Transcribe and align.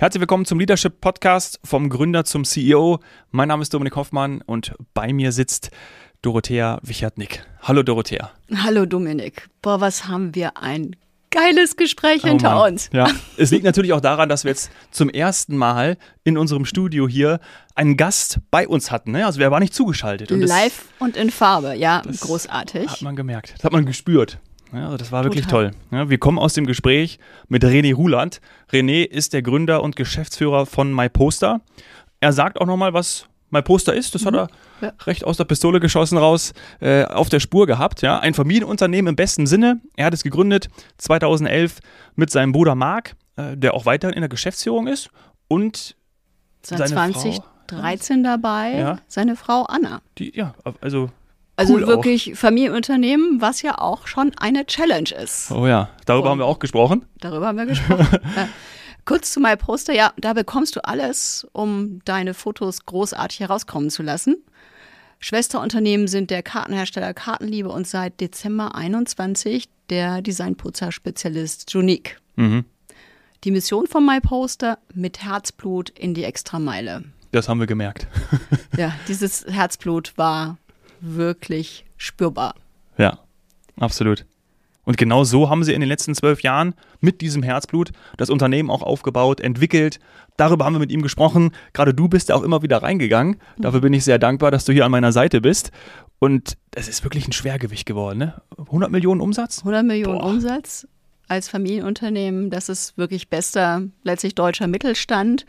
Herzlich 0.00 0.20
willkommen 0.20 0.44
zum 0.44 0.60
Leadership 0.60 1.00
Podcast 1.00 1.58
vom 1.64 1.88
Gründer 1.88 2.24
zum 2.24 2.44
CEO. 2.44 3.00
Mein 3.32 3.48
Name 3.48 3.62
ist 3.62 3.74
Dominik 3.74 3.96
Hoffmann 3.96 4.42
und 4.42 4.72
bei 4.94 5.12
mir 5.12 5.32
sitzt 5.32 5.72
Dorothea 6.22 6.78
Wichertnick. 6.84 7.44
Hallo 7.62 7.82
Dorothea. 7.82 8.30
Hallo 8.62 8.86
Dominik. 8.86 9.48
Boah, 9.60 9.80
was 9.80 10.06
haben 10.06 10.36
wir 10.36 10.56
ein 10.56 10.94
geiles 11.32 11.74
Gespräch 11.74 12.20
oh 12.22 12.28
hinter 12.28 12.54
Mann. 12.54 12.74
uns. 12.74 12.90
Ja, 12.92 13.10
es 13.36 13.50
liegt 13.50 13.64
natürlich 13.64 13.92
auch 13.92 14.00
daran, 14.00 14.28
dass 14.28 14.44
wir 14.44 14.52
jetzt 14.52 14.70
zum 14.92 15.08
ersten 15.08 15.56
Mal 15.56 15.98
in 16.22 16.38
unserem 16.38 16.64
Studio 16.64 17.08
hier 17.08 17.40
einen 17.74 17.96
Gast 17.96 18.38
bei 18.52 18.68
uns 18.68 18.92
hatten. 18.92 19.10
Ne? 19.10 19.26
Also 19.26 19.40
wer 19.40 19.50
war 19.50 19.58
nicht 19.58 19.74
zugeschaltet. 19.74 20.30
Und 20.30 20.42
Live 20.42 20.84
und 21.00 21.16
in 21.16 21.30
Farbe, 21.30 21.74
ja, 21.74 22.02
großartig. 22.20 22.88
Hat 22.88 23.02
man 23.02 23.16
gemerkt, 23.16 23.54
das 23.56 23.64
hat 23.64 23.72
man 23.72 23.84
gespürt. 23.84 24.38
Ja, 24.72 24.84
also 24.84 24.96
das 24.96 25.12
war 25.12 25.24
wirklich 25.24 25.46
Total. 25.46 25.70
toll. 25.70 25.80
Ja, 25.90 26.10
wir 26.10 26.18
kommen 26.18 26.38
aus 26.38 26.54
dem 26.54 26.66
Gespräch 26.66 27.18
mit 27.48 27.64
René 27.64 27.94
Ruland. 27.94 28.40
René 28.70 29.04
ist 29.04 29.32
der 29.32 29.42
Gründer 29.42 29.82
und 29.82 29.96
Geschäftsführer 29.96 30.66
von 30.66 30.92
MyPoster. 30.94 31.60
Er 32.20 32.32
sagt 32.32 32.60
auch 32.60 32.66
nochmal, 32.66 32.92
was 32.92 33.28
MyPoster 33.50 33.94
ist. 33.94 34.14
Das 34.14 34.22
mhm. 34.22 34.26
hat 34.26 34.34
er 34.34 34.48
ja. 34.80 34.92
recht 35.06 35.24
aus 35.24 35.36
der 35.36 35.44
Pistole 35.44 35.80
geschossen 35.80 36.18
raus 36.18 36.52
äh, 36.80 37.04
auf 37.04 37.28
der 37.28 37.40
Spur 37.40 37.66
gehabt. 37.66 38.02
Ja, 38.02 38.18
ein 38.18 38.34
Familienunternehmen 38.34 39.10
im 39.10 39.16
besten 39.16 39.46
Sinne. 39.46 39.80
Er 39.96 40.06
hat 40.06 40.14
es 40.14 40.22
gegründet 40.22 40.68
2011 40.98 41.80
mit 42.16 42.30
seinem 42.30 42.52
Bruder 42.52 42.74
Marc, 42.74 43.14
äh, 43.36 43.56
der 43.56 43.74
auch 43.74 43.86
weiterhin 43.86 44.14
in 44.14 44.20
der 44.20 44.28
Geschäftsführung 44.28 44.86
ist 44.86 45.10
und 45.48 45.96
seit 46.62 46.88
2013 46.88 48.22
dabei. 48.22 48.72
Ja. 48.74 48.98
Seine 49.08 49.36
Frau 49.36 49.64
Anna. 49.64 50.02
Die 50.18 50.36
ja, 50.36 50.54
also 50.80 51.10
also 51.58 51.74
cool 51.74 51.86
wirklich 51.86 52.32
auch. 52.32 52.36
Familienunternehmen, 52.36 53.40
was 53.40 53.62
ja 53.62 53.78
auch 53.78 54.06
schon 54.06 54.32
eine 54.38 54.64
Challenge 54.66 55.10
ist. 55.10 55.50
Oh 55.50 55.66
ja, 55.66 55.90
darüber 56.06 56.26
Und 56.26 56.30
haben 56.32 56.38
wir 56.38 56.46
auch 56.46 56.58
gesprochen. 56.58 57.04
Darüber 57.20 57.48
haben 57.48 57.58
wir 57.58 57.66
gesprochen. 57.66 58.18
ja. 58.36 58.48
Kurz 59.04 59.32
zu 59.32 59.40
meinem 59.40 59.58
Poster, 59.58 59.94
ja, 59.94 60.12
da 60.18 60.34
bekommst 60.34 60.76
du 60.76 60.84
alles, 60.84 61.46
um 61.52 62.00
deine 62.04 62.34
Fotos 62.34 62.84
großartig 62.84 63.40
herauskommen 63.40 63.90
zu 63.90 64.02
lassen. 64.02 64.36
Schwesterunternehmen 65.18 66.06
sind 66.06 66.30
der 66.30 66.42
Kartenhersteller 66.42 67.12
Kartenliebe 67.12 67.70
und 67.70 67.86
seit 67.86 68.20
Dezember 68.20 68.74
21 68.74 69.68
der 69.90 70.22
Designputzer-Spezialist 70.22 71.72
Junique. 71.72 72.20
Mhm. 72.36 72.66
Die 73.44 73.50
Mission 73.50 73.86
von 73.86 74.04
MyPoster 74.04 74.78
mit 74.94 75.24
Herzblut 75.24 75.90
in 75.90 76.14
die 76.14 76.24
Extrameile. 76.24 77.04
Das 77.32 77.48
haben 77.48 77.60
wir 77.60 77.66
gemerkt. 77.66 78.06
ja, 78.76 78.92
dieses 79.08 79.46
Herzblut 79.46 80.12
war 80.16 80.56
wirklich 81.00 81.84
spürbar. 81.96 82.54
Ja, 82.96 83.18
absolut. 83.78 84.24
Und 84.88 84.96
genau 84.96 85.22
so 85.22 85.50
haben 85.50 85.64
sie 85.64 85.74
in 85.74 85.80
den 85.80 85.88
letzten 85.88 86.14
zwölf 86.14 86.42
Jahren 86.42 86.74
mit 87.00 87.20
diesem 87.20 87.42
Herzblut 87.42 87.90
das 88.16 88.30
Unternehmen 88.30 88.70
auch 88.70 88.82
aufgebaut, 88.82 89.38
entwickelt. 89.38 90.00
Darüber 90.38 90.64
haben 90.64 90.72
wir 90.72 90.80
mit 90.80 90.90
ihm 90.90 91.02
gesprochen. 91.02 91.50
Gerade 91.74 91.92
du 91.92 92.08
bist 92.08 92.30
ja 92.30 92.34
auch 92.34 92.42
immer 92.42 92.62
wieder 92.62 92.82
reingegangen. 92.82 93.36
Dafür 93.58 93.82
bin 93.82 93.92
ich 93.92 94.04
sehr 94.04 94.18
dankbar, 94.18 94.50
dass 94.50 94.64
du 94.64 94.72
hier 94.72 94.86
an 94.86 94.90
meiner 94.90 95.12
Seite 95.12 95.42
bist. 95.42 95.72
Und 96.20 96.56
es 96.74 96.88
ist 96.88 97.04
wirklich 97.04 97.28
ein 97.28 97.32
Schwergewicht 97.32 97.84
geworden. 97.84 98.18
Ne? 98.18 98.40
100 98.56 98.90
Millionen 98.90 99.20
Umsatz? 99.20 99.58
100 99.58 99.84
Millionen 99.84 100.20
Boah. 100.20 100.26
Umsatz 100.26 100.88
als 101.28 101.50
Familienunternehmen. 101.50 102.48
Das 102.48 102.70
ist 102.70 102.96
wirklich 102.96 103.28
bester, 103.28 103.82
letztlich 104.04 104.34
deutscher 104.34 104.68
Mittelstand. 104.68 105.44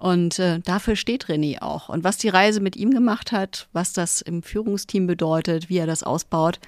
Und 0.00 0.38
äh, 0.38 0.60
dafür 0.60 0.96
steht 0.96 1.26
René 1.26 1.60
auch. 1.60 1.90
Und 1.90 2.04
was 2.04 2.16
die 2.16 2.30
Reise 2.30 2.60
mit 2.60 2.74
ihm 2.74 2.90
gemacht 2.90 3.32
hat, 3.32 3.68
was 3.74 3.92
das 3.92 4.22
im 4.22 4.42
Führungsteam 4.42 5.06
bedeutet, 5.06 5.68
wie 5.68 5.76
er 5.76 5.86
das 5.86 6.02
ausbaut, 6.02 6.58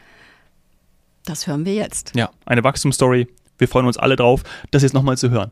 das 1.24 1.46
hören 1.46 1.64
wir 1.64 1.72
jetzt. 1.72 2.14
Ja, 2.14 2.30
eine 2.44 2.62
Wachstumsstory. 2.62 3.26
Wir 3.56 3.68
freuen 3.68 3.86
uns 3.86 3.96
alle 3.96 4.16
drauf, 4.16 4.42
das 4.70 4.82
jetzt 4.82 4.92
nochmal 4.92 5.16
zu 5.16 5.30
hören. 5.30 5.50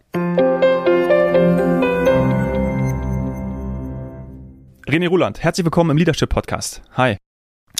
René 4.86 5.08
Ruland, 5.08 5.42
herzlich 5.42 5.64
willkommen 5.64 5.90
im 5.90 5.96
Leadership 5.96 6.28
Podcast. 6.28 6.82
Hi. 6.98 7.16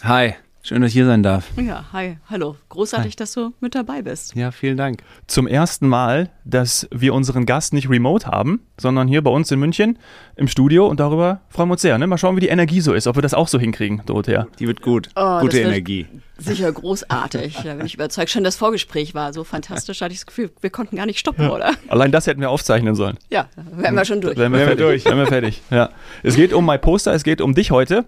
Hi. 0.03 0.35
Schön, 0.63 0.83
dass 0.83 0.89
ich 0.89 0.95
hier 0.95 1.07
sein 1.07 1.23
darf. 1.23 1.49
Ja, 1.57 1.87
hi, 1.95 2.19
hallo. 2.29 2.55
Großartig, 2.69 3.13
hi. 3.13 3.17
dass 3.17 3.33
du 3.33 3.55
mit 3.61 3.75
dabei 3.75 4.03
bist. 4.03 4.35
Ja, 4.35 4.51
vielen 4.51 4.77
Dank. 4.77 5.03
Zum 5.27 5.47
ersten 5.47 5.89
Mal, 5.89 6.29
dass 6.45 6.87
wir 6.91 7.15
unseren 7.15 7.47
Gast 7.47 7.73
nicht 7.73 7.89
remote 7.89 8.27
haben, 8.27 8.61
sondern 8.79 9.09
hier 9.09 9.23
bei 9.23 9.31
uns 9.31 9.51
in 9.51 9.59
München 9.59 9.99
im 10.37 10.49
Studio 10.49 10.87
und 10.87 11.01
darüber 11.01 11.41
freuen 11.49 11.71
wir 11.71 11.73
uns 11.73 11.83
sehr. 11.83 11.97
Ne? 11.97 12.07
Mal 12.07 12.19
schauen, 12.19 12.37
wie 12.37 12.41
die 12.41 12.49
Energie 12.49 12.83
so 12.83 12.93
ist, 12.93 13.07
ob 13.07 13.17
wir 13.17 13.23
das 13.23 13.33
auch 13.33 13.49
so 13.49 13.59
hinkriegen, 13.59 14.03
Dorothea. 14.05 14.49
Die 14.59 14.67
wird 14.67 14.83
gut. 14.83 15.09
Oh, 15.17 15.41
Gute 15.41 15.61
Energie. 15.61 16.07
Sicher 16.37 16.71
großartig. 16.71 17.57
Da 17.65 17.75
bin 17.75 17.87
ich 17.87 17.95
überzeugt. 17.95 18.29
Schon 18.29 18.45
das 18.45 18.57
Vorgespräch 18.57 19.15
war 19.15 19.33
so 19.33 19.45
fantastisch. 19.45 19.99
Da 19.99 20.05
hatte 20.05 20.13
ich 20.13 20.21
das 20.21 20.27
Gefühl, 20.27 20.51
wir 20.61 20.71
konnten 20.71 20.97
gar 20.97 21.07
nicht 21.07 21.19
stoppen, 21.19 21.45
ja. 21.45 21.53
oder? 21.53 21.73
Allein 21.89 22.13
das 22.13 22.27
hätten 22.27 22.41
wir 22.43 22.51
aufzeichnen 22.51 22.95
sollen. 22.95 23.17
Ja, 23.31 23.49
wären 23.73 23.95
wir 23.95 24.05
schon 24.05 24.21
durch. 24.21 24.37
Wären 24.37 24.53
wir, 24.53 24.61
fertig. 24.61 24.79
durch. 24.79 25.05
Wären 25.07 25.19
wir 25.19 25.27
fertig. 25.27 25.63
Ja. 25.71 25.89
Es 26.23 26.37
geht 26.37 26.53
um 26.53 26.67
My 26.67 26.77
Poster, 26.77 27.15
es 27.15 27.25
geht 27.25 27.41
um 27.41 27.55
dich 27.55 27.71
heute. 27.71 28.05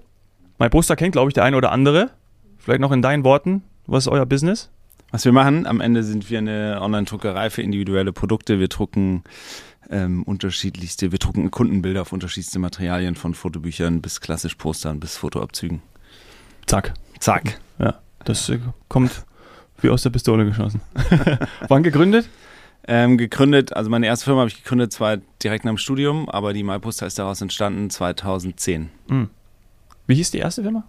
My 0.58 0.68
Poster 0.68 0.96
kennt, 0.96 1.12
glaube 1.12 1.30
ich, 1.30 1.34
der 1.34 1.44
eine 1.44 1.56
oder 1.56 1.72
andere. 1.72 2.10
Vielleicht 2.62 2.80
noch 2.80 2.92
in 2.92 3.02
deinen 3.02 3.24
Worten, 3.24 3.64
was 3.86 4.04
ist 4.06 4.12
euer 4.12 4.24
Business? 4.24 4.70
Was 5.10 5.24
wir 5.24 5.32
machen, 5.32 5.66
am 5.66 5.80
Ende 5.80 6.04
sind 6.04 6.30
wir 6.30 6.38
eine 6.38 6.78
Online-Druckerei 6.80 7.50
für 7.50 7.60
individuelle 7.60 8.12
Produkte. 8.12 8.60
Wir 8.60 8.68
drucken 8.68 9.24
ähm, 9.90 10.22
unterschiedlichste, 10.22 11.10
wir 11.10 11.18
drucken 11.18 11.50
Kundenbilder 11.50 12.02
auf 12.02 12.12
unterschiedlichste 12.12 12.60
Materialien 12.60 13.16
von 13.16 13.34
Fotobüchern 13.34 14.00
bis 14.00 14.20
klassisch 14.20 14.54
Postern 14.54 15.00
bis 15.00 15.16
Fotoabzügen. 15.16 15.82
Zack. 16.66 16.94
Zack. 17.18 17.58
Ja, 17.80 17.98
das 18.24 18.48
äh, 18.48 18.60
kommt 18.88 19.24
wie 19.80 19.90
aus 19.90 20.04
der 20.04 20.10
Pistole 20.10 20.44
geschossen. 20.44 20.80
Wann 21.68 21.82
gegründet? 21.82 22.28
Ähm, 22.86 23.18
gegründet, 23.18 23.74
also 23.74 23.90
meine 23.90 24.06
erste 24.06 24.26
Firma 24.26 24.42
habe 24.42 24.50
ich 24.50 24.62
gegründet, 24.62 24.92
zwar 24.92 25.16
direkt 25.42 25.64
nach 25.64 25.72
dem 25.72 25.78
Studium, 25.78 26.28
aber 26.28 26.52
die 26.52 26.62
MyPoster 26.62 27.08
ist 27.08 27.18
daraus 27.18 27.40
entstanden 27.40 27.90
2010. 27.90 28.88
Mhm. 29.08 29.30
Wie 30.06 30.14
hieß 30.14 30.30
die 30.32 30.38
erste 30.38 30.62
Firma? 30.62 30.84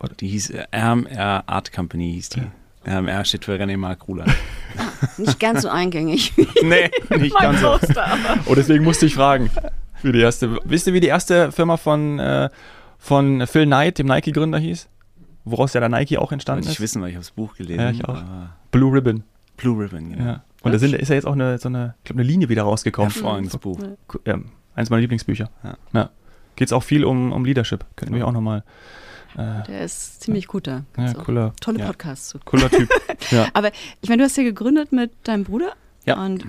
Oder? 0.00 0.14
Die 0.14 0.28
hieß 0.28 0.50
äh, 0.50 0.66
RMR 0.74 1.44
Art 1.46 1.72
Company, 1.72 2.12
hieß 2.14 2.28
die. 2.30 2.40
Ja. 2.86 2.98
RMR 2.98 3.24
steht 3.24 3.44
für 3.44 3.52
René 3.52 3.76
Marc 3.76 4.08
Ruland. 4.08 4.32
nicht 5.18 5.38
ganz 5.40 5.62
so 5.62 5.68
eingängig. 5.68 6.32
nee, 6.62 6.90
nicht 7.18 7.36
ganz 7.38 7.60
so. 7.60 7.78
oh, 8.46 8.54
deswegen 8.54 8.84
musste 8.84 9.06
ich 9.06 9.14
fragen. 9.14 9.50
Wie 10.02 10.12
die 10.12 10.20
erste. 10.20 10.58
Wisst 10.64 10.86
ihr, 10.86 10.92
wie 10.92 11.00
die 11.00 11.08
erste 11.08 11.52
Firma 11.52 11.76
von, 11.76 12.18
äh, 12.18 12.50
von 12.98 13.46
Phil 13.46 13.66
Knight, 13.66 13.98
dem 13.98 14.06
Nike-Gründer, 14.06 14.58
hieß? 14.58 14.88
Woraus 15.44 15.74
ja 15.74 15.80
der 15.80 15.88
Nike 15.88 16.18
auch 16.18 16.30
entstanden 16.30 16.64
ist? 16.64 16.72
Ich 16.72 16.80
wissen, 16.80 17.02
weil 17.02 17.10
ich 17.10 17.16
habe 17.16 17.24
das 17.24 17.32
Buch 17.32 17.56
gelesen. 17.56 17.80
Ja, 17.80 17.90
ich 17.90 18.04
auch. 18.04 18.22
Blue 18.70 18.92
Ribbon. 18.92 19.24
Blue 19.56 19.82
Ribbon, 19.82 20.10
genau. 20.10 20.24
Ja. 20.24 20.44
Und 20.62 20.72
da 20.72 20.78
sind, 20.78 20.94
ist 20.94 21.08
ja 21.08 21.16
jetzt 21.16 21.26
auch 21.26 21.32
eine, 21.32 21.58
so 21.58 21.68
eine, 21.68 21.94
ich 21.98 22.04
glaube, 22.04 22.20
eine 22.20 22.28
Linie 22.28 22.48
wieder 22.48 22.62
rausgekommen. 22.62 23.10
Hervorragendes 23.10 23.58
Buch. 23.58 23.80
Ja, 24.24 24.38
eins 24.76 24.90
meiner 24.90 25.00
Lieblingsbücher. 25.00 25.50
Ja. 25.64 25.76
ja 25.92 26.10
geht 26.56 26.68
es 26.68 26.72
auch 26.72 26.82
viel 26.82 27.04
um, 27.04 27.32
um 27.32 27.44
Leadership. 27.44 27.84
Könnten 27.96 28.14
wir 28.14 28.26
auch 28.26 28.32
nochmal. 28.32 28.64
Äh, 29.36 29.62
der 29.66 29.84
ist 29.84 30.20
ziemlich 30.20 30.46
guter. 30.46 30.84
Ja, 30.96 31.14
cooler. 31.14 31.54
Tolle 31.60 31.80
ja. 31.80 31.86
Podcasts. 31.86 32.36
Cooler 32.44 32.70
Typ. 32.70 32.88
ja. 33.30 33.48
Aber 33.54 33.70
ich 34.00 34.08
meine, 34.08 34.22
du 34.22 34.24
hast 34.24 34.36
ja 34.36 34.42
gegründet 34.42 34.92
mit 34.92 35.12
deinem 35.24 35.44
Bruder. 35.44 35.74
Ja. 36.04 36.22
Und 36.22 36.46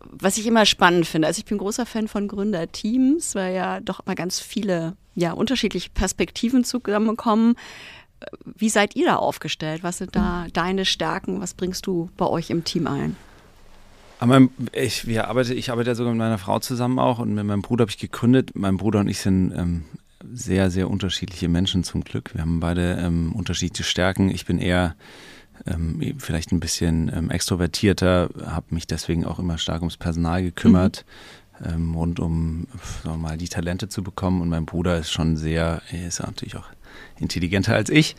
was 0.00 0.38
ich 0.38 0.46
immer 0.46 0.66
spannend 0.66 1.06
finde, 1.06 1.28
also 1.28 1.38
ich 1.38 1.44
bin 1.44 1.58
großer 1.58 1.86
Fan 1.86 2.08
von 2.08 2.28
Gründerteams, 2.28 3.34
weil 3.34 3.54
ja 3.54 3.80
doch 3.80 4.00
immer 4.04 4.14
ganz 4.14 4.40
viele 4.40 4.96
ja, 5.14 5.32
unterschiedliche 5.32 5.90
Perspektiven 5.90 6.64
zusammenkommen. 6.64 7.56
Wie 8.44 8.68
seid 8.68 8.96
ihr 8.96 9.06
da 9.06 9.16
aufgestellt? 9.16 9.82
Was 9.82 9.98
sind 9.98 10.16
da 10.16 10.46
deine 10.52 10.84
Stärken? 10.84 11.40
Was 11.40 11.54
bringst 11.54 11.86
du 11.86 12.10
bei 12.16 12.26
euch 12.26 12.50
im 12.50 12.64
Team 12.64 12.86
ein? 12.86 13.16
Aber 14.18 14.48
ich, 14.72 15.06
wir 15.06 15.28
arbeite, 15.28 15.54
ich 15.54 15.70
arbeite 15.70 15.90
ja 15.90 15.94
sogar 15.94 16.12
mit 16.12 16.18
meiner 16.18 16.38
Frau 16.38 16.58
zusammen 16.58 16.98
auch 16.98 17.18
und 17.18 17.34
mit 17.34 17.44
meinem 17.44 17.62
Bruder 17.62 17.82
habe 17.82 17.90
ich 17.90 17.98
gegründet. 17.98 18.52
Mein 18.54 18.76
Bruder 18.76 19.00
und 19.00 19.08
ich 19.08 19.18
sind 19.18 19.52
ähm, 19.52 19.84
sehr, 20.32 20.70
sehr 20.70 20.88
unterschiedliche 20.90 21.48
Menschen 21.48 21.84
zum 21.84 22.02
Glück. 22.02 22.34
Wir 22.34 22.40
haben 22.40 22.60
beide 22.60 22.94
ähm, 23.00 23.32
unterschiedliche 23.32 23.84
Stärken. 23.84 24.30
Ich 24.30 24.46
bin 24.46 24.58
eher 24.58 24.96
ähm, 25.66 26.14
vielleicht 26.18 26.52
ein 26.52 26.60
bisschen 26.60 27.10
ähm, 27.14 27.30
extrovertierter, 27.30 28.30
habe 28.46 28.74
mich 28.74 28.86
deswegen 28.86 29.24
auch 29.24 29.38
immer 29.38 29.58
stark 29.58 29.82
ums 29.82 29.96
Personal 29.96 30.42
gekümmert, 30.42 31.04
mhm. 31.60 31.66
ähm, 31.66 31.94
rund 31.94 32.20
um 32.20 32.66
sagen 33.02 33.16
wir 33.16 33.28
mal 33.28 33.36
die 33.36 33.48
Talente 33.48 33.88
zu 33.88 34.02
bekommen. 34.02 34.40
Und 34.40 34.48
mein 34.48 34.66
Bruder 34.66 34.98
ist 34.98 35.10
schon 35.10 35.36
sehr, 35.36 35.82
er 35.90 36.08
ist 36.08 36.20
natürlich 36.20 36.56
auch 36.56 36.68
intelligenter 37.18 37.74
als 37.74 37.90
ich 37.90 38.16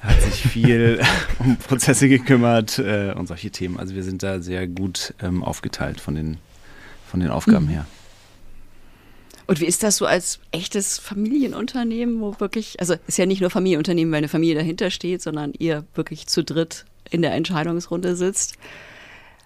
hat 0.00 0.20
sich 0.22 0.42
viel 0.42 1.00
um 1.38 1.56
Prozesse 1.56 2.08
gekümmert 2.08 2.78
äh, 2.78 3.12
und 3.16 3.26
solche 3.26 3.50
Themen. 3.50 3.78
Also 3.78 3.94
wir 3.94 4.02
sind 4.02 4.22
da 4.22 4.40
sehr 4.40 4.66
gut 4.66 5.14
ähm, 5.22 5.42
aufgeteilt 5.42 6.00
von 6.00 6.14
den, 6.14 6.38
von 7.06 7.20
den 7.20 7.30
Aufgaben 7.30 7.66
mhm. 7.66 7.70
her. 7.70 7.86
Und 9.46 9.60
wie 9.60 9.66
ist 9.66 9.82
das 9.82 9.96
so 9.96 10.06
als 10.06 10.40
echtes 10.50 10.98
Familienunternehmen, 10.98 12.20
wo 12.20 12.40
wirklich, 12.40 12.80
also 12.80 12.96
ist 13.06 13.16
ja 13.16 13.26
nicht 13.26 13.40
nur 13.40 13.50
Familienunternehmen, 13.50 14.10
weil 14.10 14.18
eine 14.18 14.28
Familie 14.28 14.56
dahinter 14.56 14.90
steht, 14.90 15.22
sondern 15.22 15.52
ihr 15.56 15.84
wirklich 15.94 16.26
zu 16.26 16.42
dritt 16.42 16.84
in 17.10 17.22
der 17.22 17.32
Entscheidungsrunde 17.34 18.16
sitzt? 18.16 18.58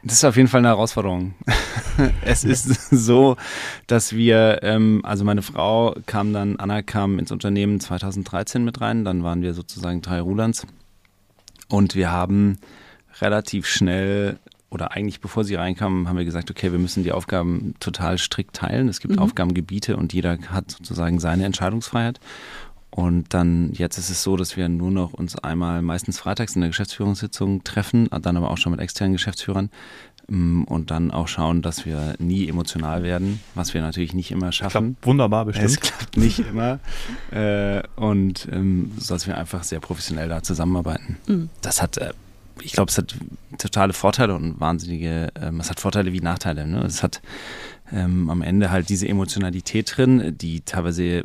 Das 0.02 0.14
ist 0.14 0.24
auf 0.24 0.36
jeden 0.36 0.48
Fall 0.48 0.60
eine 0.60 0.68
Herausforderung. 0.68 1.34
es 2.22 2.44
ist 2.44 2.64
so, 2.90 3.36
dass 3.86 4.14
wir, 4.14 4.60
ähm, 4.62 5.00
also 5.04 5.24
meine 5.24 5.42
Frau 5.42 5.94
kam 6.06 6.32
dann, 6.32 6.56
Anna 6.56 6.82
kam 6.82 7.18
ins 7.18 7.32
Unternehmen 7.32 7.80
2013 7.80 8.64
mit 8.64 8.80
rein, 8.80 9.04
dann 9.04 9.22
waren 9.22 9.42
wir 9.42 9.52
sozusagen 9.52 10.00
drei 10.00 10.20
Rulands 10.20 10.66
und 11.68 11.94
wir 11.94 12.10
haben 12.10 12.58
relativ 13.20 13.66
schnell 13.66 14.38
oder 14.70 14.92
eigentlich 14.92 15.20
bevor 15.20 15.44
sie 15.44 15.56
reinkamen, 15.56 16.08
haben 16.08 16.16
wir 16.16 16.24
gesagt, 16.24 16.50
okay, 16.50 16.70
wir 16.70 16.78
müssen 16.78 17.02
die 17.02 17.12
Aufgaben 17.12 17.74
total 17.80 18.18
strikt 18.18 18.54
teilen. 18.54 18.88
Es 18.88 19.00
gibt 19.00 19.16
mhm. 19.16 19.20
Aufgabengebiete 19.20 19.96
und 19.96 20.12
jeder 20.12 20.38
hat 20.48 20.70
sozusagen 20.70 21.18
seine 21.18 21.44
Entscheidungsfreiheit. 21.44 22.20
Und 22.90 23.32
dann, 23.34 23.72
jetzt 23.72 23.98
ist 23.98 24.10
es 24.10 24.22
so, 24.22 24.36
dass 24.36 24.56
wir 24.56 24.68
nur 24.68 24.90
noch 24.90 25.12
uns 25.12 25.36
einmal 25.36 25.80
meistens 25.80 26.18
freitags 26.18 26.56
in 26.56 26.60
der 26.60 26.70
Geschäftsführungssitzung 26.70 27.62
treffen, 27.62 28.08
dann 28.22 28.36
aber 28.36 28.50
auch 28.50 28.58
schon 28.58 28.72
mit 28.72 28.80
externen 28.80 29.12
Geschäftsführern 29.12 29.70
mm, 30.26 30.64
und 30.64 30.90
dann 30.90 31.12
auch 31.12 31.28
schauen, 31.28 31.62
dass 31.62 31.86
wir 31.86 32.14
nie 32.18 32.48
emotional 32.48 33.04
werden, 33.04 33.40
was 33.54 33.74
wir 33.74 33.80
natürlich 33.80 34.12
nicht 34.12 34.32
immer 34.32 34.50
schaffen. 34.50 34.96
Klappt 34.96 35.06
wunderbar 35.06 35.44
bestimmt. 35.44 35.70
Es 35.70 35.80
klappt 35.80 36.16
nicht 36.16 36.40
immer. 36.40 36.80
Äh, 37.30 37.82
und 37.94 38.48
ähm, 38.50 38.90
so 38.98 39.14
dass 39.14 39.26
wir 39.26 39.36
einfach 39.36 39.62
sehr 39.62 39.78
professionell 39.78 40.28
da 40.28 40.42
zusammenarbeiten. 40.42 41.16
Mhm. 41.26 41.48
Das 41.60 41.80
hat, 41.80 41.96
äh, 41.98 42.12
ich 42.60 42.72
glaube, 42.72 42.90
es 42.90 42.98
hat 42.98 43.14
totale 43.58 43.92
Vorteile 43.92 44.34
und 44.34 44.58
wahnsinnige, 44.58 45.28
ähm, 45.40 45.60
es 45.60 45.70
hat 45.70 45.78
Vorteile 45.78 46.12
wie 46.12 46.20
Nachteile. 46.20 46.66
Ne? 46.66 46.82
Es 46.82 47.02
hat 47.02 47.22
ähm, 47.92 48.30
am 48.30 48.42
Ende 48.42 48.70
halt 48.70 48.88
diese 48.88 49.08
Emotionalität 49.08 49.96
drin, 49.96 50.36
die 50.36 50.62
teilweise 50.62 51.24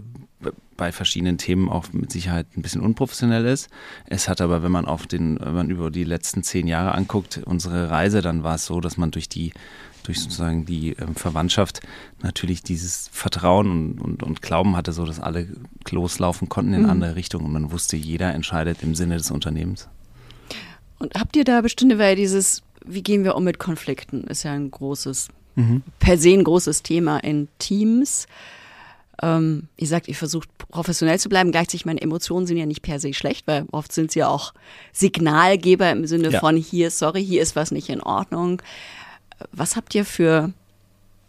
bei 0.77 0.91
verschiedenen 0.91 1.37
Themen 1.37 1.69
auch 1.69 1.91
mit 1.93 2.11
Sicherheit 2.11 2.47
ein 2.55 2.61
bisschen 2.61 2.81
unprofessionell 2.81 3.45
ist. 3.45 3.69
Es 4.05 4.27
hat 4.27 4.41
aber, 4.41 4.63
wenn 4.63 4.71
man 4.71 4.85
auf 4.85 5.07
den, 5.07 5.39
wenn 5.39 5.53
man 5.53 5.69
über 5.69 5.91
die 5.91 6.03
letzten 6.03 6.43
zehn 6.43 6.67
Jahre 6.67 6.93
anguckt, 6.93 7.41
unsere 7.45 7.89
Reise, 7.89 8.21
dann 8.21 8.43
war 8.43 8.55
es 8.55 8.65
so, 8.65 8.81
dass 8.81 8.97
man 8.97 9.11
durch 9.11 9.29
die 9.29 9.51
durch 10.05 10.21
sozusagen 10.21 10.65
die 10.65 10.91
ähm, 10.91 11.15
Verwandtschaft 11.15 11.81
natürlich 12.21 12.63
dieses 12.63 13.09
Vertrauen 13.11 13.71
und, 13.71 14.01
und, 14.01 14.23
und, 14.23 14.41
Glauben 14.41 14.75
hatte, 14.75 14.91
so 14.91 15.05
dass 15.05 15.19
alle 15.19 15.47
loslaufen 15.89 16.47
konnten 16.47 16.73
in 16.73 16.83
mhm. 16.83 16.89
andere 16.89 17.15
Richtungen 17.15 17.45
und 17.45 17.53
man 17.53 17.71
wusste, 17.71 17.97
jeder 17.97 18.33
entscheidet 18.33 18.83
im 18.83 18.95
Sinne 18.95 19.17
des 19.17 19.31
Unternehmens. 19.31 19.87
Und 20.99 21.15
habt 21.15 21.35
ihr 21.35 21.43
da 21.43 21.61
bestimmte, 21.61 21.97
weil 21.97 22.15
dieses, 22.15 22.61
wie 22.85 23.01
gehen 23.01 23.23
wir 23.23 23.35
um 23.35 23.43
mit 23.43 23.59
Konflikten, 23.59 24.25
ist 24.25 24.43
ja 24.43 24.53
ein 24.53 24.71
großes, 24.71 25.29
mhm. 25.55 25.83
per 25.99 26.17
se 26.17 26.29
ein 26.29 26.43
großes 26.43 26.83
Thema 26.83 27.17
in 27.17 27.47
Teams. 27.59 28.27
Ähm, 29.21 29.67
ihr 29.77 29.87
sagt, 29.87 30.07
ihr 30.07 30.15
versucht 30.15 30.49
professionell 30.57 31.19
zu 31.19 31.29
bleiben. 31.29 31.51
Gleichzeitig 31.51 31.85
meine 31.85 32.01
Emotionen 32.01 32.47
sind 32.47 32.57
ja 32.57 32.65
nicht 32.65 32.81
per 32.81 32.99
se 32.99 33.13
schlecht, 33.13 33.47
weil 33.47 33.65
oft 33.71 33.91
sind 33.91 34.11
sie 34.11 34.19
ja 34.19 34.27
auch 34.27 34.53
Signalgeber 34.91 35.89
im 35.91 36.05
Sinne 36.05 36.29
ja. 36.29 36.39
von 36.39 36.57
hier, 36.57 36.91
sorry, 36.91 37.23
hier 37.23 37.41
ist 37.41 37.55
was 37.55 37.71
nicht 37.71 37.89
in 37.89 38.01
Ordnung. 38.01 38.61
Was 39.51 39.75
habt 39.75 39.95
ihr 39.95 40.05
für, 40.05 40.51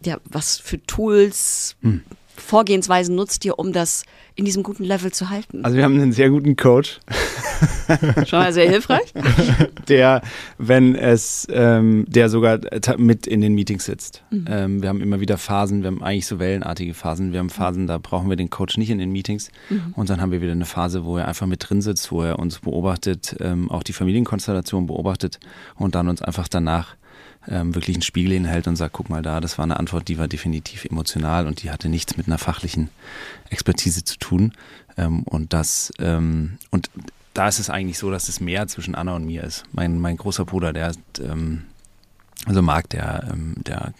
ja, 0.03 0.17
was 0.25 0.57
für 0.57 0.83
Tools, 0.85 1.75
hm. 1.81 2.03
Vorgehensweisen 2.37 3.15
nutzt 3.15 3.43
ihr, 3.45 3.59
um 3.59 3.73
das 3.73 4.03
in 4.35 4.45
diesem 4.45 4.63
guten 4.63 4.83
Level 4.83 5.11
zu 5.11 5.29
halten? 5.29 5.65
Also 5.65 5.75
wir 5.77 5.83
haben 5.83 5.99
einen 5.99 6.11
sehr 6.11 6.29
guten 6.29 6.55
Coach. 6.55 6.99
Schon 8.27 8.39
mal 8.39 8.53
sehr 8.53 8.69
hilfreich. 8.69 9.13
Der, 9.87 10.21
wenn 10.57 10.95
es, 10.95 11.47
ähm, 11.49 12.05
der 12.07 12.29
sogar 12.29 12.59
mit 12.97 13.25
in 13.25 13.39
den 13.39 13.53
Meetings 13.53 13.85
sitzt. 13.85 14.23
Mhm. 14.29 14.45
Ähm, 14.49 14.81
wir 14.81 14.89
haben 14.89 15.01
immer 15.01 15.21
wieder 15.21 15.37
Phasen, 15.37 15.81
wir 15.81 15.87
haben 15.87 16.03
eigentlich 16.03 16.27
so 16.27 16.39
wellenartige 16.39 16.93
Phasen. 16.93 17.31
Wir 17.31 17.39
haben 17.39 17.49
Phasen, 17.49 17.87
da 17.87 17.97
brauchen 17.97 18.29
wir 18.29 18.35
den 18.35 18.49
Coach 18.49 18.77
nicht 18.77 18.89
in 18.89 18.97
den 18.97 19.11
Meetings. 19.11 19.49
Mhm. 19.69 19.93
Und 19.95 20.09
dann 20.09 20.19
haben 20.19 20.31
wir 20.31 20.41
wieder 20.41 20.51
eine 20.51 20.65
Phase, 20.65 21.05
wo 21.05 21.17
er 21.17 21.27
einfach 21.27 21.47
mit 21.47 21.67
drin 21.67 21.81
sitzt, 21.81 22.11
wo 22.11 22.21
er 22.21 22.37
uns 22.37 22.59
beobachtet, 22.59 23.37
ähm, 23.39 23.71
auch 23.71 23.83
die 23.83 23.93
Familienkonstellation 23.93 24.87
beobachtet 24.87 25.39
und 25.75 25.95
dann 25.95 26.09
uns 26.09 26.21
einfach 26.21 26.49
danach 26.49 26.95
ähm, 27.49 27.75
wirklich 27.75 27.95
einen 27.95 28.03
Spiegel 28.03 28.33
hinhält 28.33 28.67
und 28.67 28.75
sagt, 28.75 28.93
guck 28.93 29.09
mal 29.09 29.21
da, 29.21 29.39
das 29.39 29.57
war 29.57 29.63
eine 29.63 29.77
Antwort, 29.77 30.07
die 30.07 30.17
war 30.17 30.27
definitiv 30.27 30.85
emotional 30.85 31.47
und 31.47 31.63
die 31.63 31.71
hatte 31.71 31.89
nichts 31.89 32.17
mit 32.17 32.27
einer 32.27 32.37
fachlichen 32.37 32.89
Expertise 33.49 34.03
zu 34.03 34.17
tun. 34.17 34.53
Ähm, 34.97 35.23
und 35.23 35.53
das, 35.53 35.91
ähm, 35.99 36.57
und 36.71 36.89
da 37.33 37.47
ist 37.47 37.59
es 37.59 37.69
eigentlich 37.69 37.97
so, 37.97 38.09
dass 38.11 38.29
es 38.29 38.39
mehr 38.39 38.67
zwischen 38.67 38.95
Anna 38.95 39.15
und 39.15 39.25
mir 39.25 39.43
ist. 39.43 39.65
Mein, 39.71 39.99
mein 39.99 40.17
großer 40.17 40.45
Bruder, 40.45 40.73
der 40.73 40.93
ähm, 41.19 41.63
also 42.45 42.61
Marc, 42.61 42.89
der, 42.89 43.27
ähm, 43.31 43.55
der 43.57 43.93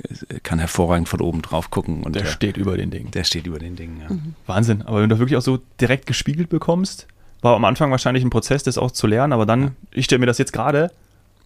kann 0.43 0.59
hervorragend 0.59 1.09
von 1.09 1.21
oben 1.21 1.41
drauf 1.41 1.69
gucken. 1.69 2.03
Und 2.03 2.15
der, 2.15 2.23
der 2.23 2.29
steht 2.29 2.57
über 2.57 2.77
den 2.77 2.91
Dingen. 2.91 3.11
Der 3.11 3.23
steht 3.23 3.47
über 3.47 3.59
den 3.59 3.75
Dingen, 3.75 4.01
ja. 4.01 4.09
Mhm. 4.09 4.35
Wahnsinn. 4.45 4.83
Aber 4.83 5.01
wenn 5.01 5.09
du 5.09 5.19
wirklich 5.19 5.38
auch 5.38 5.41
so 5.41 5.59
direkt 5.81 6.05
gespiegelt 6.05 6.50
bekommst, 6.50 7.07
war 7.41 7.55
am 7.55 7.65
Anfang 7.65 7.91
wahrscheinlich 7.91 8.23
ein 8.23 8.29
Prozess, 8.29 8.63
das 8.63 8.77
auch 8.77 8.91
zu 8.91 9.07
lernen, 9.07 9.33
aber 9.33 9.45
dann, 9.45 9.61
ja. 9.61 9.71
ich 9.91 10.05
stelle 10.05 10.19
mir 10.19 10.25
das 10.25 10.38
jetzt 10.38 10.53
gerade, 10.53 10.91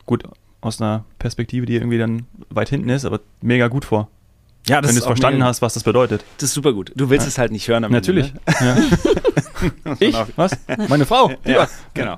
gut, 0.06 0.24
aus 0.62 0.82
einer 0.82 1.06
Perspektive, 1.20 1.66
die 1.66 1.76
irgendwie 1.76 1.98
dann 1.98 2.26
weit 2.50 2.70
hinten 2.70 2.90
ist, 2.90 3.06
aber 3.06 3.20
mega 3.42 3.68
gut 3.68 3.86
vor. 3.86 4.10
Ja, 4.68 4.80
das 4.80 4.90
Wenn 4.90 4.96
du 4.96 5.00
es 5.00 5.06
verstanden 5.08 5.44
hast, 5.44 5.62
was 5.64 5.74
das 5.74 5.84
bedeutet. 5.84 6.24
Das 6.38 6.50
ist 6.50 6.54
super 6.54 6.72
gut. 6.72 6.92
Du 6.96 7.10
willst 7.10 7.26
ja. 7.26 7.30
es 7.30 7.38
halt 7.40 7.52
nicht 7.52 7.68
hören. 7.68 7.82
Natürlich. 7.92 8.32
Ende, 8.46 8.82
ne? 8.82 8.90
ich? 10.00 10.16
Was? 10.36 10.52
Meine 10.88 11.06
Frau? 11.06 11.32
Ja, 11.46 11.68
genau. 11.94 12.18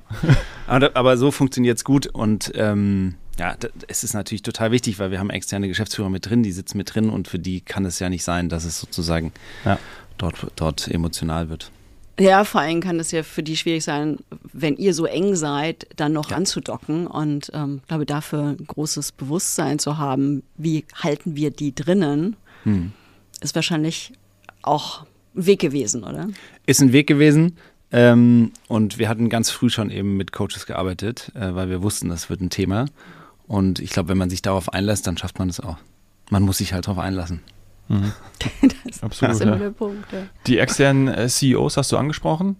Aber, 0.68 0.92
aber 0.96 1.18
so 1.18 1.32
funktioniert 1.32 1.78
es 1.78 1.84
gut 1.84 2.08
und 2.08 2.52
ähm, 2.56 3.16
ja, 3.40 3.56
es 3.88 4.04
ist 4.04 4.14
natürlich 4.14 4.44
total 4.44 4.72
wichtig, 4.72 5.00
weil 5.00 5.12
wir 5.12 5.20
haben 5.20 5.30
externe 5.30 5.68
Geschäftsführer 5.68 6.10
mit 6.10 6.30
drin, 6.30 6.44
die 6.44 6.52
sitzen 6.52 6.78
mit 6.78 6.94
drin 6.94 7.10
und 7.10 7.28
für 7.28 7.40
die 7.40 7.62
kann 7.62 7.86
es 7.86 8.00
ja 8.00 8.10
nicht 8.10 8.24
sein, 8.24 8.50
dass 8.50 8.64
es 8.64 8.80
sozusagen 8.80 9.32
ja. 9.66 9.80
dort, 10.18 10.52
dort 10.56 10.88
emotional 10.88 11.50
wird. 11.50 11.72
Ja, 12.20 12.44
vor 12.44 12.62
allem 12.62 12.80
kann 12.80 13.00
es 13.00 13.12
ja 13.12 13.24
für 13.24 13.42
die 13.42 13.58
schwierig 13.58 13.84
sein, 13.84 14.18
wenn 14.52 14.78
ihr 14.78 14.94
so 14.94 15.06
eng 15.06 15.36
seid, 15.36 15.88
dann 15.96 16.14
noch 16.14 16.30
ja. 16.30 16.38
anzudocken. 16.38 17.08
Und 17.08 17.52
ähm, 17.54 17.82
glaube, 17.88 18.06
dafür 18.06 18.56
ein 18.60 18.68
großes 18.68 19.14
Bewusstsein 19.14 19.80
zu 19.80 19.98
haben, 19.98 20.44
wie 20.56 20.86
halten 20.96 21.36
wir 21.36 21.50
die 21.50 21.74
drinnen, 21.74 22.36
hm. 22.64 22.92
ist 23.42 23.56
wahrscheinlich 23.56 24.14
auch 24.62 25.06
ein 25.36 25.46
Weg 25.48 25.60
gewesen, 25.60 26.04
oder? 26.04 26.30
Ist 26.68 26.82
ein 26.82 26.94
Weg 26.94 27.08
gewesen. 27.08 27.58
Ähm, 27.92 28.52
und 28.68 29.00
wir 29.00 29.10
hatten 29.10 29.30
ganz 29.30 29.50
früh 29.50 29.70
schon 29.70 29.90
eben 29.90 30.16
mit 30.16 30.32
Coaches 30.32 30.66
gearbeitet, 30.66 31.32
äh, 31.36 31.56
weil 31.56 31.70
wir 31.70 31.82
wussten, 31.82 32.10
das 32.10 32.30
wird 32.30 32.42
ein 32.42 32.50
Thema. 32.50 32.86
Und 33.48 33.80
ich 33.80 33.90
glaube, 33.90 34.10
wenn 34.10 34.18
man 34.18 34.30
sich 34.30 34.42
darauf 34.42 34.72
einlässt, 34.72 35.08
dann 35.08 35.18
schafft 35.18 35.40
man 35.40 35.50
es 35.50 35.60
auch. 35.60 35.78
Man 36.30 36.44
muss 36.44 36.60
sich 36.60 36.74
halt 36.74 36.88
darauf 36.88 37.00
einlassen. 37.00 37.42
Mhm. 37.88 38.12
das 38.88 39.04
Absolut, 39.04 39.36
ist 39.36 39.42
immer 39.42 39.58
ja. 39.58 39.72
Die 40.48 40.58
externen 40.58 41.08
äh, 41.08 41.28
CEOs 41.28 41.78
hast 41.78 41.92
du 41.92 41.98
angesprochen. 41.98 42.58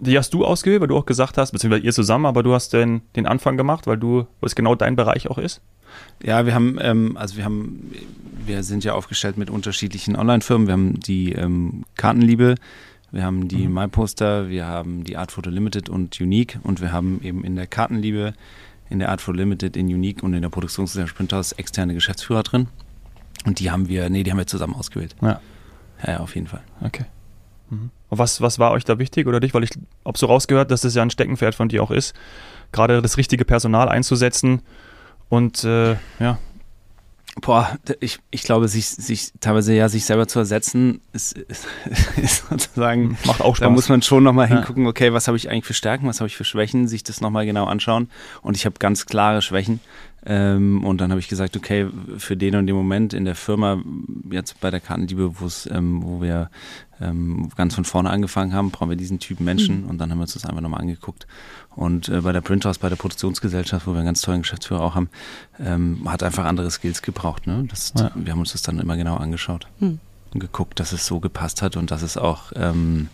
Die 0.00 0.18
hast 0.18 0.34
du 0.34 0.44
ausgewählt, 0.44 0.80
weil 0.80 0.88
du 0.88 0.96
auch 0.96 1.06
gesagt 1.06 1.38
hast, 1.38 1.52
beziehungsweise 1.52 1.84
ihr 1.84 1.92
zusammen, 1.92 2.26
aber 2.26 2.42
du 2.42 2.52
hast 2.52 2.72
den, 2.72 3.02
den 3.14 3.26
Anfang 3.26 3.56
gemacht, 3.56 3.86
weil 3.86 3.96
du, 3.96 4.26
weil 4.40 4.46
es 4.46 4.54
genau 4.54 4.74
dein 4.74 4.96
Bereich 4.96 5.30
auch 5.30 5.38
ist? 5.38 5.60
Ja, 6.22 6.46
wir 6.46 6.54
haben, 6.54 6.78
ähm, 6.80 7.16
also 7.16 7.36
wir 7.36 7.44
haben, 7.44 7.92
wir 8.44 8.64
sind 8.64 8.82
ja 8.82 8.94
aufgestellt 8.94 9.38
mit 9.38 9.50
unterschiedlichen 9.50 10.16
Online-Firmen. 10.16 10.66
Wir 10.66 10.72
haben 10.72 11.00
die 11.00 11.32
ähm, 11.32 11.84
Kartenliebe, 11.96 12.56
wir 13.12 13.22
haben 13.22 13.46
die 13.46 13.68
mhm. 13.68 13.74
MyPoster, 13.74 14.48
wir 14.48 14.66
haben 14.66 15.04
die 15.04 15.16
Art 15.16 15.30
Photo 15.30 15.50
Limited 15.50 15.88
und 15.88 16.20
Unique 16.20 16.58
und 16.64 16.80
wir 16.80 16.90
haben 16.90 17.20
eben 17.22 17.44
in 17.44 17.54
der 17.54 17.68
Kartenliebe, 17.68 18.34
in 18.90 18.98
der 18.98 19.10
Art 19.10 19.20
Photo 19.20 19.38
Limited, 19.38 19.76
in 19.76 19.86
Unique 19.86 20.22
und 20.24 20.34
in 20.34 20.42
der 20.42 20.48
Produktionsgesellschaft 20.48 21.16
Printhouse 21.16 21.52
externe 21.52 21.94
Geschäftsführer 21.94 22.42
drin. 22.42 22.66
Und 23.44 23.60
die 23.60 23.70
haben 23.70 23.88
wir, 23.88 24.08
nee, 24.10 24.22
die 24.22 24.30
haben 24.30 24.38
wir 24.38 24.46
zusammen 24.46 24.74
ausgewählt. 24.74 25.14
Ja. 25.20 25.40
Ja, 26.06 26.20
auf 26.20 26.34
jeden 26.34 26.46
Fall. 26.46 26.62
Okay. 26.82 27.04
Mhm. 27.70 27.90
Und 28.08 28.18
was, 28.18 28.40
was 28.40 28.58
war 28.58 28.72
euch 28.72 28.84
da 28.84 28.98
wichtig 28.98 29.26
oder 29.26 29.40
dich? 29.40 29.54
Weil 29.54 29.64
ich 29.64 29.70
habe 30.04 30.18
so 30.18 30.26
rausgehört, 30.26 30.70
dass 30.70 30.82
das 30.82 30.94
ja 30.94 31.02
ein 31.02 31.10
Steckenpferd 31.10 31.54
von 31.54 31.68
dir 31.68 31.82
auch 31.82 31.90
ist, 31.90 32.14
gerade 32.72 33.00
das 33.02 33.16
richtige 33.16 33.44
Personal 33.44 33.88
einzusetzen 33.88 34.62
und 35.28 35.64
äh, 35.64 35.96
ja, 36.20 36.38
Boah, 37.40 37.78
ich, 37.98 38.20
ich 38.30 38.44
glaube, 38.44 38.68
sich, 38.68 38.86
sich 38.86 39.32
teilweise 39.40 39.74
ja 39.74 39.88
sich 39.88 40.04
selber 40.04 40.28
zu 40.28 40.38
ersetzen, 40.38 41.00
ist, 41.12 41.36
ist, 41.36 41.66
ist 42.16 42.46
sozusagen. 42.48 43.18
Macht 43.24 43.40
auch 43.40 43.56
Spaß. 43.56 43.66
Da 43.66 43.70
muss 43.70 43.88
man 43.88 44.02
schon 44.02 44.22
nochmal 44.22 44.46
hingucken, 44.46 44.86
okay, 44.86 45.12
was 45.12 45.26
habe 45.26 45.36
ich 45.36 45.50
eigentlich 45.50 45.64
für 45.64 45.74
Stärken, 45.74 46.06
was 46.06 46.20
habe 46.20 46.28
ich 46.28 46.36
für 46.36 46.44
Schwächen, 46.44 46.86
sich 46.86 47.02
das 47.02 47.20
nochmal 47.20 47.44
genau 47.44 47.64
anschauen. 47.64 48.08
Und 48.42 48.56
ich 48.56 48.66
habe 48.66 48.76
ganz 48.78 49.06
klare 49.06 49.42
Schwächen. 49.42 49.80
Ähm, 50.26 50.84
und 50.84 51.00
dann 51.00 51.10
habe 51.10 51.20
ich 51.20 51.28
gesagt, 51.28 51.56
okay, 51.56 51.86
für 52.16 52.36
den 52.36 52.56
und 52.56 52.66
den 52.66 52.74
Moment 52.74 53.12
in 53.12 53.24
der 53.24 53.34
Firma, 53.34 53.82
jetzt 54.30 54.58
bei 54.60 54.70
der 54.70 54.80
Kartenliebe, 54.80 55.32
ähm, 55.70 56.02
wo 56.02 56.22
wir 56.22 56.50
ähm, 57.00 57.50
ganz 57.56 57.74
von 57.74 57.84
vorne 57.84 58.10
angefangen 58.10 58.54
haben, 58.54 58.70
brauchen 58.70 58.88
wir 58.88 58.96
diesen 58.96 59.18
Typen 59.18 59.44
Menschen. 59.44 59.82
Mhm. 59.82 59.90
Und 59.90 59.98
dann 59.98 60.10
haben 60.10 60.18
wir 60.18 60.22
uns 60.22 60.32
das 60.32 60.46
einfach 60.46 60.62
nochmal 60.62 60.80
angeguckt. 60.80 61.26
Und 61.76 62.08
äh, 62.08 62.22
bei 62.22 62.32
der 62.32 62.40
Printhouse, 62.40 62.78
bei 62.78 62.88
der 62.88 62.96
Produktionsgesellschaft, 62.96 63.86
wo 63.86 63.92
wir 63.92 63.98
einen 63.98 64.06
ganz 64.06 64.22
tollen 64.22 64.42
Geschäftsführer 64.42 64.80
auch 64.80 64.94
haben, 64.94 65.10
ähm, 65.60 66.08
hat 66.10 66.22
einfach 66.22 66.44
andere 66.44 66.70
Skills 66.70 67.02
gebraucht. 67.02 67.46
Ne? 67.46 67.66
Das, 67.68 67.92
ja. 67.96 68.10
Wir 68.14 68.32
haben 68.32 68.40
uns 68.40 68.52
das 68.52 68.62
dann 68.62 68.78
immer 68.78 68.96
genau 68.96 69.16
angeschaut. 69.16 69.66
Mhm. 69.80 69.98
Und 70.32 70.40
geguckt, 70.40 70.80
dass 70.80 70.92
es 70.92 71.06
so 71.06 71.20
gepasst 71.20 71.62
hat 71.62 71.76
und 71.76 71.90
dass 71.90 72.02
es 72.02 72.16
auch 72.16 72.50
ähm, 72.56 73.08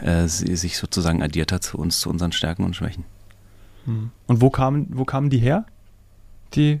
äh, 0.00 0.28
sich 0.28 0.78
sozusagen 0.78 1.22
addiert 1.22 1.52
hat 1.52 1.62
zu 1.62 1.76
uns, 1.76 2.00
zu 2.00 2.08
unseren 2.08 2.32
Stärken 2.32 2.64
und 2.64 2.74
Schwächen. 2.74 3.04
Mhm. 3.86 4.12
Und 4.26 4.40
wo 4.40 4.50
kamen, 4.50 4.86
wo 4.90 5.04
kamen 5.04 5.28
die 5.30 5.38
her? 5.38 5.66
Die 6.54 6.80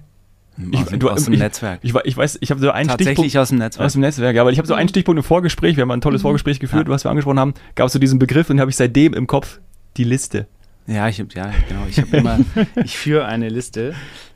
ich, 0.56 0.80
aus, 0.80 0.88
du, 0.90 1.10
aus 1.10 1.24
dem 1.24 1.34
ich, 1.34 1.40
Netzwerk. 1.40 1.80
Ich, 1.82 1.94
ich, 2.04 2.16
weiß, 2.16 2.38
ich 2.40 2.50
habe 2.50 2.60
so 2.60 2.70
einen 2.70 2.88
Tatsächlich 2.88 3.18
Stichpunkt. 3.18 3.36
aus 3.38 3.48
dem 3.48 3.58
Netzwerk. 3.58 3.86
Aus 3.86 3.92
dem 3.92 4.00
Netzwerk, 4.02 4.36
ja, 4.36 4.42
aber 4.42 4.52
ich 4.52 4.58
habe 4.58 4.68
so 4.68 4.74
einen 4.74 4.86
mhm. 4.86 4.90
Stichpunkt 4.90 5.18
im 5.18 5.24
Vorgespräch, 5.24 5.76
wir 5.76 5.82
haben 5.82 5.90
ein 5.90 6.00
tolles 6.00 6.20
mhm. 6.20 6.24
Vorgespräch 6.24 6.60
geführt, 6.60 6.86
ja. 6.86 6.92
was 6.92 7.04
wir 7.04 7.10
angesprochen 7.10 7.40
haben, 7.40 7.54
gab 7.74 7.88
es 7.88 7.92
so 7.92 7.98
diesen 7.98 8.18
Begriff 8.18 8.50
und 8.50 8.60
habe 8.60 8.70
ich 8.70 8.76
seitdem 8.76 9.14
im 9.14 9.26
Kopf 9.26 9.60
die 9.96 10.04
Liste. 10.04 10.46
Ja, 10.86 11.08
ich 11.08 11.18
habe 11.18 11.30
ja, 11.34 11.52
genau. 11.68 11.86
Ich 11.88 11.98
habe 11.98 12.16
immer, 12.16 12.38
ich 12.84 12.96
führe 12.96 13.24
eine 13.24 13.48
Liste 13.48 13.94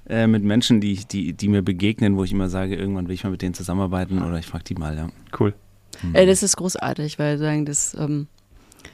äh, 0.09 0.27
mit 0.27 0.43
Menschen, 0.43 0.81
die, 0.81 1.05
die, 1.05 1.35
die 1.35 1.49
mir 1.49 1.63
begegnen, 1.63 2.17
wo 2.17 2.25
ich 2.25 2.33
immer 2.33 2.49
sage, 2.49 2.75
irgendwann 2.75 3.07
will 3.07 3.15
ich 3.15 3.23
mal 3.23 3.31
mit 3.31 3.43
denen 3.43 3.55
zusammenarbeiten 3.55 4.23
oder 4.23 4.39
ich 4.39 4.47
frage 4.47 4.65
die 4.65 4.75
mal, 4.75 4.97
ja. 4.97 5.09
Cool. 5.39 5.55
Mhm. 6.03 6.15
Äh, 6.15 6.27
das 6.27 6.43
ist 6.43 6.57
großartig, 6.57 7.19
weil 7.19 7.39
sagen, 7.39 7.65
das, 7.65 7.95
ähm, 7.95 8.27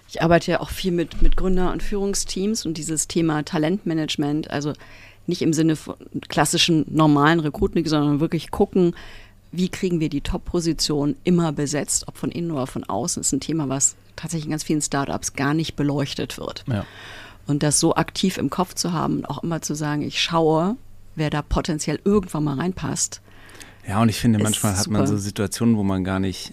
ich 0.09 0.21
arbeite 0.21 0.51
ja 0.51 0.61
auch 0.61 0.71
viel 0.71 0.93
mit, 0.93 1.23
mit 1.23 1.37
Gründer- 1.37 1.73
und 1.73 1.83
Führungsteams 1.83 2.67
und 2.67 2.77
dieses 2.77 3.09
Thema 3.09 3.45
Talentmanagement, 3.45 4.51
also 4.51 4.73
nicht 5.27 5.43
im 5.43 5.53
Sinne 5.53 5.77
von 5.77 5.97
klassischen 6.29 6.85
normalen 6.89 7.41
Recruiting, 7.41 7.87
sondern 7.87 8.21
wirklich 8.21 8.51
gucken, 8.51 8.95
wie 9.53 9.69
kriegen 9.69 10.01
wir 10.01 10.09
die 10.09 10.21
Top-Position 10.21 11.17
immer 11.25 11.53
besetzt, 11.53 12.09
ob 12.09 12.19
von 12.19 12.31
innen 12.31 12.51
oder 12.51 12.67
von 12.67 12.85
außen, 12.85 13.21
ist 13.21 13.33
ein 13.33 13.41
Thema, 13.41 13.69
was 13.69 13.95
tatsächlich 14.17 14.47
in 14.47 14.51
ganz 14.51 14.65
vielen 14.65 14.83
Startups 14.83 15.35
gar 15.35 15.55
nicht 15.55 15.77
beleuchtet 15.77 16.39
wird. 16.39 16.65
Ja. 16.67 16.85
Und 17.47 17.63
das 17.63 17.79
so 17.79 17.95
aktiv 17.95 18.39
im 18.39 18.51
Kopf 18.51 18.75
zu 18.75 18.93
haben, 18.93 19.25
auch 19.25 19.43
immer 19.43 19.63
zu 19.63 19.75
sagen, 19.75 20.03
ich 20.03 20.21
schaue, 20.21 20.77
wer 21.15 21.31
da 21.31 21.43
potenziell 21.43 22.01
irgendwann 22.05 22.45
mal 22.45 22.59
reinpasst. 22.59 23.21
Ja, 23.87 24.01
und 24.01 24.09
ich 24.09 24.17
finde, 24.17 24.39
manchmal 24.39 24.77
hat 24.77 24.89
man 24.89 25.07
so 25.07 25.17
Situationen, 25.17 25.77
wo 25.77 25.83
man 25.83 26.05
gar 26.05 26.19
nicht, 26.19 26.53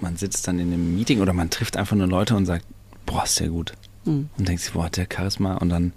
man 0.00 0.16
sitzt 0.16 0.48
dann 0.48 0.58
in 0.58 0.72
einem 0.72 0.96
Meeting 0.96 1.20
oder 1.20 1.34
man 1.34 1.50
trifft 1.50 1.76
einfach 1.76 1.96
nur 1.96 2.06
Leute 2.06 2.34
und 2.34 2.46
sagt, 2.46 2.64
boah, 3.04 3.24
ist 3.24 3.38
der 3.38 3.48
gut. 3.48 3.74
Mhm. 4.04 4.30
Und 4.36 4.48
denkt 4.48 4.62
sich, 4.62 4.72
boah, 4.72 4.84
hat 4.84 4.96
der 4.96 5.06
Charisma 5.12 5.56
und 5.56 5.68
dann 5.68 5.92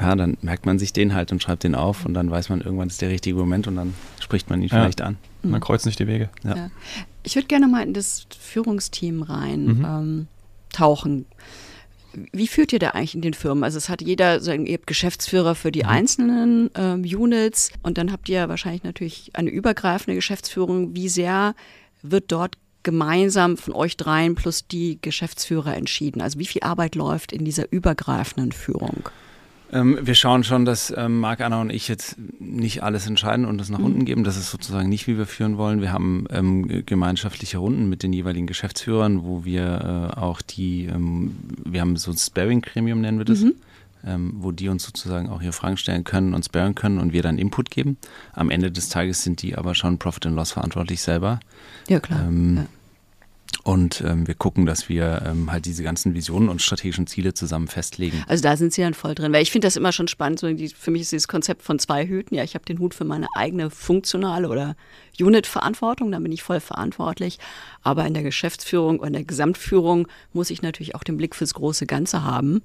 ja, 0.00 0.14
dann 0.16 0.36
merkt 0.42 0.66
man 0.66 0.78
sich 0.78 0.92
den 0.92 1.14
halt 1.14 1.30
und 1.30 1.42
schreibt 1.42 1.64
den 1.64 1.74
auf 1.74 2.04
und 2.04 2.14
dann 2.14 2.30
weiß 2.30 2.48
man, 2.48 2.60
irgendwann 2.60 2.88
ist 2.88 3.00
der 3.00 3.10
richtige 3.10 3.36
Moment 3.36 3.66
und 3.66 3.76
dann 3.76 3.94
spricht 4.20 4.50
man 4.50 4.60
ihn 4.60 4.68
ja. 4.68 4.76
vielleicht 4.76 5.00
an. 5.00 5.16
Man 5.42 5.60
kreuzt 5.60 5.86
nicht 5.86 5.98
die 5.98 6.06
Wege. 6.06 6.30
Ja. 6.42 6.56
ja. 6.56 6.70
Ich 7.22 7.36
würde 7.36 7.48
gerne 7.48 7.68
mal 7.68 7.82
in 7.82 7.94
das 7.94 8.26
Führungsteam 8.38 9.22
rein 9.22 9.64
mhm. 9.64 9.84
ähm, 9.84 10.26
tauchen. 10.72 11.26
Wie 12.32 12.46
führt 12.46 12.72
ihr 12.72 12.78
da 12.78 12.90
eigentlich 12.90 13.14
in 13.14 13.22
den 13.22 13.34
Firmen? 13.34 13.64
Also 13.64 13.78
es 13.78 13.88
hat 13.88 14.00
jeder, 14.00 14.40
sagen, 14.40 14.66
ihr 14.66 14.74
habt 14.74 14.86
Geschäftsführer 14.86 15.54
für 15.54 15.70
die 15.70 15.82
mhm. 15.82 15.88
einzelnen 15.88 16.70
ähm, 16.74 17.02
Units 17.02 17.70
und 17.82 17.98
dann 17.98 18.10
habt 18.10 18.28
ihr 18.28 18.48
wahrscheinlich 18.48 18.84
natürlich 18.84 19.30
eine 19.34 19.50
übergreifende 19.50 20.14
Geschäftsführung. 20.14 20.94
Wie 20.94 21.08
sehr 21.08 21.54
wird 22.02 22.32
dort 22.32 22.56
gemeinsam 22.82 23.56
von 23.56 23.74
euch 23.74 23.96
dreien 23.96 24.34
plus 24.34 24.66
die 24.66 24.98
Geschäftsführer 25.00 25.76
entschieden? 25.76 26.20
Also 26.20 26.38
wie 26.38 26.46
viel 26.46 26.62
Arbeit 26.62 26.94
läuft 26.94 27.32
in 27.32 27.44
dieser 27.44 27.70
übergreifenden 27.70 28.52
Führung? 28.52 29.08
Ähm, 29.74 29.98
wir 30.00 30.14
schauen 30.14 30.44
schon, 30.44 30.64
dass 30.64 30.94
ähm, 30.96 31.18
Marc, 31.18 31.40
Anna 31.40 31.60
und 31.60 31.70
ich 31.70 31.88
jetzt 31.88 32.16
nicht 32.38 32.84
alles 32.84 33.06
entscheiden 33.08 33.44
und 33.44 33.60
es 33.60 33.70
nach 33.70 33.80
mhm. 33.80 33.84
unten 33.84 34.04
geben. 34.04 34.22
Das 34.22 34.36
ist 34.36 34.50
sozusagen 34.50 34.88
nicht, 34.88 35.08
wie 35.08 35.18
wir 35.18 35.26
führen 35.26 35.58
wollen. 35.58 35.80
Wir 35.80 35.92
haben 35.92 36.26
ähm, 36.30 36.84
gemeinschaftliche 36.86 37.58
Runden 37.58 37.88
mit 37.88 38.04
den 38.04 38.12
jeweiligen 38.12 38.46
Geschäftsführern, 38.46 39.24
wo 39.24 39.44
wir 39.44 40.12
äh, 40.14 40.18
auch 40.18 40.40
die, 40.42 40.86
ähm, 40.86 41.36
wir 41.64 41.80
haben 41.80 41.96
so 41.96 42.12
ein 42.12 42.16
Sparing-Gremium, 42.16 43.00
nennen 43.00 43.18
wir 43.18 43.24
das. 43.24 43.40
Mhm. 43.40 43.54
Ähm, 44.06 44.34
wo 44.36 44.52
die 44.52 44.68
uns 44.68 44.84
sozusagen 44.84 45.30
auch 45.30 45.40
ihre 45.40 45.54
Fragen 45.54 45.78
stellen 45.78 46.04
können 46.04 46.34
und 46.34 46.44
sparen 46.44 46.74
können 46.74 46.98
und 46.98 47.14
wir 47.14 47.22
dann 47.22 47.38
Input 47.38 47.70
geben. 47.70 47.96
Am 48.34 48.50
Ende 48.50 48.70
des 48.70 48.90
Tages 48.90 49.24
sind 49.24 49.40
die 49.40 49.56
aber 49.56 49.74
schon 49.74 49.96
Profit 49.96 50.26
and 50.26 50.36
Loss 50.36 50.52
verantwortlich 50.52 51.00
selber. 51.00 51.40
Ja, 51.88 52.00
klar. 52.00 52.20
Ähm, 52.28 52.56
ja. 52.56 52.66
Und 53.62 54.02
ähm, 54.06 54.26
wir 54.26 54.34
gucken, 54.34 54.66
dass 54.66 54.88
wir 54.88 55.22
ähm, 55.26 55.50
halt 55.50 55.64
diese 55.64 55.82
ganzen 55.82 56.14
Visionen 56.14 56.48
und 56.48 56.60
strategischen 56.60 57.06
Ziele 57.06 57.34
zusammen 57.34 57.68
festlegen. 57.68 58.22
Also 58.26 58.42
da 58.42 58.56
sind 58.56 58.72
Sie 58.72 58.82
dann 58.82 58.94
voll 58.94 59.14
drin. 59.14 59.32
Weil 59.32 59.42
ich 59.42 59.50
finde 59.50 59.66
das 59.66 59.76
immer 59.76 59.92
schon 59.92 60.08
spannend. 60.08 60.40
So 60.40 60.52
die, 60.52 60.68
für 60.68 60.90
mich 60.90 61.02
ist 61.02 61.12
dieses 61.12 61.28
Konzept 61.28 61.62
von 61.62 61.78
zwei 61.78 62.06
Hüten. 62.06 62.34
Ja, 62.34 62.44
ich 62.44 62.54
habe 62.54 62.64
den 62.64 62.78
Hut 62.78 62.94
für 62.94 63.04
meine 63.04 63.26
eigene 63.34 63.70
funktionale 63.70 64.48
oder 64.48 64.76
Unit-Verantwortung, 65.18 66.10
da 66.10 66.18
bin 66.18 66.32
ich 66.32 66.42
voll 66.42 66.60
verantwortlich. 66.60 67.38
Aber 67.82 68.04
in 68.06 68.14
der 68.14 68.24
Geschäftsführung 68.24 68.98
und 68.98 69.12
der 69.12 69.24
Gesamtführung 69.24 70.08
muss 70.32 70.50
ich 70.50 70.62
natürlich 70.62 70.94
auch 70.94 71.04
den 71.04 71.16
Blick 71.16 71.36
fürs 71.36 71.54
große 71.54 71.86
Ganze 71.86 72.24
haben. 72.24 72.62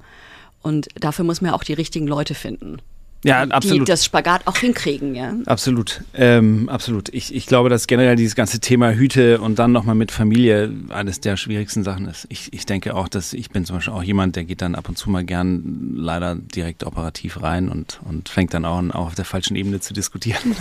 Und 0.61 0.87
dafür 0.99 1.25
muss 1.25 1.41
man 1.41 1.51
ja 1.51 1.55
auch 1.55 1.63
die 1.63 1.73
richtigen 1.73 2.07
Leute 2.07 2.33
finden 2.33 2.81
ja, 3.23 3.41
absolut. 3.41 3.87
die 3.87 3.91
das 3.91 4.05
Spagat 4.05 4.47
auch 4.47 4.57
hinkriegen, 4.57 5.13
ja. 5.13 5.33
Absolut, 5.45 6.03
ähm, 6.13 6.69
absolut. 6.69 7.09
Ich, 7.13 7.35
ich 7.35 7.47
glaube, 7.47 7.69
dass 7.69 7.87
generell 7.87 8.15
dieses 8.15 8.35
ganze 8.35 8.59
Thema 8.59 8.93
Hüte 8.93 9.41
und 9.41 9.59
dann 9.59 9.73
nochmal 9.73 9.95
mit 9.95 10.11
Familie 10.11 10.71
eines 10.89 11.19
der 11.19 11.35
schwierigsten 11.35 11.83
Sachen 11.83 12.07
ist. 12.07 12.27
Ich, 12.29 12.53
ich 12.53 12.65
denke 12.65 12.95
auch, 12.95 13.09
dass 13.09 13.33
ich 13.33 13.49
bin 13.49 13.65
zum 13.65 13.75
Beispiel 13.77 13.93
auch 13.93 14.03
jemand, 14.03 14.37
der 14.37 14.45
geht 14.45 14.61
dann 14.61 14.73
ab 14.73 14.87
und 14.87 14.97
zu 14.97 15.09
mal 15.09 15.25
gern 15.25 15.93
leider 15.95 16.35
direkt 16.35 16.85
operativ 16.85 17.41
rein 17.41 17.67
und, 17.67 17.99
und 18.07 18.29
fängt 18.29 18.53
dann 18.53 18.63
auch, 18.63 18.81
auch 18.93 19.07
auf 19.07 19.15
der 19.15 19.25
falschen 19.25 19.57
Ebene 19.57 19.81
zu 19.81 19.93
diskutieren. 19.93 20.55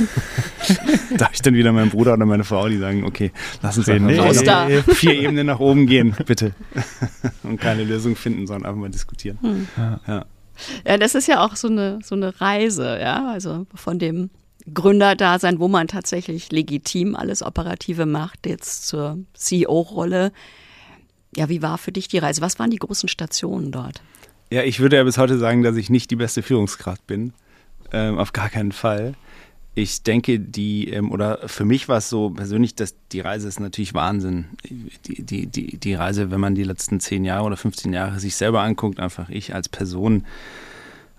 da 1.17 1.27
habe 1.27 1.35
ich 1.35 1.43
dann 1.43 1.55
wieder 1.55 1.73
meinen 1.73 1.91
Bruder 1.91 2.15
oder 2.15 2.27
meine 2.27 2.45
Frau, 2.45 2.69
die 2.69 2.79
sagen, 2.79 3.05
okay, 3.05 3.31
lass 3.62 3.79
uns 3.79 3.88
einfach 3.88 4.67
nee. 4.69 4.83
vier 4.95 5.15
Ebenen 5.15 5.47
nach 5.47 5.61
oben 5.61 5.87
gehen, 5.87 6.17
bitte. 6.27 6.55
und 7.45 7.61
keine 7.61 7.85
Lösung 7.85 8.17
finden, 8.17 8.49
sondern 8.49 8.67
einfach 8.69 8.81
mal 8.81 8.91
diskutieren. 8.91 9.38
Hm. 9.43 9.69
Ja. 9.77 10.00
ja. 10.09 10.25
Ja, 10.87 10.97
das 10.97 11.15
ist 11.15 11.29
ja 11.29 11.45
auch 11.45 11.57
so 11.57 11.69
eine, 11.69 11.99
so 12.03 12.15
eine 12.15 12.41
Reise, 12.41 12.99
ja, 13.00 13.31
also 13.31 13.67
von 13.75 13.99
dem 13.99 14.31
Gründerdasein, 14.73 15.61
wo 15.61 15.69
man 15.69 15.88
tatsächlich 15.88 16.53
legitim 16.53 17.15
alles 17.15 17.43
Operative 17.43 18.07
macht, 18.07 18.47
jetzt 18.47 18.87
zur 18.87 19.19
CEO-Rolle. 19.35 20.33
Ja, 21.37 21.49
wie 21.49 21.62
war 21.62 21.79
für 21.79 21.93
dich 21.93 22.09
die 22.09 22.19
Reise? 22.19 22.41
Was 22.41 22.59
waren 22.59 22.71
die 22.71 22.79
großen 22.79 23.09
Stationen 23.09 23.73
dort? 23.73 24.03
Ja, 24.50 24.62
ich 24.62 24.81
würde 24.81 24.97
ja 24.97 25.05
bis 25.05 25.19
heute 25.19 25.38
sagen, 25.38 25.62
dass 25.62 25.77
ich 25.77 25.91
nicht 25.91 26.11
die 26.11 26.17
beste 26.17 26.43
Führungskraft 26.43 27.07
bin. 27.07 27.33
Ähm, 27.93 28.19
auf 28.19 28.33
gar 28.33 28.50
keinen 28.50 28.73
Fall 28.73 29.15
ich 29.78 30.02
denke, 30.02 30.40
die, 30.40 30.88
ähm, 30.88 31.12
oder 31.12 31.47
für 31.47 31.64
mich 31.64 31.88
war 31.88 31.99
es 31.99 32.08
so 32.08 32.30
persönlich, 32.30 32.75
dass 32.75 32.94
die 33.12 33.20
Reise 33.20 33.47
ist 33.47 33.61
natürlich 33.61 33.94
Wahnsinn. 33.94 34.47
Die, 34.64 35.23
die, 35.23 35.47
die, 35.47 35.78
die 35.78 35.94
Reise, 35.94 36.30
wenn 36.32 36.40
man 36.40 36.56
die 36.56 36.64
letzten 36.64 36.99
10 36.99 37.25
Jahre 37.25 37.44
oder 37.44 37.56
15 37.56 37.92
Jahre 37.92 38.18
sich 38.18 38.35
selber 38.35 38.62
anguckt, 38.62 38.99
einfach 38.99 39.28
ich 39.28 39.54
als 39.54 39.68
Person, 39.68 40.25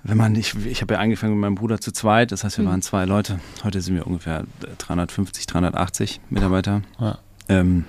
wenn 0.04 0.18
man, 0.18 0.36
ich, 0.36 0.56
ich 0.66 0.82
habe 0.82 0.96
ja 0.96 1.00
angefangen 1.00 1.34
mit 1.34 1.42
meinem 1.42 1.56
Bruder 1.56 1.80
zu 1.80 1.94
zweit, 1.94 2.34
das 2.34 2.44
heißt, 2.44 2.58
wir 2.58 2.66
mhm. 2.66 2.70
waren 2.70 2.82
zwei 2.82 3.06
Leute. 3.06 3.40
Heute 3.64 3.82
sind 3.82 3.96
wir 3.96 4.06
ungefähr 4.06 4.46
350, 4.80 5.46
380 5.48 6.20
Mitarbeiter. 6.30 6.82
Ja. 7.00 7.18
Ähm, 7.48 7.86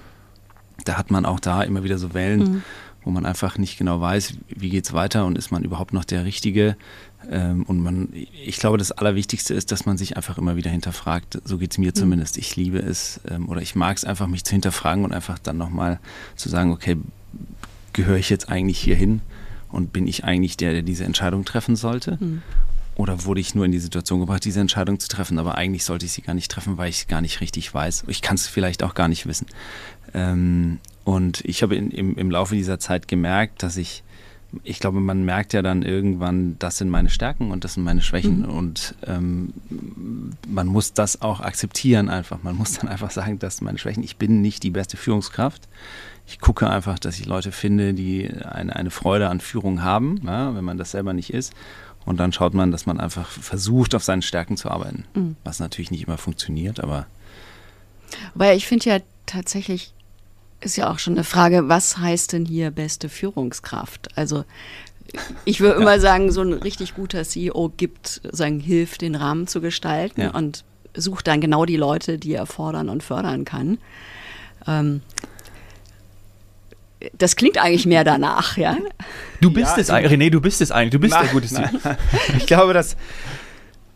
da 0.85 0.97
hat 0.97 1.11
man 1.11 1.27
auch 1.27 1.41
da 1.41 1.63
immer 1.63 1.83
wieder 1.83 1.99
so 1.99 2.15
Wellen, 2.15 2.41
mhm. 2.41 2.63
wo 3.05 3.11
man 3.11 3.27
einfach 3.27 3.59
nicht 3.59 3.77
genau 3.77 4.01
weiß, 4.01 4.35
wie 4.49 4.71
geht 4.71 4.85
es 4.85 4.93
weiter 4.93 5.27
und 5.27 5.37
ist 5.37 5.51
man 5.51 5.65
überhaupt 5.65 5.93
noch 5.93 6.05
der 6.05 6.25
Richtige. 6.25 6.77
Ähm, 7.29 7.65
und 7.65 7.81
man, 7.81 8.09
ich 8.13 8.57
glaube, 8.59 8.79
das 8.79 8.93
Allerwichtigste 8.93 9.55
ist, 9.55 9.73
dass 9.73 9.87
man 9.87 9.99
sich 9.99 10.17
einfach 10.17 10.39
immer 10.39 10.57
wieder 10.57 10.71
hinterfragt. 10.71 11.41
So 11.45 11.59
geht 11.59 11.73
es 11.73 11.79
mir 11.79 11.91
mhm. 11.91 11.95
zumindest. 11.95 12.39
Ich 12.39 12.57
liebe 12.57 12.79
es 12.79 13.21
ähm, 13.29 13.49
oder 13.49 13.61
ich 13.61 13.75
mag 13.75 13.97
es 13.97 14.05
einfach, 14.05 14.27
mich 14.27 14.45
zu 14.45 14.53
hinterfragen 14.53 15.05
und 15.05 15.13
einfach 15.13 15.39
dann 15.39 15.57
nochmal 15.57 15.99
zu 16.37 16.49
sagen, 16.49 16.73
okay, 16.73 16.97
gehöre 17.93 18.17
ich 18.17 18.31
jetzt 18.31 18.49
eigentlich 18.49 18.79
hier 18.79 18.97
hin 18.97 19.21
und 19.71 19.93
bin 19.93 20.07
ich 20.07 20.25
eigentlich 20.25 20.57
der, 20.57 20.73
der 20.73 20.83
diese 20.83 21.05
Entscheidung 21.05 21.45
treffen 21.45 21.77
sollte? 21.77 22.17
Mhm. 22.21 22.43
Oder 22.97 23.25
wurde 23.25 23.41
ich 23.41 23.55
nur 23.55 23.65
in 23.65 23.73
die 23.73 23.79
Situation 23.79 24.21
gebracht, 24.21 24.45
diese 24.45 24.61
Entscheidung 24.61 25.01
zu 25.01 25.09
treffen, 25.09 25.39
aber 25.39 25.55
eigentlich 25.55 25.85
sollte 25.85 26.05
ich 26.05 26.13
sie 26.13 26.23
gar 26.23 26.35
nicht 26.35 26.51
treffen, 26.51 26.77
weil 26.77 26.91
ich 26.91 26.99
es 26.99 27.07
gar 27.07 27.21
nicht 27.21 27.41
richtig 27.41 27.73
weiß. 27.73 28.05
Ich 28.09 28.21
kann 28.21 28.35
es 28.35 28.47
vielleicht 28.47 28.83
auch 28.83 28.95
gar 28.95 29.09
nicht 29.09 29.27
wissen. 29.27 29.47
Ähm, 30.13 30.81
und 31.05 31.43
ich 31.45 31.63
habe 31.63 31.77
in, 31.77 31.91
im, 31.91 32.17
im 32.17 32.31
Laufe 32.31 32.55
dieser 32.55 32.79
Zeit 32.79 33.09
gemerkt, 33.09 33.63
dass 33.63 33.77
ich 33.77 34.03
ich 34.65 34.81
glaube, 34.81 35.01
man 35.01 35.25
merkt 35.25 35.53
ja 35.53 35.63
dann 35.63 35.83
irgendwann, 35.83 36.57
das 36.59 36.79
sind 36.79 36.89
meine 36.89 37.09
Stärken 37.09 37.51
und 37.51 37.65
das 37.65 37.75
sind 37.75 37.85
meine 37.85 38.03
Schwächen. 38.03 38.41
Mhm. 38.41 38.45
Und 38.49 38.95
ähm, 39.07 39.53
man 40.49 40.67
muss 40.67 40.93
das 40.93 41.23
auch 41.23 41.41
akzeptieren 41.41 42.09
einfach. 42.09 42.43
Man 42.43 42.57
muss 42.57 42.79
dann 42.79 42.89
einfach 42.89 43.11
sagen, 43.11 43.39
das 43.39 43.59
sind 43.59 43.65
meine 43.65 43.79
Schwächen. 43.79 44.03
Ich 44.03 44.17
bin 44.17 44.41
nicht 44.41 44.63
die 44.63 44.71
beste 44.71 44.97
Führungskraft. 44.97 45.69
Ich 46.27 46.41
gucke 46.41 46.69
einfach, 46.69 46.99
dass 46.99 47.19
ich 47.19 47.27
Leute 47.27 47.53
finde, 47.53 47.95
die 47.95 48.31
eine, 48.31 48.75
eine 48.77 48.91
Freude 48.91 49.29
an 49.29 49.41
Führung 49.41 49.83
haben, 49.83 50.21
ja, 50.25 50.55
wenn 50.55 50.65
man 50.65 50.79
das 50.79 50.93
selber 50.93 51.13
nicht 51.13 51.33
ist. 51.33 51.53
Und 52.05 52.19
dann 52.19 52.33
schaut 52.33 52.55
man, 52.55 52.73
dass 52.73 52.87
man 52.87 52.99
einfach 52.99 53.29
versucht, 53.29 53.95
auf 53.95 54.03
seinen 54.03 54.23
Stärken 54.23 54.57
zu 54.57 54.71
arbeiten. 54.71 55.05
Mhm. 55.15 55.37
Was 55.45 55.61
natürlich 55.61 55.91
nicht 55.91 56.07
immer 56.07 56.19
funktioniert, 56.19 56.81
aber. 56.81 57.07
Weil 58.35 58.57
ich 58.57 58.67
finde 58.67 58.91
ja 58.91 58.99
tatsächlich, 59.27 59.93
ist 60.61 60.77
ja 60.77 60.91
auch 60.91 60.99
schon 60.99 61.15
eine 61.15 61.25
Frage, 61.25 61.69
was 61.69 61.99
heißt 61.99 62.33
denn 62.33 62.45
hier 62.45 62.71
beste 62.71 63.09
Führungskraft? 63.09 64.09
Also 64.17 64.45
ich 65.45 65.61
würde 65.61 65.77
ja. 65.77 65.83
immer 65.83 66.01
sagen, 66.01 66.31
so 66.31 66.43
ein 66.43 66.53
richtig 66.53 66.95
guter 66.95 67.25
CEO 67.25 67.73
gibt, 67.77 68.21
sagen, 68.31 68.61
hilft, 68.61 69.03
den 69.03 69.15
Rahmen 69.15 69.47
zu 69.47 69.61
gestalten 69.61 70.21
ja. 70.21 70.31
und 70.31 70.65
sucht 70.95 71.27
dann 71.27 71.41
genau 71.41 71.65
die 71.65 71.77
Leute, 71.77 72.19
die 72.19 72.35
er 72.35 72.47
fordern 72.47 72.89
und 72.89 73.03
fördern 73.03 73.45
kann. 73.45 73.79
Ähm, 74.67 75.03
das 77.17 77.37
klingt 77.37 77.59
eigentlich 77.59 77.87
mehr 77.87 78.05
danach, 78.05 78.57
ja? 78.57 78.77
Du 79.41 79.51
bist 79.51 79.77
ja, 79.77 79.83
es 79.83 79.91
eigentlich, 79.91 80.13
René, 80.13 80.31
du 80.31 80.41
bist 80.41 80.61
es 80.61 80.71
eigentlich, 80.71 80.91
du 80.91 80.99
bist 80.99 81.15
nein, 81.15 81.25
der 81.25 81.33
gute 81.33 81.49
CEO. 81.49 81.97
Ich 82.37 82.47
glaube, 82.47 82.75
dass, 82.75 82.97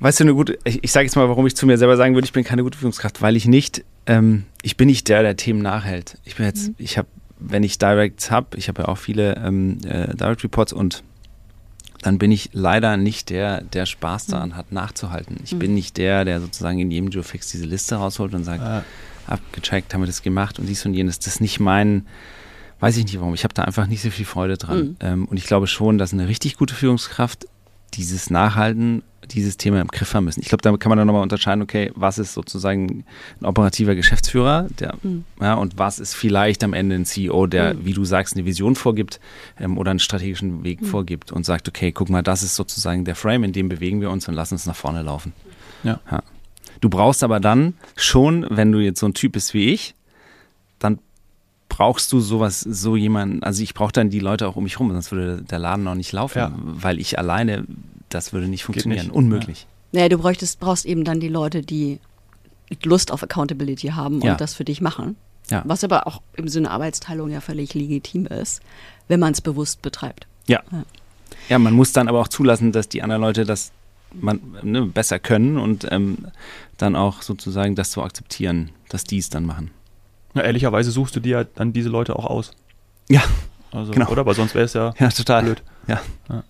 weißt 0.01 0.21
du, 0.21 0.25
eine 0.25 0.35
gute, 0.35 0.59
ich, 0.65 0.83
ich 0.83 0.93
sage 0.93 1.07
jetzt 1.07 1.17
mal, 1.17 1.29
warum 1.29 1.47
ich 1.47 1.57
zu 1.57 1.67
mir 1.67 1.79
selber 1.79 1.97
sagen 1.97 2.15
würde, 2.15 2.27
ich 2.27 2.33
bin 2.33 2.45
keine 2.45 2.63
gute 2.63 2.79
Führungskraft, 2.79 3.23
weil 3.23 3.37
ich 3.37 3.47
nicht 3.47 3.85
ähm, 4.07 4.45
ich 4.63 4.77
bin 4.77 4.87
nicht 4.87 5.09
der, 5.09 5.23
der 5.23 5.37
Themen 5.37 5.63
nachhält. 5.63 6.19
Ich 6.25 6.37
bin 6.37 6.47
jetzt, 6.47 6.69
mhm. 6.69 6.75
ich 6.79 6.99
habe, 6.99 7.09
wenn 7.39 7.63
ich 7.63 7.79
Directs 7.79 8.31
habe, 8.31 8.57
ich 8.57 8.69
habe 8.69 8.83
ja 8.83 8.89
auch 8.89 8.99
viele 8.99 9.37
ähm, 9.37 9.79
äh, 9.85 10.15
Direct 10.15 10.45
Reports 10.45 10.73
und 10.73 11.03
dann 12.03 12.19
bin 12.19 12.31
ich 12.31 12.51
leider 12.53 12.97
nicht 12.99 13.31
der, 13.31 13.63
der 13.63 13.87
Spaß 13.87 14.27
daran 14.27 14.51
mhm. 14.51 14.57
hat, 14.57 14.73
nachzuhalten. 14.73 15.39
Ich 15.43 15.55
mhm. 15.55 15.59
bin 15.59 15.75
nicht 15.75 15.97
der, 15.97 16.25
der 16.25 16.41
sozusagen 16.41 16.79
in 16.79 16.91
jedem 16.91 17.11
Geofix 17.11 17.51
diese 17.51 17.65
Liste 17.65 17.97
rausholt 17.97 18.35
und 18.35 18.45
sagt, 18.45 18.63
ah. 18.63 18.85
abgecheckt, 19.27 19.95
haben 19.95 20.03
wir 20.03 20.07
das 20.07 20.23
gemacht 20.23 20.59
und 20.59 20.67
dies 20.67 20.85
und 20.85 20.93
jenes. 20.93 21.19
Das 21.19 21.29
ist 21.29 21.41
nicht 21.41 21.61
mein, 21.61 22.07
weiß 22.81 22.99
ich 22.99 23.05
nicht 23.05 23.19
warum. 23.21 23.33
Ich 23.33 23.45
habe 23.45 23.55
da 23.55 23.63
einfach 23.63 23.87
nicht 23.87 24.03
so 24.03 24.11
viel 24.11 24.27
Freude 24.27 24.59
dran. 24.59 24.79
Mhm. 24.79 24.97
Ähm, 25.01 25.25
und 25.27 25.39
ich 25.39 25.47
glaube 25.47 25.67
schon, 25.67 25.97
dass 25.97 26.13
eine 26.13 26.29
richtig 26.29 26.59
gute 26.59 26.75
Führungskraft 26.75 27.47
dieses 27.95 28.29
Nachhalten, 28.29 29.03
dieses 29.31 29.57
Thema 29.57 29.81
im 29.81 29.89
Griff 29.89 30.15
haben 30.15 30.25
müssen. 30.25 30.41
Ich 30.41 30.49
glaube, 30.49 30.63
da 30.63 30.77
kann 30.77 30.91
man 30.91 30.99
dann 30.99 31.07
nochmal 31.07 31.23
unterscheiden, 31.23 31.63
okay, 31.63 31.91
was 31.95 32.19
ist 32.19 32.35
sozusagen 32.35 33.05
ein 33.41 33.47
operativer 33.47 33.95
Geschäftsführer 33.95 34.69
der, 34.79 34.95
mhm. 35.03 35.25
ja, 35.41 35.55
und 35.55 35.79
was 35.79 35.99
ist 35.99 36.15
vielleicht 36.15 36.65
am 36.65 36.73
Ende 36.73 36.97
ein 36.97 37.05
CEO, 37.05 37.47
der, 37.47 37.75
mhm. 37.75 37.85
wie 37.85 37.93
du 37.93 38.05
sagst, 38.05 38.37
eine 38.37 38.45
Vision 38.45 38.75
vorgibt 38.75 39.21
ähm, 39.59 39.79
oder 39.79 39.91
einen 39.91 40.01
strategischen 40.01 40.65
Weg 40.65 40.83
mhm. 40.83 40.87
vorgibt 40.87 41.33
und 41.33 41.45
sagt, 41.45 41.69
okay, 41.69 41.93
guck 41.93 42.11
mal, 42.11 42.23
das 42.23 42.43
ist 42.43 42.55
sozusagen 42.55 43.05
der 43.05 43.15
Frame, 43.15 43.45
in 43.45 43.53
dem 43.53 43.69
bewegen 43.69 44.01
wir 44.01 44.11
uns 44.11 44.29
und 44.29 44.35
lass 44.35 44.53
uns 44.53 44.67
nach 44.67 44.77
vorne 44.77 45.03
laufen. 45.03 45.33
Ja. 45.83 46.01
ja. 46.11 46.23
Du 46.81 46.89
brauchst 46.89 47.23
aber 47.23 47.41
dann 47.41 47.75
schon, 47.97 48.47
wenn 48.51 48.73
du 48.73 48.79
jetzt 48.79 49.01
so 49.01 49.07
ein 49.07 49.15
Typ 49.15 49.33
bist 49.33 49.55
wie 49.55 49.73
ich, 49.73 49.95
dann 50.79 50.99
brauchst 51.69 52.13
du 52.13 52.21
sowas, 52.21 52.61
so 52.61 52.95
jemanden, 52.95 53.43
also 53.43 53.63
ich 53.63 53.75
brauche 53.75 53.93
dann 53.93 54.11
die 54.11 54.21
Leute 54.21 54.47
auch 54.47 54.57
um 54.57 54.65
mich 54.65 54.79
rum, 54.79 54.93
sonst 54.93 55.11
würde 55.11 55.43
der 55.43 55.59
Laden 55.59 55.85
noch 55.85 55.95
nicht 55.95 56.13
laufen, 56.13 56.39
ja. 56.39 56.53
weil 56.57 57.01
ich 57.01 57.19
alleine, 57.19 57.65
das 58.15 58.33
würde 58.33 58.49
nicht 58.49 58.65
funktionieren, 58.65 59.07
nicht. 59.07 59.15
unmöglich. 59.15 59.67
Ja. 59.93 60.03
ja, 60.03 60.09
du 60.09 60.19
bräuchtest, 60.19 60.61
brauchst 60.61 60.87
eben 60.87 61.05
dann 61.05 61.21
die 61.21 61.29
Leute, 61.29 61.63
die 61.63 61.99
Lust 62.83 63.11
auf 63.11 63.23
Accountability 63.23 63.89
haben 63.89 64.17
und 64.17 64.25
ja. 64.25 64.35
das 64.35 64.55
für 64.55 64.65
dich 64.65 64.81
machen. 64.81 65.17
Ja. 65.51 65.63
Was 65.67 65.85
aber 65.85 66.07
auch 66.07 66.23
im 66.37 66.49
Sinne 66.49 66.71
Arbeitsteilung 66.71 67.31
ja 67.31 67.41
völlig 67.41 67.75
legitim 67.75 68.27
ist, 68.27 68.63
wenn 69.09 69.21
man 69.21 69.33
es 69.33 69.41
bewusst 69.41 69.83
betreibt. 69.83 70.27
Ja. 70.47 70.63
ja. 70.73 70.85
ja. 71.49 71.59
man 71.59 71.75
muss 71.75 71.93
dann 71.93 72.09
aber 72.09 72.21
auch 72.21 72.29
zulassen, 72.29 72.73
dass 72.73 72.89
die 72.89 73.03
anderen 73.03 73.21
Leute 73.21 73.45
das 73.45 73.73
man, 74.13 74.41
ne, 74.63 74.83
besser 74.83 75.19
können 75.19 75.59
und 75.59 75.87
ähm, 75.91 76.29
dann 76.79 76.97
auch 76.97 77.23
sozusagen 77.23 77.75
das 77.75 77.91
zu 77.91 78.03
akzeptieren, 78.03 78.71
dass 78.89 79.05
die 79.05 79.19
es 79.19 79.29
dann 79.29 79.45
machen. 79.45 79.71
Ja, 80.35 80.43
ehrlicherweise 80.43 80.91
suchst 80.91 81.17
du 81.17 81.21
dir 81.21 81.39
ja 81.39 81.45
dann 81.45 81.73
diese 81.73 81.89
Leute 81.89 82.17
auch 82.17 82.27
aus. 82.27 82.53
Ja. 83.09 83.23
Also, 83.71 83.93
genau. 83.93 84.09
Oder? 84.09 84.21
Aber 84.21 84.35
sonst 84.35 84.55
wäre 84.55 84.65
es 84.65 84.73
ja, 84.73 84.95
ja 84.99 85.09
total 85.09 85.43
blöd. 85.43 85.63
Ja. 85.89 86.01
ja. 86.29 86.45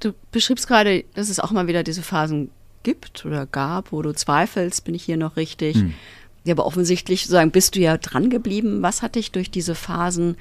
Du 0.00 0.12
beschriebst 0.30 0.66
gerade, 0.66 1.04
dass 1.14 1.28
es 1.28 1.40
auch 1.40 1.50
mal 1.50 1.66
wieder 1.66 1.82
diese 1.82 2.02
Phasen 2.02 2.50
gibt 2.82 3.24
oder 3.24 3.46
gab, 3.46 3.92
wo 3.92 4.02
du 4.02 4.12
zweifelst, 4.12 4.84
bin 4.84 4.94
ich 4.94 5.04
hier 5.04 5.16
noch 5.16 5.36
richtig? 5.36 5.76
Hm. 5.76 5.94
Ja, 6.44 6.54
aber 6.54 6.66
offensichtlich 6.66 7.22
sozusagen 7.22 7.50
bist 7.50 7.74
du 7.74 7.80
ja 7.80 7.96
dran 7.96 8.30
geblieben. 8.30 8.82
Was 8.82 9.02
hat 9.02 9.16
dich 9.16 9.32
durch 9.32 9.50
diese 9.50 9.74
Phasen, 9.74 10.36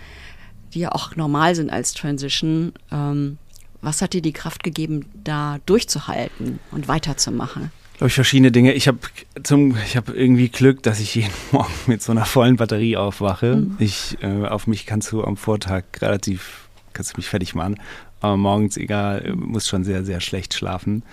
die 0.74 0.80
ja 0.80 0.92
auch 0.92 1.16
normal 1.16 1.56
sind 1.56 1.72
als 1.72 1.94
Transition, 1.94 2.74
ähm, 2.92 3.38
was 3.82 4.02
hat 4.02 4.14
dir 4.14 4.22
die 4.22 4.34
Kraft 4.34 4.64
gegeben, 4.64 5.06
da 5.24 5.60
durchzuhalten 5.66 6.60
und 6.72 6.88
weiterzumachen? 6.88 7.72
glaube 7.98 8.10
ich, 8.10 8.14
verschiedene 8.16 8.52
Dinge. 8.52 8.74
Ich 8.74 8.88
habe 8.88 9.00
zum, 9.44 9.78
ich 9.86 9.96
habe 9.96 10.14
irgendwie 10.14 10.50
Glück, 10.50 10.84
dass 10.84 11.00
ich 11.00 11.16
jeden 11.16 11.32
Morgen 11.52 11.74
mit 11.88 12.02
so 12.02 12.12
einer 12.12 12.26
vollen 12.26 12.58
Batterie 12.58 12.98
aufwache. 12.98 13.56
Mhm. 13.58 13.76
Ich, 13.80 14.18
äh, 14.22 14.46
auf 14.46 14.68
mich 14.68 14.86
kannst 14.86 15.12
du 15.12 15.24
am 15.24 15.38
Vortag 15.38 15.84
relativ, 16.02 16.68
kannst 16.94 17.14
du 17.14 17.18
mich 17.18 17.30
fertig 17.30 17.56
machen. 17.56 17.80
Aber 18.26 18.38
morgens, 18.38 18.78
egal, 18.78 19.34
muss 19.36 19.68
schon 19.68 19.84
sehr, 19.84 20.04
sehr 20.04 20.20
schlecht 20.20 20.54
schlafen. 20.54 21.04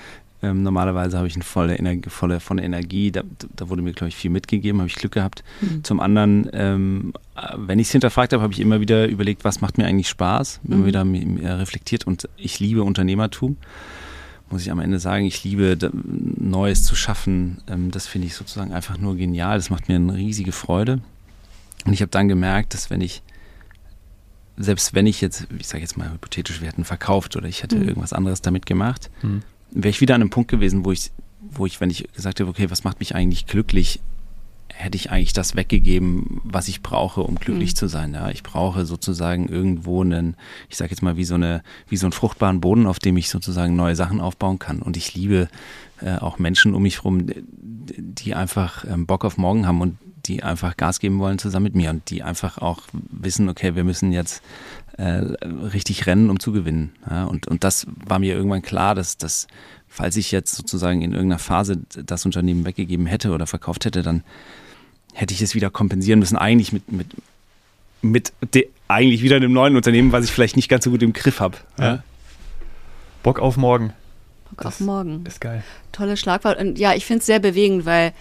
Ähm, 0.42 0.64
normalerweise 0.64 1.16
habe 1.18 1.28
ich 1.28 1.34
eine 1.34 1.44
volle, 1.44 1.76
Energie, 1.76 2.08
volle, 2.08 2.40
volle 2.40 2.62
Energie. 2.62 3.12
Da, 3.12 3.22
da 3.54 3.68
wurde 3.68 3.82
mir, 3.82 3.92
glaube 3.92 4.08
ich, 4.08 4.16
viel 4.16 4.30
mitgegeben, 4.30 4.80
habe 4.80 4.88
ich 4.88 4.96
Glück 4.96 5.12
gehabt. 5.12 5.44
Mhm. 5.60 5.84
Zum 5.84 6.00
anderen, 6.00 6.50
ähm, 6.52 7.12
wenn 7.56 7.78
ich 7.78 7.86
es 7.86 7.92
hinterfragt 7.92 8.32
habe, 8.32 8.42
habe 8.42 8.52
ich 8.52 8.60
immer 8.60 8.80
wieder 8.80 9.06
überlegt, 9.06 9.44
was 9.44 9.60
macht 9.60 9.78
mir 9.78 9.86
eigentlich 9.86 10.08
Spaß, 10.08 10.60
mhm. 10.64 10.72
immer 10.72 10.86
wieder 10.86 11.58
reflektiert 11.60 12.06
und 12.06 12.28
ich 12.36 12.58
liebe 12.58 12.82
Unternehmertum 12.82 13.56
muss 14.52 14.62
ich 14.62 14.70
am 14.70 14.80
Ende 14.80 14.98
sagen, 14.98 15.24
ich 15.24 15.42
liebe 15.44 15.78
Neues 15.94 16.84
zu 16.84 16.94
schaffen. 16.94 17.62
Ähm, 17.68 17.90
das 17.90 18.06
finde 18.06 18.26
ich 18.26 18.34
sozusagen 18.34 18.72
einfach 18.72 18.98
nur 18.98 19.16
genial. 19.16 19.56
Das 19.56 19.70
macht 19.70 19.88
mir 19.88 19.96
eine 19.96 20.14
riesige 20.14 20.52
Freude. 20.52 21.00
Und 21.84 21.94
ich 21.94 22.02
habe 22.02 22.10
dann 22.10 22.28
gemerkt, 22.28 22.74
dass 22.74 22.90
wenn 22.90 23.00
ich, 23.00 23.22
selbst 24.62 24.94
wenn 24.94 25.06
ich 25.06 25.20
jetzt, 25.20 25.46
ich 25.58 25.66
sage 25.66 25.82
jetzt 25.82 25.96
mal 25.96 26.10
hypothetisch, 26.12 26.60
wir 26.60 26.68
hätten 26.68 26.84
verkauft 26.84 27.36
oder 27.36 27.48
ich 27.48 27.62
hätte 27.62 27.76
mhm. 27.76 27.88
irgendwas 27.88 28.12
anderes 28.12 28.42
damit 28.42 28.66
gemacht, 28.66 29.10
mhm. 29.22 29.42
wäre 29.70 29.90
ich 29.90 30.00
wieder 30.00 30.14
an 30.14 30.22
einem 30.22 30.30
Punkt 30.30 30.50
gewesen, 30.50 30.84
wo 30.84 30.92
ich, 30.92 31.10
wo 31.40 31.66
ich, 31.66 31.80
wenn 31.80 31.90
ich 31.90 32.08
gesagt 32.12 32.40
habe, 32.40 32.50
okay, 32.50 32.70
was 32.70 32.84
macht 32.84 33.00
mich 33.00 33.14
eigentlich 33.14 33.46
glücklich, 33.46 34.00
hätte 34.72 34.96
ich 34.96 35.10
eigentlich 35.10 35.32
das 35.32 35.54
weggegeben, 35.54 36.40
was 36.44 36.68
ich 36.68 36.82
brauche, 36.82 37.22
um 37.22 37.34
glücklich 37.34 37.72
mhm. 37.72 37.76
zu 37.76 37.88
sein. 37.88 38.14
Ja, 38.14 38.30
ich 38.30 38.42
brauche 38.42 38.86
sozusagen 38.86 39.48
irgendwo 39.48 40.02
einen, 40.02 40.36
ich 40.68 40.76
sage 40.76 40.90
jetzt 40.90 41.02
mal 41.02 41.16
wie 41.16 41.24
so 41.24 41.34
eine, 41.34 41.62
wie 41.88 41.96
so 41.96 42.06
einen 42.06 42.12
fruchtbaren 42.12 42.60
Boden, 42.60 42.86
auf 42.86 42.98
dem 42.98 43.16
ich 43.16 43.28
sozusagen 43.28 43.76
neue 43.76 43.96
Sachen 43.96 44.20
aufbauen 44.20 44.58
kann. 44.58 44.80
Und 44.80 44.96
ich 44.96 45.14
liebe 45.14 45.48
äh, 46.00 46.16
auch 46.16 46.38
Menschen 46.38 46.74
um 46.74 46.82
mich 46.82 46.98
herum, 46.98 47.26
die 47.50 48.34
einfach 48.34 48.84
ähm, 48.84 49.06
Bock 49.06 49.24
auf 49.24 49.36
morgen 49.36 49.66
haben 49.66 49.80
und 49.80 49.98
die 50.26 50.42
einfach 50.42 50.76
Gas 50.76 51.00
geben 51.00 51.18
wollen 51.18 51.38
zusammen 51.38 51.64
mit 51.64 51.74
mir 51.74 51.90
und 51.90 52.08
die 52.10 52.22
einfach 52.22 52.58
auch 52.58 52.80
wissen, 52.92 53.48
okay, 53.48 53.74
wir 53.74 53.84
müssen 53.84 54.12
jetzt 54.12 54.42
äh, 54.96 55.02
richtig 55.02 56.06
rennen, 56.06 56.30
um 56.30 56.38
zu 56.38 56.52
gewinnen. 56.52 56.92
Ja, 57.08 57.24
und, 57.24 57.48
und 57.48 57.64
das 57.64 57.86
war 58.06 58.18
mir 58.18 58.34
irgendwann 58.34 58.62
klar, 58.62 58.94
dass 58.94 59.16
das 59.16 59.46
falls 59.92 60.16
ich 60.16 60.32
jetzt 60.32 60.54
sozusagen 60.54 61.02
in 61.02 61.12
irgendeiner 61.12 61.38
Phase 61.38 61.78
das 62.06 62.24
Unternehmen 62.24 62.64
weggegeben 62.64 63.04
hätte 63.04 63.32
oder 63.32 63.46
verkauft 63.46 63.84
hätte, 63.84 64.02
dann 64.02 64.24
hätte 65.12 65.34
ich 65.34 65.42
es 65.42 65.54
wieder 65.54 65.68
kompensieren 65.68 66.18
müssen, 66.18 66.38
eigentlich 66.38 66.72
mit, 66.72 66.90
mit, 66.90 67.08
mit 68.00 68.32
de, 68.54 68.68
eigentlich 68.88 69.22
wieder 69.22 69.36
einem 69.36 69.52
neuen 69.52 69.76
Unternehmen, 69.76 70.10
was 70.10 70.24
ich 70.24 70.32
vielleicht 70.32 70.56
nicht 70.56 70.70
ganz 70.70 70.84
so 70.84 70.90
gut 70.90 71.02
im 71.02 71.12
Griff 71.12 71.40
habe. 71.40 71.58
Ja. 71.78 72.02
Bock 73.22 73.38
auf 73.38 73.58
morgen. 73.58 73.92
Bock 74.48 74.62
das 74.62 74.76
auf 74.76 74.80
morgen. 74.80 75.26
Ist 75.26 75.42
geil. 75.42 75.62
Tolle 75.92 76.16
Schlagwort. 76.16 76.58
Und 76.58 76.78
ja, 76.78 76.94
ich 76.94 77.04
finde 77.04 77.20
es 77.20 77.26
sehr 77.26 77.38
bewegend, 77.38 77.84
weil 77.84 78.14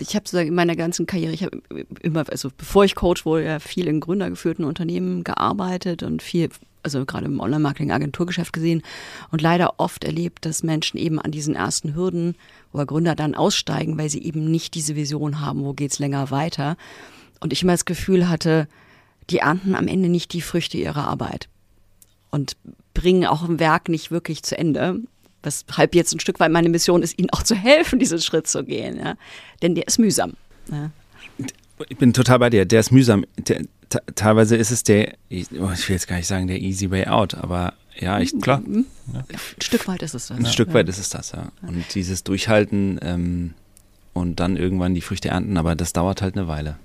ich 0.00 0.14
habe 0.14 0.26
sozusagen 0.26 0.48
in 0.48 0.54
meiner 0.54 0.76
ganzen 0.76 1.06
Karriere, 1.06 1.32
ich 1.32 1.42
habe 1.42 1.60
immer, 2.02 2.24
also 2.30 2.50
bevor 2.56 2.84
ich 2.84 2.94
Coach 2.94 3.24
wurde, 3.24 3.44
ja 3.44 3.58
viel 3.58 3.86
in 3.86 4.00
gründergeführten 4.00 4.64
Unternehmen 4.64 5.24
gearbeitet 5.24 6.02
und 6.02 6.22
viel, 6.22 6.48
also 6.82 7.04
gerade 7.04 7.26
im 7.26 7.40
Online-Marketing-Agenturgeschäft 7.40 8.52
gesehen 8.52 8.82
und 9.30 9.42
leider 9.42 9.74
oft 9.78 10.04
erlebt, 10.04 10.44
dass 10.44 10.62
Menschen 10.62 10.98
eben 10.98 11.18
an 11.18 11.30
diesen 11.30 11.54
ersten 11.54 11.94
Hürden 11.94 12.36
oder 12.72 12.86
Gründer 12.86 13.14
dann 13.14 13.34
aussteigen, 13.34 13.98
weil 13.98 14.10
sie 14.10 14.22
eben 14.22 14.50
nicht 14.50 14.74
diese 14.74 14.96
Vision 14.96 15.40
haben, 15.40 15.64
wo 15.64 15.72
geht's 15.72 15.98
länger 15.98 16.30
weiter. 16.30 16.76
Und 17.40 17.52
ich 17.52 17.62
immer 17.62 17.72
das 17.72 17.84
Gefühl 17.84 18.28
hatte, 18.28 18.68
die 19.30 19.38
ernten 19.38 19.74
am 19.74 19.88
Ende 19.88 20.08
nicht 20.08 20.32
die 20.32 20.40
Früchte 20.40 20.78
ihrer 20.78 21.06
Arbeit 21.06 21.48
und 22.30 22.56
bringen 22.94 23.26
auch 23.26 23.48
ein 23.48 23.60
Werk 23.60 23.88
nicht 23.88 24.10
wirklich 24.10 24.42
zu 24.42 24.56
Ende. 24.58 25.00
Weshalb 25.42 25.94
jetzt 25.94 26.12
ein 26.14 26.20
Stück 26.20 26.40
weit 26.40 26.50
meine 26.50 26.68
Mission 26.68 27.02
ist, 27.02 27.18
ihnen 27.18 27.30
auch 27.30 27.42
zu 27.42 27.54
helfen, 27.54 27.98
diesen 27.98 28.20
Schritt 28.20 28.46
zu 28.46 28.64
gehen. 28.64 28.98
Ja? 28.98 29.14
Denn 29.62 29.74
der 29.74 29.86
ist 29.86 29.98
mühsam. 29.98 30.34
Ja? 30.70 30.90
Ich 31.88 31.96
bin 31.96 32.12
total 32.12 32.40
bei 32.40 32.50
dir. 32.50 32.64
Der 32.64 32.80
ist 32.80 32.90
mühsam. 32.90 33.24
Der, 33.36 33.62
teilweise 34.14 34.56
ist 34.56 34.70
es 34.70 34.82
der, 34.82 35.14
ich, 35.28 35.50
will 35.52 35.76
jetzt 35.88 36.08
gar 36.08 36.16
nicht 36.16 36.26
sagen, 36.26 36.48
der 36.48 36.60
easy 36.60 36.90
way 36.90 37.06
out, 37.06 37.34
aber 37.34 37.74
ja, 37.98 38.20
ich, 38.20 38.38
klar. 38.40 38.60
Mhm. 38.60 38.86
Ja. 39.12 39.20
Ein 39.20 39.38
Stück 39.62 39.86
weit 39.88 40.02
ist 40.02 40.14
es 40.14 40.28
das. 40.28 40.36
Ein. 40.36 40.46
Stück 40.46 40.72
weit 40.74 40.88
ist 40.88 40.98
es 40.98 41.10
das, 41.10 41.32
ja. 41.32 41.50
Und 41.62 41.94
dieses 41.94 42.24
Durchhalten 42.24 42.98
ähm, 43.02 43.54
und 44.12 44.40
dann 44.40 44.56
irgendwann 44.56 44.94
die 44.94 45.00
Früchte 45.00 45.28
ernten, 45.28 45.56
aber 45.56 45.74
das 45.74 45.92
dauert 45.92 46.22
halt 46.22 46.36
eine 46.36 46.48
Weile. 46.48 46.76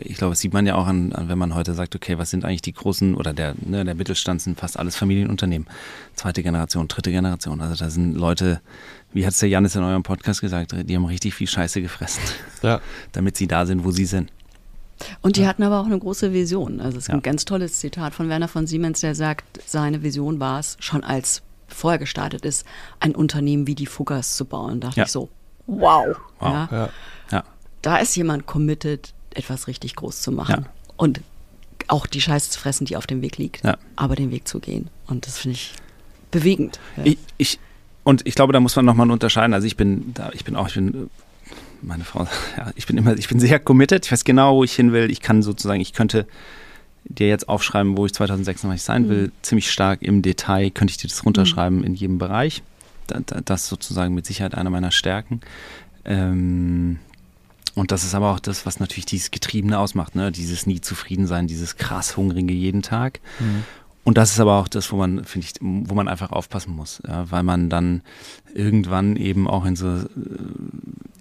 Ich, 0.00 0.16
glaube, 0.16 0.32
das 0.32 0.40
sieht 0.40 0.52
man 0.52 0.66
ja 0.66 0.74
auch 0.74 0.86
an, 0.86 1.12
wenn 1.28 1.38
man 1.38 1.54
heute 1.54 1.74
sagt, 1.74 1.94
okay, 1.94 2.18
was 2.18 2.30
sind 2.30 2.44
eigentlich 2.44 2.62
die 2.62 2.72
großen 2.72 3.14
oder 3.14 3.32
der, 3.32 3.54
ne, 3.64 3.84
der 3.84 3.94
Mittelstand 3.94 4.42
sind 4.42 4.58
fast 4.58 4.78
alles 4.78 4.96
Familienunternehmen. 4.96 5.66
Zweite 6.14 6.42
Generation, 6.42 6.88
dritte 6.88 7.10
Generation. 7.10 7.60
Also 7.60 7.74
da 7.76 7.90
sind 7.90 8.14
Leute, 8.14 8.60
wie 9.12 9.26
hat 9.26 9.32
es 9.32 9.38
der 9.38 9.48
Janis 9.48 9.74
in 9.76 9.82
eurem 9.82 10.02
Podcast 10.02 10.40
gesagt, 10.40 10.74
die 10.88 10.96
haben 10.96 11.04
richtig 11.04 11.34
viel 11.34 11.46
Scheiße 11.46 11.82
gefressen. 11.82 12.22
Ja. 12.62 12.80
damit 13.12 13.36
sie 13.36 13.46
da 13.46 13.66
sind, 13.66 13.84
wo 13.84 13.90
sie 13.90 14.06
sind. 14.06 14.30
Und 15.20 15.36
die 15.36 15.42
ja. 15.42 15.48
hatten 15.48 15.62
aber 15.62 15.80
auch 15.80 15.86
eine 15.86 15.98
große 15.98 16.32
Vision. 16.32 16.80
Also 16.80 16.98
es 16.98 17.04
ist 17.04 17.08
ja. 17.08 17.14
ein 17.14 17.22
ganz 17.22 17.44
tolles 17.44 17.78
Zitat 17.78 18.14
von 18.14 18.28
Werner 18.28 18.48
von 18.48 18.66
Siemens, 18.66 19.00
der 19.00 19.14
sagt, 19.14 19.60
seine 19.66 20.02
Vision 20.02 20.40
war 20.40 20.60
es, 20.60 20.76
schon 20.80 21.04
als 21.04 21.42
vorher 21.68 21.98
gestartet 21.98 22.44
ist, 22.44 22.64
ein 23.00 23.14
Unternehmen 23.14 23.66
wie 23.66 23.74
die 23.74 23.86
Fuggers 23.86 24.36
zu 24.36 24.44
bauen. 24.44 24.80
Da 24.80 24.88
dachte 24.88 25.00
ja. 25.00 25.04
ich 25.06 25.12
so, 25.12 25.28
wow. 25.66 26.16
wow. 26.38 26.70
Ja. 26.70 26.90
Da 27.86 27.98
ist 27.98 28.16
jemand 28.16 28.46
committed, 28.46 29.14
etwas 29.36 29.68
richtig 29.68 29.96
groß 29.96 30.22
zu 30.22 30.32
machen. 30.32 30.66
Und 30.96 31.20
auch 31.88 32.06
die 32.06 32.20
Scheiße 32.20 32.50
zu 32.50 32.58
fressen, 32.58 32.86
die 32.86 32.96
auf 32.96 33.06
dem 33.06 33.22
Weg 33.22 33.38
liegt, 33.38 33.62
aber 33.94 34.16
den 34.16 34.30
Weg 34.30 34.48
zu 34.48 34.58
gehen. 34.60 34.88
Und 35.06 35.26
das 35.26 35.38
finde 35.38 35.56
ich 35.56 35.72
bewegend. 36.30 36.80
Ich, 37.04 37.18
ich, 37.38 37.58
und 38.02 38.26
ich 38.26 38.34
glaube, 38.34 38.52
da 38.52 38.60
muss 38.60 38.76
man 38.76 38.84
nochmal 38.84 39.10
unterscheiden. 39.10 39.54
Also 39.54 39.66
ich 39.66 39.76
bin 39.76 40.12
da, 40.14 40.30
ich 40.32 40.44
bin 40.44 40.56
auch, 40.56 40.68
ich 40.68 40.74
bin 40.74 41.10
meine 41.82 42.04
Frau, 42.04 42.26
ja, 42.56 42.72
ich 42.74 42.86
bin 42.86 42.96
immer, 42.96 43.16
ich 43.16 43.28
bin 43.28 43.40
sehr 43.40 43.58
committed, 43.58 44.06
ich 44.06 44.12
weiß 44.12 44.24
genau, 44.24 44.56
wo 44.56 44.64
ich 44.64 44.74
hin 44.74 44.92
will. 44.92 45.10
Ich 45.10 45.20
kann 45.20 45.42
sozusagen, 45.42 45.80
ich 45.80 45.92
könnte 45.92 46.26
dir 47.04 47.28
jetzt 47.28 47.48
aufschreiben, 47.48 47.96
wo 47.96 48.06
ich 48.06 48.14
2026 48.14 48.84
sein 48.84 49.02
mhm. 49.04 49.08
will, 49.08 49.32
ziemlich 49.42 49.70
stark 49.70 50.02
im 50.02 50.22
Detail, 50.22 50.70
könnte 50.70 50.90
ich 50.90 50.96
dir 50.96 51.08
das 51.08 51.24
runterschreiben 51.24 51.78
mhm. 51.78 51.84
in 51.84 51.94
jedem 51.94 52.18
Bereich. 52.18 52.62
Das 53.06 53.62
ist 53.62 53.68
sozusagen 53.68 54.14
mit 54.14 54.26
Sicherheit 54.26 54.56
einer 54.56 54.70
meiner 54.70 54.90
Stärken. 54.90 55.40
Ähm, 56.04 56.98
und 57.76 57.92
das 57.92 58.04
ist 58.04 58.14
aber 58.14 58.32
auch 58.32 58.40
das, 58.40 58.64
was 58.64 58.80
natürlich 58.80 59.04
dieses 59.04 59.30
Getriebene 59.30 59.78
ausmacht, 59.78 60.14
ne? 60.14 60.32
dieses 60.32 60.66
nie 60.66 60.80
zufrieden 60.80 61.26
sein, 61.26 61.46
dieses 61.46 61.76
krass 61.76 62.16
Hungrige 62.16 62.54
jeden 62.54 62.80
Tag. 62.80 63.20
Mhm. 63.38 63.64
Und 64.06 64.16
das 64.16 64.30
ist 64.30 64.40
aber 64.40 64.58
auch 64.60 64.68
das, 64.68 64.90
wo 64.92 64.96
man, 64.96 65.24
finde 65.24 65.46
ich, 65.48 65.54
wo 65.60 65.94
man 65.94 66.06
einfach 66.06 66.30
aufpassen 66.30 66.74
muss, 66.74 67.02
ja, 67.06 67.28
weil 67.30 67.42
man 67.42 67.68
dann 67.68 68.02
irgendwann 68.54 69.16
eben 69.16 69.48
auch 69.48 69.64
in 69.66 69.76
so 69.76 69.86
äh, 69.96 70.04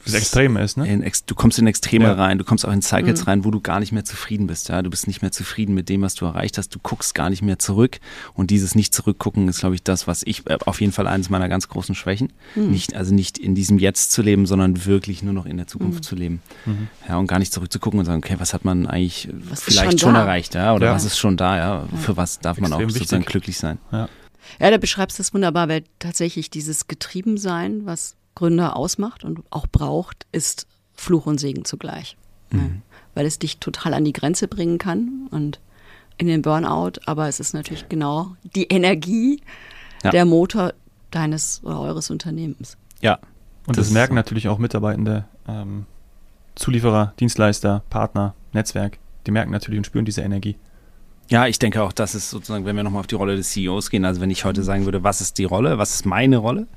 das 0.05 0.13
Extreme 0.13 0.61
ist, 0.61 0.77
ne? 0.77 0.87
In, 0.87 1.03
du 1.25 1.33
kommst 1.33 1.57
in 1.57 1.65
Extreme 1.65 2.05
Ja. 2.05 2.13
rein, 2.13 2.37
du 2.37 2.43
kommst 2.43 2.63
auch 2.63 2.71
in 2.71 2.83
Cycles 2.83 3.21
Mhm. 3.21 3.25
rein, 3.27 3.43
wo 3.45 3.49
du 3.49 3.59
gar 3.59 3.79
nicht 3.79 3.91
mehr 3.91 4.05
zufrieden 4.05 4.45
bist. 4.45 4.69
Ja, 4.69 4.83
du 4.83 4.91
bist 4.91 5.07
nicht 5.07 5.23
mehr 5.23 5.31
zufrieden 5.31 5.73
mit 5.73 5.89
dem, 5.89 6.03
was 6.03 6.13
du 6.13 6.25
erreicht 6.25 6.59
hast. 6.59 6.69
Du 6.75 6.79
guckst 6.79 7.15
gar 7.15 7.31
nicht 7.31 7.41
mehr 7.41 7.57
zurück. 7.57 7.99
Und 8.35 8.51
dieses 8.51 8.75
nicht 8.75 8.93
zurückgucken 8.93 9.47
ist, 9.47 9.61
glaube 9.61 9.73
ich, 9.73 9.81
das, 9.81 10.05
was 10.05 10.21
ich 10.23 10.47
äh, 10.47 10.59
auf 10.63 10.79
jeden 10.79 10.93
Fall 10.93 11.07
eines 11.07 11.31
meiner 11.31 11.49
ganz 11.49 11.67
großen 11.69 11.95
Schwächen. 11.95 12.31
Mhm. 12.53 12.69
Nicht, 12.69 12.95
also 12.95 13.15
nicht 13.15 13.39
in 13.39 13.55
diesem 13.55 13.79
Jetzt 13.79 14.11
zu 14.11 14.21
leben, 14.21 14.45
sondern 14.45 14.85
wirklich 14.85 15.23
nur 15.23 15.33
noch 15.33 15.47
in 15.47 15.57
der 15.57 15.65
Zukunft 15.65 15.99
Mhm. 16.01 16.03
zu 16.03 16.15
leben. 16.15 16.41
Mhm. 16.67 16.87
Ja, 17.09 17.17
und 17.17 17.25
gar 17.25 17.39
nicht 17.39 17.51
zurückzugucken 17.51 17.99
und 17.99 18.05
sagen, 18.05 18.19
okay, 18.23 18.35
was 18.37 18.53
hat 18.53 18.63
man 18.63 18.85
eigentlich 18.85 19.27
Was 19.49 19.63
vielleicht 19.63 19.99
schon 19.99 20.11
schon, 20.11 20.15
erreicht, 20.15 20.53
ja, 20.53 20.75
oder 20.75 20.87
Ja. 20.87 20.93
was 20.93 21.03
ist 21.03 21.17
schon 21.17 21.35
da, 21.35 21.57
ja. 21.57 21.85
Für 21.99 22.15
was 22.15 22.37
darf 22.39 22.59
man 22.59 22.69
Extrem 22.75 22.89
auch 22.89 22.93
sozusagen 22.93 23.21
wichtig. 23.21 23.31
glücklich 23.31 23.57
sein. 23.57 23.77
Ja, 23.91 24.07
da 24.59 24.77
beschreibst 24.77 25.17
du 25.19 25.21
es 25.21 25.33
wunderbar, 25.33 25.67
weil 25.69 25.83
tatsächlich 25.99 26.49
dieses 26.49 26.87
Getriebensein, 26.87 27.85
was 27.85 28.15
Gründer 28.35 28.75
ausmacht 28.75 29.23
und 29.23 29.41
auch 29.49 29.65
braucht, 29.67 30.25
ist 30.31 30.67
Fluch 30.93 31.25
und 31.25 31.39
Segen 31.39 31.65
zugleich. 31.65 32.17
Ja, 32.53 32.59
weil 33.15 33.25
es 33.25 33.39
dich 33.39 33.57
total 33.57 33.93
an 33.93 34.05
die 34.05 34.13
Grenze 34.13 34.47
bringen 34.47 34.77
kann 34.77 35.27
und 35.31 35.59
in 36.17 36.27
den 36.27 36.41
Burnout, 36.41 36.99
aber 37.05 37.27
es 37.27 37.39
ist 37.39 37.53
natürlich 37.53 37.89
genau 37.89 38.35
die 38.55 38.65
Energie, 38.65 39.41
Ja. 40.03 40.11
der 40.11 40.25
Motor 40.25 40.73
deines 41.11 41.61
oder 41.63 41.79
eures 41.81 42.09
Unternehmens. 42.09 42.77
Ja. 43.01 43.19
Und 43.67 43.77
Das 43.77 43.87
das, 43.87 43.93
merken 43.93 44.11
so. 44.13 44.15
natürlich 44.15 44.47
auch 44.47 44.59
Mitarbeitende, 44.59 45.25
ähm, 45.47 45.85
Zulieferer, 46.55 47.13
Dienstleister, 47.19 47.83
Partner, 47.89 48.35
Netzwerk. 48.53 48.99
Die 49.25 49.31
merken 49.31 49.51
natürlich 49.51 49.77
und 49.79 49.85
spüren 49.85 50.05
diese 50.05 50.21
Energie. 50.21 50.55
Ja, 51.29 51.47
ich 51.47 51.59
denke 51.59 51.81
auch, 51.81 51.91
das 51.91 52.13
ist 52.13 52.29
sozusagen, 52.29 52.65
wenn 52.65 52.75
wir 52.75 52.83
nochmal 52.83 52.99
auf 52.99 53.07
die 53.07 53.15
Rolle 53.15 53.35
des 53.35 53.49
CEOs 53.51 53.89
gehen, 53.89 54.05
also 54.05 54.21
wenn 54.21 54.29
ich 54.29 54.45
heute 54.45 54.63
sagen 54.63 54.85
würde, 54.85 55.03
was 55.03 55.21
ist 55.21 55.37
die 55.37 55.45
Rolle, 55.45 55.77
was 55.77 55.95
ist 55.95 56.05
meine 56.05 56.37
Rolle, 56.37 56.67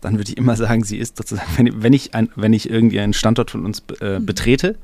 dann 0.00 0.16
würde 0.16 0.30
ich 0.30 0.38
immer 0.38 0.56
sagen, 0.56 0.84
sie 0.84 0.96
ist 0.96 1.16
sozusagen, 1.16 1.48
wenn, 1.56 1.82
wenn 1.82 1.92
ich, 1.92 2.14
ein, 2.14 2.30
wenn 2.36 2.52
ich 2.52 2.70
irgendwie 2.70 3.00
einen 3.00 3.12
Standort 3.12 3.50
von 3.50 3.64
uns 3.64 3.82
äh, 4.00 4.20
betrete, 4.20 4.76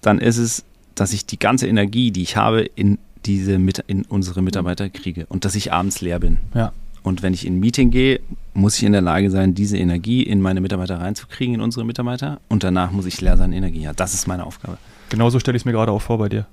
dann 0.00 0.18
ist 0.18 0.38
es, 0.38 0.64
dass 0.94 1.12
ich 1.12 1.26
die 1.26 1.38
ganze 1.38 1.66
Energie, 1.66 2.10
die 2.10 2.22
ich 2.22 2.36
habe, 2.36 2.62
in 2.62 2.98
diese 3.26 3.58
Mit 3.58 3.82
in 3.86 4.04
unsere 4.04 4.42
Mitarbeiter 4.42 4.90
kriege 4.90 5.26
und 5.28 5.44
dass 5.44 5.54
ich 5.54 5.72
abends 5.72 6.00
leer 6.00 6.20
bin. 6.20 6.38
Ja. 6.54 6.72
Und 7.02 7.22
wenn 7.22 7.34
ich 7.34 7.46
in 7.46 7.56
ein 7.56 7.60
Meeting 7.60 7.90
gehe, 7.90 8.20
muss 8.54 8.78
ich 8.78 8.84
in 8.84 8.92
der 8.92 9.02
Lage 9.02 9.30
sein, 9.30 9.54
diese 9.54 9.76
Energie 9.76 10.22
in 10.22 10.40
meine 10.40 10.60
Mitarbeiter 10.60 11.00
reinzukriegen, 11.00 11.54
in 11.54 11.60
unsere 11.60 11.84
Mitarbeiter. 11.84 12.40
Und 12.48 12.64
danach 12.64 12.92
muss 12.92 13.04
ich 13.04 13.20
leer 13.20 13.36
sein 13.36 13.52
in 13.52 13.58
Energie. 13.58 13.82
Ja, 13.82 13.92
das 13.92 14.14
ist 14.14 14.26
meine 14.26 14.46
Aufgabe. 14.46 14.78
Genauso 15.10 15.38
stelle 15.38 15.56
ich 15.56 15.62
es 15.62 15.64
mir 15.66 15.72
gerade 15.72 15.92
auch 15.92 16.00
vor 16.00 16.18
bei 16.18 16.30
dir. 16.30 16.46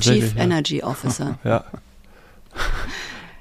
Chief 0.00 0.34
ja. 0.34 0.42
Energy 0.42 0.82
Officer. 0.82 1.38
Ja. 1.44 1.64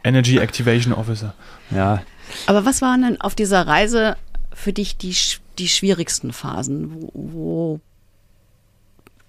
Energy 0.04 0.38
Activation 0.38 0.94
Officer. 0.94 1.34
Ja, 1.72 2.04
Aber 2.48 2.66
was 2.66 2.82
waren 2.82 3.02
denn 3.02 3.22
auf 3.22 3.34
dieser 3.34 3.66
Reise 3.66 4.18
für 4.54 4.74
dich 4.74 4.98
die, 4.98 5.16
die 5.58 5.68
schwierigsten 5.68 6.32
Phasen, 6.32 6.94
wo, 6.94 7.12
wo 7.14 7.80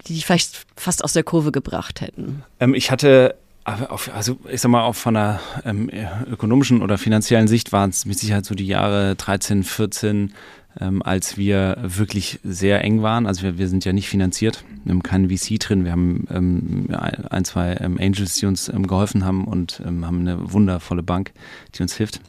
die 0.07 0.13
dich 0.13 0.25
vielleicht 0.25 0.65
fast 0.75 1.03
aus 1.03 1.13
der 1.13 1.23
Kurve 1.23 1.51
gebracht 1.51 2.01
hätten? 2.01 2.43
Ähm, 2.59 2.73
ich 2.73 2.91
hatte, 2.91 3.35
aber 3.63 3.91
auf, 3.91 4.13
also 4.13 4.37
ich 4.49 4.61
sag 4.61 4.69
mal, 4.69 4.83
auch 4.83 4.95
von 4.95 5.15
einer 5.15 5.39
ähm, 5.65 5.89
ökonomischen 6.29 6.81
oder 6.81 6.97
finanziellen 6.97 7.47
Sicht 7.47 7.71
waren 7.71 7.89
es 7.89 8.05
mit 8.05 8.19
Sicherheit 8.19 8.45
so 8.45 8.53
die 8.55 8.67
Jahre 8.67 9.15
13, 9.15 9.63
14, 9.63 10.33
ähm, 10.79 11.01
als 11.01 11.37
wir 11.37 11.77
wirklich 11.81 12.39
sehr 12.43 12.83
eng 12.83 13.01
waren. 13.01 13.25
Also 13.25 13.43
wir, 13.43 13.57
wir 13.57 13.67
sind 13.67 13.85
ja 13.85 13.93
nicht 13.93 14.09
finanziert, 14.09 14.63
wir 14.83 14.93
haben 14.93 15.03
keinen 15.03 15.29
VC 15.29 15.59
drin, 15.59 15.85
wir 15.85 15.91
haben 15.91 16.27
ähm, 16.31 16.87
ein, 17.29 17.45
zwei 17.45 17.77
ähm, 17.79 17.97
Angels, 17.99 18.35
die 18.35 18.45
uns 18.45 18.69
ähm, 18.69 18.87
geholfen 18.87 19.25
haben 19.25 19.45
und 19.45 19.81
ähm, 19.85 20.05
haben 20.05 20.21
eine 20.21 20.51
wundervolle 20.53 21.03
Bank, 21.03 21.31
die 21.75 21.81
uns 21.81 21.95
hilft. 21.95 22.21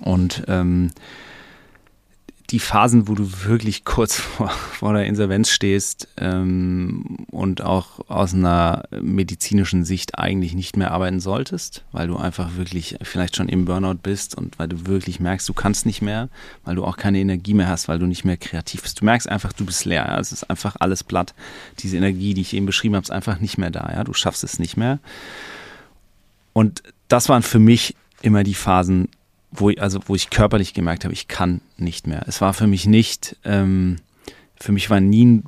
Und 0.00 0.44
ähm, 0.48 0.90
die 2.50 2.58
Phasen, 2.58 3.06
wo 3.06 3.14
du 3.14 3.44
wirklich 3.44 3.84
kurz 3.84 4.16
vor, 4.20 4.48
vor 4.48 4.92
der 4.92 5.06
Insolvenz 5.06 5.50
stehst 5.50 6.08
ähm, 6.16 7.26
und 7.30 7.62
auch 7.62 8.08
aus 8.08 8.34
einer 8.34 8.84
medizinischen 8.90 9.84
Sicht 9.84 10.18
eigentlich 10.18 10.54
nicht 10.54 10.76
mehr 10.76 10.90
arbeiten 10.90 11.20
solltest, 11.20 11.84
weil 11.92 12.08
du 12.08 12.16
einfach 12.16 12.56
wirklich 12.56 12.96
vielleicht 13.02 13.36
schon 13.36 13.48
im 13.48 13.64
Burnout 13.64 14.00
bist 14.02 14.36
und 14.36 14.58
weil 14.58 14.68
du 14.68 14.86
wirklich 14.86 15.20
merkst, 15.20 15.48
du 15.48 15.54
kannst 15.54 15.86
nicht 15.86 16.02
mehr, 16.02 16.28
weil 16.64 16.74
du 16.74 16.84
auch 16.84 16.96
keine 16.96 17.18
Energie 17.18 17.54
mehr 17.54 17.68
hast, 17.68 17.88
weil 17.88 17.98
du 17.98 18.06
nicht 18.06 18.24
mehr 18.24 18.36
kreativ 18.36 18.82
bist. 18.82 19.00
Du 19.00 19.04
merkst 19.04 19.28
einfach, 19.28 19.52
du 19.52 19.64
bist 19.64 19.84
leer. 19.84 20.06
Ja? 20.06 20.18
Es 20.18 20.32
ist 20.32 20.50
einfach 20.50 20.76
alles 20.80 21.04
platt. 21.04 21.34
Diese 21.78 21.96
Energie, 21.96 22.34
die 22.34 22.42
ich 22.42 22.54
eben 22.54 22.66
beschrieben 22.66 22.96
habe, 22.96 23.04
ist 23.04 23.10
einfach 23.10 23.38
nicht 23.38 23.58
mehr 23.58 23.70
da. 23.70 23.90
Ja? 23.92 24.04
Du 24.04 24.12
schaffst 24.12 24.44
es 24.44 24.58
nicht 24.58 24.76
mehr. 24.76 24.98
Und 26.52 26.82
das 27.08 27.28
waren 27.28 27.42
für 27.42 27.58
mich 27.58 27.94
immer 28.22 28.42
die 28.42 28.54
Phasen, 28.54 29.08
wo 29.52 29.70
ich, 29.70 29.80
also 29.82 30.00
wo 30.06 30.14
ich 30.14 30.30
körperlich 30.30 30.74
gemerkt 30.74 31.04
habe, 31.04 31.12
ich 31.14 31.28
kann 31.28 31.60
nicht 31.76 32.06
mehr. 32.06 32.22
Es 32.26 32.40
war 32.40 32.54
für 32.54 32.66
mich 32.66 32.86
nicht, 32.86 33.36
ähm, 33.44 33.96
für 34.56 34.72
mich 34.72 34.90
war 34.90 35.00
nie, 35.00 35.24
ein- 35.26 35.44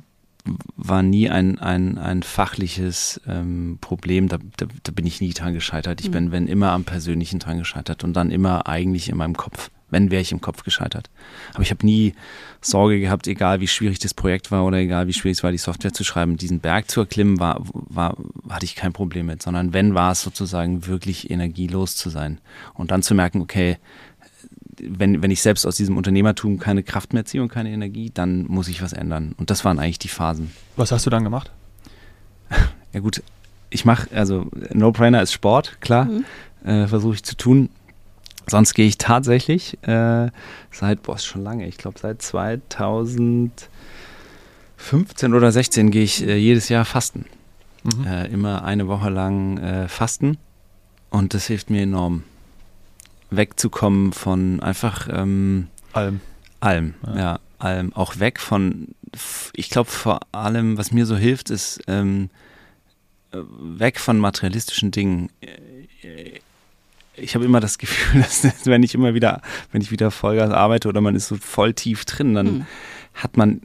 war 0.75 1.03
nie 1.03 1.29
ein, 1.29 1.57
ein, 1.59 1.97
ein 1.97 2.21
fachliches 2.21 3.21
ähm, 3.27 3.77
Problem, 3.79 4.27
da, 4.27 4.39
da, 4.57 4.65
da 4.83 4.91
bin 4.91 5.05
ich 5.05 5.21
nie 5.21 5.31
dran 5.33 5.53
gescheitert. 5.53 6.01
Ich 6.01 6.11
bin, 6.11 6.31
wenn 6.33 6.47
immer 6.47 6.71
am 6.71 6.83
Persönlichen 6.83 7.39
dran 7.39 7.59
gescheitert 7.59 8.03
und 8.03 8.13
dann 8.13 8.29
immer 8.29 8.67
eigentlich 8.67 9.07
in 9.07 9.15
meinem 9.17 9.37
Kopf. 9.37 9.69
Wenn 9.93 10.11
wäre 10.11 10.21
ich 10.21 10.31
im 10.31 10.41
Kopf 10.41 10.63
gescheitert. 10.63 11.09
Aber 11.53 11.61
ich 11.61 11.69
habe 11.69 11.85
nie 11.85 12.13
Sorge 12.61 12.99
gehabt, 12.99 13.27
egal 13.27 13.61
wie 13.61 13.67
schwierig 13.67 13.99
das 13.99 14.13
Projekt 14.13 14.51
war 14.51 14.65
oder 14.65 14.77
egal 14.77 15.07
wie 15.07 15.13
schwierig 15.13 15.37
es 15.37 15.43
war, 15.43 15.51
die 15.51 15.57
Software 15.57 15.93
zu 15.93 16.03
schreiben, 16.03 16.35
diesen 16.35 16.59
Berg 16.59 16.89
zu 16.89 17.01
erklimmen, 17.01 17.39
war, 17.39 17.61
war, 17.61 18.17
hatte 18.49 18.65
ich 18.65 18.75
kein 18.75 18.91
Problem 18.91 19.27
mit, 19.27 19.43
sondern 19.43 19.71
wenn 19.73 19.93
war 19.93 20.11
es 20.11 20.21
sozusagen 20.21 20.87
wirklich 20.87 21.29
energielos 21.29 21.95
zu 21.95 22.09
sein 22.09 22.39
und 22.73 22.91
dann 22.91 23.03
zu 23.03 23.13
merken, 23.13 23.39
okay, 23.39 23.77
wenn, 24.81 25.21
wenn 25.21 25.29
ich 25.29 25.41
selbst 25.41 25.67
aus 25.67 25.75
diesem 25.75 25.95
Unternehmertum 25.95 26.57
keine 26.57 26.81
Kraft 26.81 27.13
mehr 27.13 27.25
ziehe 27.25 27.43
und 27.43 27.49
keine 27.49 27.69
Energie, 27.69 28.09
dann 28.11 28.45
muss 28.47 28.67
ich 28.67 28.81
was 28.81 28.93
ändern. 28.93 29.35
Und 29.37 29.51
das 29.51 29.63
waren 29.63 29.77
eigentlich 29.77 29.99
die 29.99 30.07
Phasen. 30.07 30.51
Was 30.75 30.91
hast 30.91 31.05
du 31.05 31.11
dann 31.11 31.23
gemacht? 31.23 31.51
Ja 32.93 32.99
gut, 32.99 33.21
ich 33.69 33.85
mache, 33.85 34.07
also 34.15 34.47
No-Brainer 34.73 35.21
ist 35.21 35.33
Sport, 35.33 35.81
klar, 35.81 36.09
äh, 36.63 36.87
versuche 36.87 37.15
ich 37.15 37.23
zu 37.23 37.35
tun. 37.35 37.69
Sonst 38.47 38.73
gehe 38.73 38.85
ich 38.87 38.97
tatsächlich 38.97 39.77
äh, 39.83 40.29
seit, 40.71 41.03
boah, 41.03 41.15
ist 41.15 41.25
schon 41.25 41.43
lange, 41.43 41.67
ich 41.67 41.77
glaube 41.77 41.99
seit 41.99 42.21
2015 42.21 43.73
oder 45.33 45.51
16 45.51 45.91
gehe 45.91 46.03
ich 46.03 46.25
äh, 46.25 46.35
jedes 46.35 46.69
Jahr 46.69 46.85
fasten. 46.85 47.25
Mhm. 47.83 48.05
Äh, 48.05 48.27
immer 48.27 48.63
eine 48.63 48.87
Woche 48.87 49.09
lang 49.09 49.57
äh, 49.57 49.87
fasten 49.87 50.37
und 51.09 51.33
das 51.33 51.47
hilft 51.47 51.69
mir 51.69 51.83
enorm, 51.83 52.23
wegzukommen 53.29 54.13
von 54.13 54.59
einfach 54.61 55.07
ähm, 55.11 55.67
Alm. 55.93 56.21
allem, 56.59 56.95
Ja. 57.05 57.15
ja. 57.17 57.39
allem. 57.59 57.93
Auch 57.93 58.19
weg 58.19 58.39
von, 58.39 58.95
ich 59.53 59.69
glaube 59.69 59.89
vor 59.89 60.21
allem, 60.31 60.77
was 60.77 60.91
mir 60.91 61.05
so 61.05 61.15
hilft, 61.15 61.49
ist 61.49 61.81
ähm, 61.87 62.29
äh, 63.31 63.37
weg 63.59 63.99
von 63.99 64.17
materialistischen 64.17 64.91
Dingen. 64.91 65.29
Ich 67.15 67.35
habe 67.35 67.45
immer 67.45 67.59
das 67.59 67.77
Gefühl, 67.77 68.21
dass 68.43 68.43
wenn 68.65 68.83
ich 68.83 68.93
immer 68.95 69.13
wieder, 69.13 69.41
wenn 69.71 69.81
ich 69.81 69.91
wieder 69.91 70.11
Vollgas 70.11 70.51
arbeite 70.51 70.87
oder 70.89 71.01
man 71.01 71.15
ist 71.15 71.27
so 71.27 71.35
voll 71.35 71.73
tief 71.73 72.05
drin, 72.05 72.33
dann 72.33 72.47
Hm. 72.47 72.65
hat 73.13 73.37
man, 73.37 73.61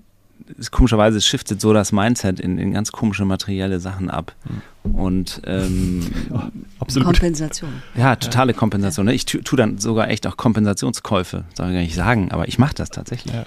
ist, 0.56 0.70
komischerweise 0.70 1.20
shiftet 1.20 1.60
so 1.60 1.72
das 1.72 1.92
Mindset 1.92 2.40
in, 2.40 2.58
in 2.58 2.72
ganz 2.72 2.92
komische 2.92 3.24
materielle 3.24 3.80
Sachen 3.80 4.10
ab. 4.10 4.34
Und 4.84 5.42
ähm, 5.44 6.06
Absolut. 6.78 7.06
Kompensation. 7.06 7.70
ja, 7.94 8.16
totale 8.16 8.54
Kompensation. 8.54 9.04
Ne? 9.06 9.12
Ich 9.14 9.26
tu, 9.26 9.38
tu 9.42 9.56
dann 9.56 9.76
sogar 9.78 10.08
echt 10.08 10.26
auch 10.26 10.36
Kompensationskäufe, 10.38 11.44
soll 11.54 11.66
ich 11.68 11.74
gar 11.74 11.80
nicht 11.80 11.94
sagen, 11.94 12.30
aber 12.32 12.48
ich 12.48 12.58
mache 12.58 12.74
das 12.74 12.88
tatsächlich. 12.90 13.34
Ja. 13.34 13.46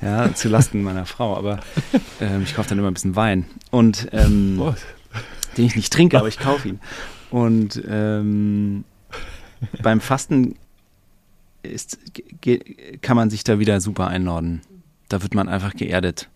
Ja, 0.00 0.34
zu 0.34 0.48
Lasten 0.48 0.82
meiner 0.82 1.06
Frau. 1.06 1.36
Aber 1.36 1.58
ähm, 2.20 2.42
ich 2.44 2.54
kaufe 2.54 2.68
dann 2.68 2.78
immer 2.78 2.88
ein 2.88 2.94
bisschen 2.94 3.16
Wein. 3.16 3.46
Und 3.70 4.08
ähm, 4.12 4.62
den 5.56 5.64
ich 5.64 5.74
nicht 5.74 5.92
trinke, 5.92 6.18
aber 6.18 6.28
ich 6.28 6.38
kaufe 6.38 6.68
ihn. 6.68 6.78
Und 7.30 7.82
ähm, 7.88 8.84
beim 9.82 10.00
Fasten 10.00 10.56
ist, 11.62 11.98
kann 13.02 13.16
man 13.16 13.30
sich 13.30 13.44
da 13.44 13.58
wieder 13.58 13.80
super 13.80 14.08
einordnen. 14.08 14.62
Da 15.08 15.22
wird 15.22 15.34
man 15.34 15.48
einfach 15.48 15.74
geerdet. 15.74 16.28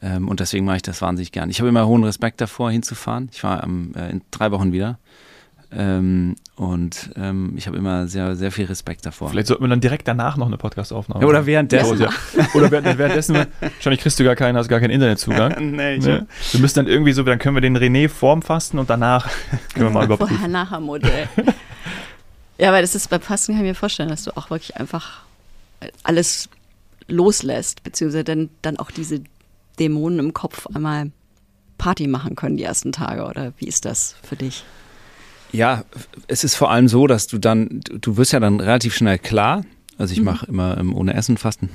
Ähm, 0.00 0.28
und 0.28 0.40
deswegen 0.40 0.64
mache 0.64 0.76
ich 0.76 0.82
das 0.82 1.02
wahnsinnig 1.02 1.32
gern. 1.32 1.50
Ich 1.50 1.60
habe 1.60 1.68
immer 1.68 1.86
hohen 1.86 2.04
Respekt 2.04 2.40
davor, 2.40 2.70
hinzufahren. 2.70 3.28
Ich 3.32 3.44
war 3.44 3.62
am, 3.62 3.92
äh, 3.94 4.10
in 4.10 4.22
drei 4.30 4.50
Wochen 4.50 4.72
wieder. 4.72 4.98
Ähm, 5.74 6.36
und 6.56 7.10
ähm, 7.16 7.54
ich 7.56 7.66
habe 7.66 7.78
immer 7.78 8.06
sehr, 8.06 8.36
sehr 8.36 8.52
viel 8.52 8.66
Respekt 8.66 9.06
davor. 9.06 9.30
Vielleicht 9.30 9.46
sollten 9.46 9.64
wir 9.64 9.68
dann 9.68 9.80
direkt 9.80 10.06
danach 10.06 10.36
noch 10.36 10.46
eine 10.46 10.58
Podcast-Aufnahme 10.58 11.22
Ja, 11.22 11.26
oder 11.28 11.38
machen. 11.38 11.46
währenddessen. 11.46 11.98
Ja, 12.00 12.10
oder 12.54 12.70
während- 12.70 12.98
währenddessen, 12.98 13.36
wahrscheinlich 13.60 14.00
kriegst 14.00 14.20
du 14.20 14.24
gar 14.24 14.36
keinen, 14.36 14.56
hast 14.58 14.68
gar 14.68 14.80
keinen 14.80 14.90
Internetzugang. 14.90 15.54
nee, 15.76 15.94
ich, 15.94 16.04
Ne? 16.04 16.26
Wir 16.50 16.60
müssen 16.60 16.74
dann 16.76 16.88
irgendwie 16.88 17.12
so, 17.12 17.22
dann 17.22 17.38
können 17.38 17.56
wir 17.56 17.62
den 17.62 17.76
René 17.78 18.08
vorm 18.10 18.42
Fasten 18.42 18.78
und 18.78 18.90
danach 18.90 19.28
können 19.74 19.86
wir 19.86 19.90
mal 19.90 20.04
überprüfen. 20.04 20.34
Vorher-Nachher-Modell. 20.36 21.28
Ja, 22.62 22.68
aber 22.68 22.80
das 22.80 22.94
ist 22.94 23.10
beim 23.10 23.20
Fasten, 23.20 23.54
kann 23.54 23.62
ich 23.62 23.70
mir 23.70 23.74
vorstellen, 23.74 24.08
dass 24.08 24.22
du 24.22 24.36
auch 24.36 24.48
wirklich 24.48 24.76
einfach 24.76 25.22
alles 26.04 26.48
loslässt, 27.08 27.82
beziehungsweise 27.82 28.22
dann, 28.22 28.50
dann 28.62 28.76
auch 28.76 28.92
diese 28.92 29.20
Dämonen 29.80 30.20
im 30.20 30.32
Kopf 30.32 30.68
einmal 30.72 31.10
Party 31.76 32.06
machen 32.06 32.36
können 32.36 32.56
die 32.56 32.62
ersten 32.62 32.92
Tage. 32.92 33.24
Oder 33.24 33.52
wie 33.58 33.66
ist 33.66 33.84
das 33.84 34.14
für 34.22 34.36
dich? 34.36 34.62
Ja, 35.50 35.84
es 36.28 36.44
ist 36.44 36.54
vor 36.54 36.70
allem 36.70 36.86
so, 36.86 37.08
dass 37.08 37.26
du 37.26 37.38
dann, 37.38 37.80
du 37.80 38.16
wirst 38.16 38.32
ja 38.32 38.38
dann 38.38 38.60
relativ 38.60 38.94
schnell 38.94 39.18
klar. 39.18 39.64
Also 39.98 40.12
ich 40.12 40.20
mhm. 40.20 40.26
mache 40.26 40.46
immer 40.46 40.78
ähm, 40.78 40.94
ohne 40.94 41.14
Essen 41.14 41.38
Fasten. 41.38 41.68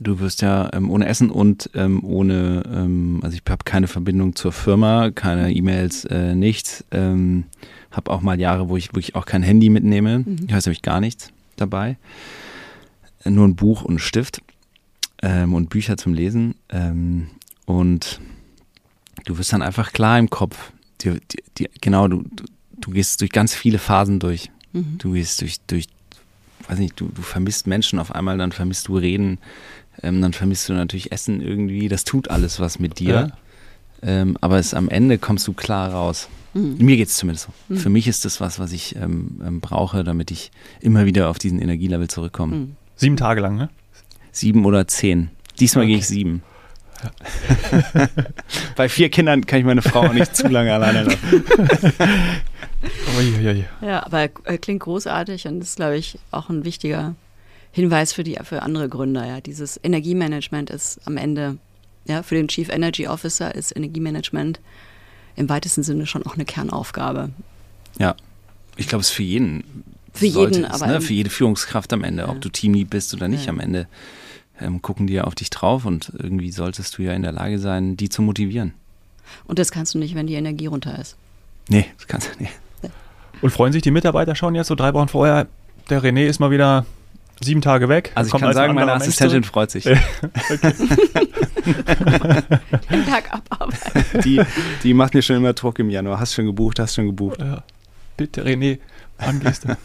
Du 0.00 0.20
wirst 0.20 0.42
ja 0.42 0.70
ähm, 0.72 0.90
ohne 0.90 1.06
Essen 1.06 1.30
und 1.30 1.70
ähm, 1.74 2.04
ohne, 2.04 2.62
ähm, 2.72 3.20
also 3.22 3.36
ich 3.36 3.42
habe 3.50 3.64
keine 3.64 3.88
Verbindung 3.88 4.36
zur 4.36 4.52
Firma, 4.52 5.10
keine 5.10 5.52
E-Mails, 5.52 6.04
äh, 6.04 6.34
nichts. 6.34 6.84
Ähm, 6.90 7.44
habe 7.90 8.10
auch 8.10 8.20
mal 8.20 8.38
Jahre, 8.38 8.68
wo 8.68 8.76
ich 8.76 8.90
wirklich 8.90 9.14
auch 9.14 9.26
kein 9.26 9.42
Handy 9.42 9.70
mitnehme. 9.70 10.20
Mhm. 10.20 10.36
Ich 10.46 10.54
weiß 10.54 10.66
nämlich 10.66 10.82
gar 10.82 11.00
nichts 11.00 11.32
dabei. 11.56 11.96
Nur 13.24 13.46
ein 13.46 13.56
Buch 13.56 13.82
und 13.82 13.96
ein 13.96 13.98
Stift 13.98 14.40
ähm, 15.22 15.54
und 15.54 15.70
Bücher 15.70 15.96
zum 15.96 16.14
Lesen. 16.14 16.54
Ähm, 16.68 17.28
und 17.66 18.20
du 19.24 19.38
wirst 19.38 19.52
dann 19.52 19.62
einfach 19.62 19.92
klar 19.92 20.18
im 20.18 20.30
Kopf. 20.30 20.72
Die, 21.00 21.18
die, 21.30 21.42
die, 21.58 21.70
genau, 21.80 22.08
du, 22.08 22.22
du, 22.30 22.44
du, 22.76 22.90
gehst 22.90 23.20
durch 23.20 23.30
ganz 23.30 23.54
viele 23.54 23.78
Phasen 23.78 24.20
durch. 24.20 24.50
Mhm. 24.72 24.98
Du 24.98 25.12
gehst 25.12 25.40
durch, 25.40 25.60
durch, 25.66 25.86
weiß 26.68 26.78
nicht, 26.78 26.98
du, 27.00 27.08
du 27.08 27.22
vermisst 27.22 27.66
Menschen 27.66 27.98
auf 27.98 28.14
einmal, 28.14 28.38
dann 28.38 28.52
vermisst 28.52 28.88
du 28.88 28.96
Reden, 28.98 29.38
ähm, 30.02 30.20
dann 30.20 30.32
vermisst 30.32 30.68
du 30.68 30.74
natürlich 30.74 31.12
Essen 31.12 31.40
irgendwie. 31.40 31.88
Das 31.88 32.04
tut 32.04 32.28
alles 32.30 32.60
was 32.60 32.78
mit 32.78 32.98
dir. 32.98 33.14
Ja. 33.14 33.30
Ähm, 34.00 34.36
aber 34.40 34.58
es, 34.58 34.74
am 34.74 34.88
Ende 34.88 35.18
kommst 35.18 35.48
du 35.48 35.52
klar 35.52 35.92
raus. 35.92 36.28
Mhm. 36.54 36.76
Mir 36.78 36.96
geht 36.96 37.08
es 37.08 37.16
zumindest 37.16 37.46
so. 37.46 37.74
Mhm. 37.74 37.78
Für 37.78 37.88
mich 37.88 38.06
ist 38.06 38.24
das 38.24 38.40
was, 38.40 38.58
was 38.58 38.72
ich 38.72 38.96
ähm, 38.96 39.40
ähm, 39.44 39.60
brauche, 39.60 40.04
damit 40.04 40.30
ich 40.30 40.50
immer 40.80 41.06
wieder 41.06 41.30
auf 41.30 41.38
diesen 41.38 41.60
Energielevel 41.60 42.08
zurückkomme. 42.08 42.56
Mhm. 42.56 42.76
Sieben 42.96 43.16
Tage 43.16 43.40
lang, 43.40 43.56
ne? 43.56 43.68
Sieben 44.32 44.64
oder 44.64 44.86
zehn. 44.86 45.30
Diesmal 45.58 45.84
okay. 45.84 45.92
gehe 45.92 45.98
ich 45.98 46.06
sieben. 46.06 46.42
Bei 48.76 48.88
vier 48.88 49.08
Kindern 49.08 49.46
kann 49.46 49.60
ich 49.60 49.64
meine 49.64 49.82
Frau 49.82 50.00
auch 50.00 50.12
nicht 50.12 50.34
zu 50.34 50.48
lange 50.48 50.72
alleine 50.72 51.04
lassen. 51.04 51.18
ja, 53.82 54.06
aber 54.06 54.28
er 54.44 54.58
klingt 54.58 54.80
großartig 54.80 55.46
und 55.46 55.60
ist, 55.62 55.76
glaube 55.76 55.96
ich, 55.96 56.18
auch 56.30 56.48
ein 56.48 56.64
wichtiger 56.64 57.14
Hinweis 57.72 58.12
für, 58.12 58.24
die, 58.24 58.38
für 58.42 58.62
andere 58.62 58.88
Gründer. 58.88 59.26
Ja. 59.26 59.40
Dieses 59.40 59.78
Energiemanagement 59.82 60.70
ist 60.70 61.00
am 61.04 61.16
Ende, 61.16 61.58
ja, 62.06 62.22
für 62.22 62.34
den 62.34 62.48
Chief 62.48 62.68
Energy 62.68 63.08
Officer 63.08 63.54
ist 63.54 63.74
Energiemanagement 63.76 64.60
im 65.36 65.48
weitesten 65.48 65.82
Sinne 65.82 66.06
schon 66.06 66.24
auch 66.24 66.34
eine 66.34 66.44
Kernaufgabe. 66.44 67.30
Ja, 67.98 68.16
ich 68.76 68.88
glaube, 68.88 69.02
es 69.02 69.08
ist 69.08 69.14
für 69.14 69.22
jeden. 69.22 69.84
Für 70.12 70.26
jeden, 70.26 70.64
es, 70.64 70.70
aber. 70.70 70.86
Ne? 70.86 71.00
Für 71.00 71.12
jede 71.12 71.30
Führungskraft 71.30 71.92
am 71.92 72.04
Ende, 72.04 72.24
ja. 72.24 72.28
ob 72.28 72.40
du 72.40 72.48
Teamlead 72.48 72.90
bist 72.90 73.14
oder 73.14 73.28
nicht, 73.28 73.46
ja. 73.46 73.52
am 73.52 73.60
Ende 73.60 73.86
ähm, 74.60 74.82
gucken 74.82 75.06
die 75.06 75.14
ja 75.14 75.24
auf 75.24 75.34
dich 75.34 75.50
drauf 75.50 75.84
und 75.84 76.12
irgendwie 76.18 76.50
solltest 76.50 76.98
du 76.98 77.02
ja 77.02 77.12
in 77.12 77.22
der 77.22 77.32
Lage 77.32 77.58
sein, 77.58 77.96
die 77.96 78.08
zu 78.08 78.22
motivieren. 78.22 78.74
Und 79.44 79.58
das 79.58 79.70
kannst 79.70 79.94
du 79.94 79.98
nicht, 79.98 80.14
wenn 80.14 80.26
die 80.26 80.34
Energie 80.34 80.66
runter 80.66 80.98
ist. 80.98 81.16
Nee, 81.68 81.86
das 81.96 82.06
kannst 82.06 82.34
du 82.34 82.42
nicht. 82.42 82.52
Und 83.40 83.50
freuen 83.50 83.72
sich 83.72 83.82
die 83.82 83.90
Mitarbeiter 83.90 84.34
schon 84.34 84.54
jetzt 84.54 84.68
so 84.68 84.74
drei 84.74 84.94
Wochen 84.94 85.08
vorher? 85.08 85.46
Der 85.90 86.02
René 86.02 86.26
ist 86.26 86.38
mal 86.38 86.50
wieder 86.50 86.84
sieben 87.40 87.60
Tage 87.60 87.88
weg. 87.88 88.12
Also 88.14 88.34
ich 88.34 88.40
kann 88.40 88.52
sagen, 88.52 88.74
meine 88.74 88.92
Assistentin 88.92 89.44
freut 89.44 89.70
sich. 89.70 89.84
Den 89.84 89.96
Tag 93.06 93.32
abarbeiten. 93.32 94.22
Die, 94.24 94.40
die 94.82 94.94
macht 94.94 95.14
mir 95.14 95.22
schon 95.22 95.36
immer 95.36 95.52
Druck 95.52 95.78
im 95.78 95.90
Januar. 95.90 96.18
Hast 96.20 96.34
schon 96.34 96.46
gebucht, 96.46 96.78
hast 96.78 96.94
schon 96.96 97.06
gebucht. 97.06 97.40
Ja. 97.40 97.62
Bitte, 98.16 98.44
René, 98.44 98.78
wann 99.18 99.40
gehst 99.40 99.64
du? 99.64 99.76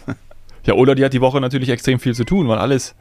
ja, 0.65 0.73
oder 0.73 0.95
die 0.95 1.05
hat 1.05 1.13
die 1.13 1.21
Woche 1.21 1.39
natürlich 1.39 1.69
extrem 1.69 1.99
viel 1.99 2.15
zu 2.15 2.23
tun, 2.23 2.47
weil 2.47 2.57
alles 2.57 2.95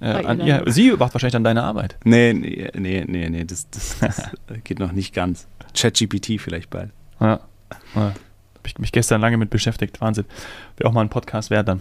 äh, 0.00 0.10
an 0.10 0.40
ihr, 0.40 0.62
sie 0.66 0.92
macht 0.92 1.14
wahrscheinlich 1.14 1.32
dann 1.32 1.44
deine 1.44 1.64
Arbeit. 1.64 1.96
Nee, 2.04 2.32
nee, 2.32 2.70
nee, 2.74 3.04
nee, 3.06 3.28
nee 3.28 3.44
das, 3.44 3.68
das, 3.70 3.98
das 3.98 4.30
geht 4.64 4.78
noch 4.78 4.92
nicht 4.92 5.12
ganz. 5.12 5.48
ChatGPT 5.76 6.40
vielleicht 6.40 6.70
bald. 6.70 6.90
Ja. 7.20 7.40
ja. 7.94 8.14
Habe 8.68 8.78
ich 8.78 8.78
mich 8.80 8.92
gestern 8.92 9.20
lange 9.20 9.38
mit 9.38 9.50
beschäftigt. 9.50 10.00
Wahnsinn. 10.00 10.26
Wäre 10.76 10.88
auch 10.88 10.92
mal 10.92 11.00
ein 11.00 11.08
Podcast 11.08 11.50
wert 11.50 11.68
dann. 11.68 11.80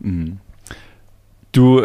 Mhm. 0.00 0.38
Du 1.52 1.84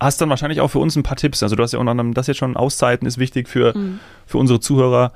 hast 0.00 0.20
dann 0.20 0.30
wahrscheinlich 0.30 0.60
auch 0.60 0.68
für 0.68 0.78
uns 0.78 0.94
ein 0.94 1.02
paar 1.02 1.16
Tipps. 1.16 1.42
Also 1.42 1.56
du 1.56 1.62
hast 1.62 1.72
ja 1.72 1.80
unter 1.80 1.90
anderem 1.90 2.14
das 2.14 2.28
jetzt 2.28 2.36
schon 2.36 2.56
Auszeiten 2.56 3.06
ist 3.06 3.18
wichtig 3.18 3.48
für, 3.48 3.76
mhm. 3.76 3.98
für 4.26 4.38
unsere 4.38 4.60
Zuhörer. 4.60 5.12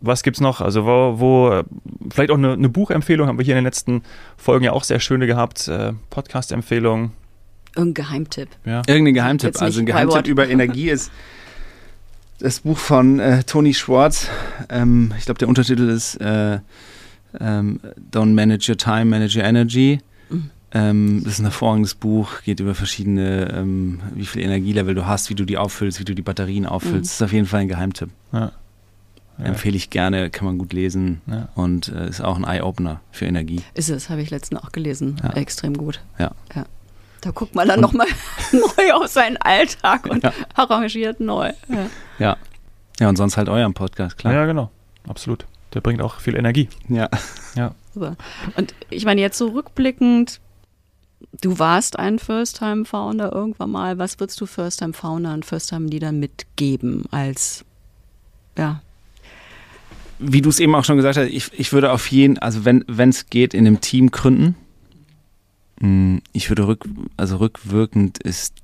Was 0.00 0.22
gibt 0.22 0.38
es 0.38 0.40
noch? 0.40 0.60
Also 0.60 0.86
wo, 0.86 1.20
wo 1.20 1.62
vielleicht 2.10 2.30
auch 2.30 2.38
eine, 2.38 2.52
eine, 2.52 2.68
Buchempfehlung 2.68 3.28
haben 3.28 3.38
wir 3.38 3.44
hier 3.44 3.54
in 3.54 3.58
den 3.58 3.64
letzten 3.64 4.02
Folgen 4.36 4.64
ja 4.64 4.72
auch 4.72 4.84
sehr 4.84 5.00
schöne 5.00 5.26
gehabt. 5.26 5.68
Äh, 5.68 5.92
Podcast-Empfehlung. 6.10 7.12
Irgendein 7.76 8.04
Geheimtipp. 8.04 8.48
Ja. 8.64 8.82
Irgendein 8.86 9.14
Geheimtipp. 9.14 9.60
Also 9.60 9.80
ein 9.80 9.86
Geheimtipp 9.86 10.26
über 10.26 10.48
Energie 10.48 10.90
ist 10.90 11.10
das 12.38 12.60
Buch 12.60 12.78
von 12.78 13.20
äh, 13.20 13.44
Tony 13.44 13.74
Schwartz. 13.74 14.28
Ähm, 14.68 15.12
ich 15.18 15.24
glaube, 15.24 15.38
der 15.38 15.48
Untertitel 15.48 15.88
ist 15.88 16.16
äh, 16.16 16.58
ähm, 17.40 17.80
Don't 18.12 18.34
Manage 18.34 18.70
Your 18.70 18.76
Time, 18.76 19.06
Manage 19.06 19.38
Your 19.38 19.44
Energy. 19.44 20.00
Mhm. 20.28 20.50
Ähm, 20.72 21.20
das 21.24 21.34
ist 21.34 21.38
ein 21.40 21.44
hervorragendes 21.44 21.94
Buch, 21.94 22.42
geht 22.42 22.60
über 22.60 22.74
verschiedene, 22.74 23.52
ähm, 23.54 24.00
wie 24.14 24.26
viel 24.26 24.42
Energielevel 24.42 24.94
du 24.94 25.06
hast, 25.06 25.30
wie 25.30 25.34
du 25.34 25.44
die 25.44 25.56
auffüllst, 25.56 26.00
wie 26.00 26.04
du 26.04 26.14
die 26.14 26.22
Batterien 26.22 26.66
auffüllst. 26.66 26.94
Mhm. 26.94 27.02
Das 27.02 27.12
ist 27.12 27.22
auf 27.22 27.32
jeden 27.32 27.46
Fall 27.46 27.60
ein 27.60 27.68
Geheimtipp. 27.68 28.10
Ja. 28.32 28.52
Ja. 29.38 29.46
Empfehle 29.46 29.76
ich 29.76 29.90
gerne, 29.90 30.30
kann 30.30 30.46
man 30.46 30.58
gut 30.58 30.72
lesen 30.72 31.20
ja. 31.26 31.48
und 31.56 31.88
äh, 31.88 32.08
ist 32.08 32.20
auch 32.20 32.36
ein 32.36 32.44
Eye-Opener 32.44 33.00
für 33.10 33.24
Energie. 33.24 33.62
Ist 33.74 33.90
es, 33.90 34.08
habe 34.08 34.22
ich 34.22 34.30
letztens 34.30 34.62
auch 34.62 34.70
gelesen. 34.70 35.16
Ja. 35.22 35.30
Extrem 35.30 35.76
gut. 35.76 36.00
Ja. 36.18 36.30
ja. 36.54 36.66
Da 37.20 37.30
guckt 37.30 37.54
man 37.54 37.66
dann 37.66 37.80
nochmal 37.80 38.06
neu 38.52 38.92
auf 38.92 39.08
seinen 39.08 39.36
Alltag 39.38 40.06
und 40.06 40.24
arrangiert 40.54 41.20
neu. 41.20 41.52
Ja. 42.18 42.36
ja. 43.00 43.08
und 43.08 43.16
sonst 43.16 43.36
halt 43.36 43.48
euren 43.48 43.74
Podcast, 43.74 44.18
klar. 44.18 44.34
Ja, 44.34 44.46
genau. 44.46 44.70
Absolut. 45.08 45.46
Der 45.74 45.80
bringt 45.80 46.00
auch 46.00 46.20
viel 46.20 46.36
Energie. 46.36 46.68
Ja. 46.88 47.08
Ja. 47.56 47.74
Super. 47.92 48.16
Und 48.56 48.74
ich 48.90 49.04
meine, 49.04 49.20
jetzt 49.20 49.38
so 49.38 49.48
rückblickend, 49.48 50.40
du 51.40 51.58
warst 51.58 51.98
ein 51.98 52.18
First-Time-Founder 52.18 53.32
irgendwann 53.32 53.70
mal. 53.70 53.98
Was 53.98 54.18
würdest 54.20 54.40
du 54.40 54.46
First-Time-Founder 54.46 55.34
und 55.34 55.44
First-Time-Leadern 55.44 56.18
mitgeben 56.18 57.04
als, 57.10 57.64
ja, 58.56 58.82
wie 60.18 60.42
du 60.42 60.48
es 60.48 60.60
eben 60.60 60.74
auch 60.74 60.84
schon 60.84 60.96
gesagt 60.96 61.16
hast, 61.16 61.28
ich, 61.28 61.50
ich 61.58 61.72
würde 61.72 61.92
auf 61.92 62.06
jeden, 62.10 62.38
also 62.38 62.64
wenn 62.64 63.08
es 63.08 63.26
geht, 63.26 63.52
in 63.52 63.66
einem 63.66 63.80
Team 63.80 64.10
gründen. 64.10 64.54
Hm, 65.80 66.22
ich 66.32 66.48
würde 66.48 66.66
rück, 66.66 66.84
also 67.16 67.36
rückwirkend 67.38 68.18
ist 68.18 68.54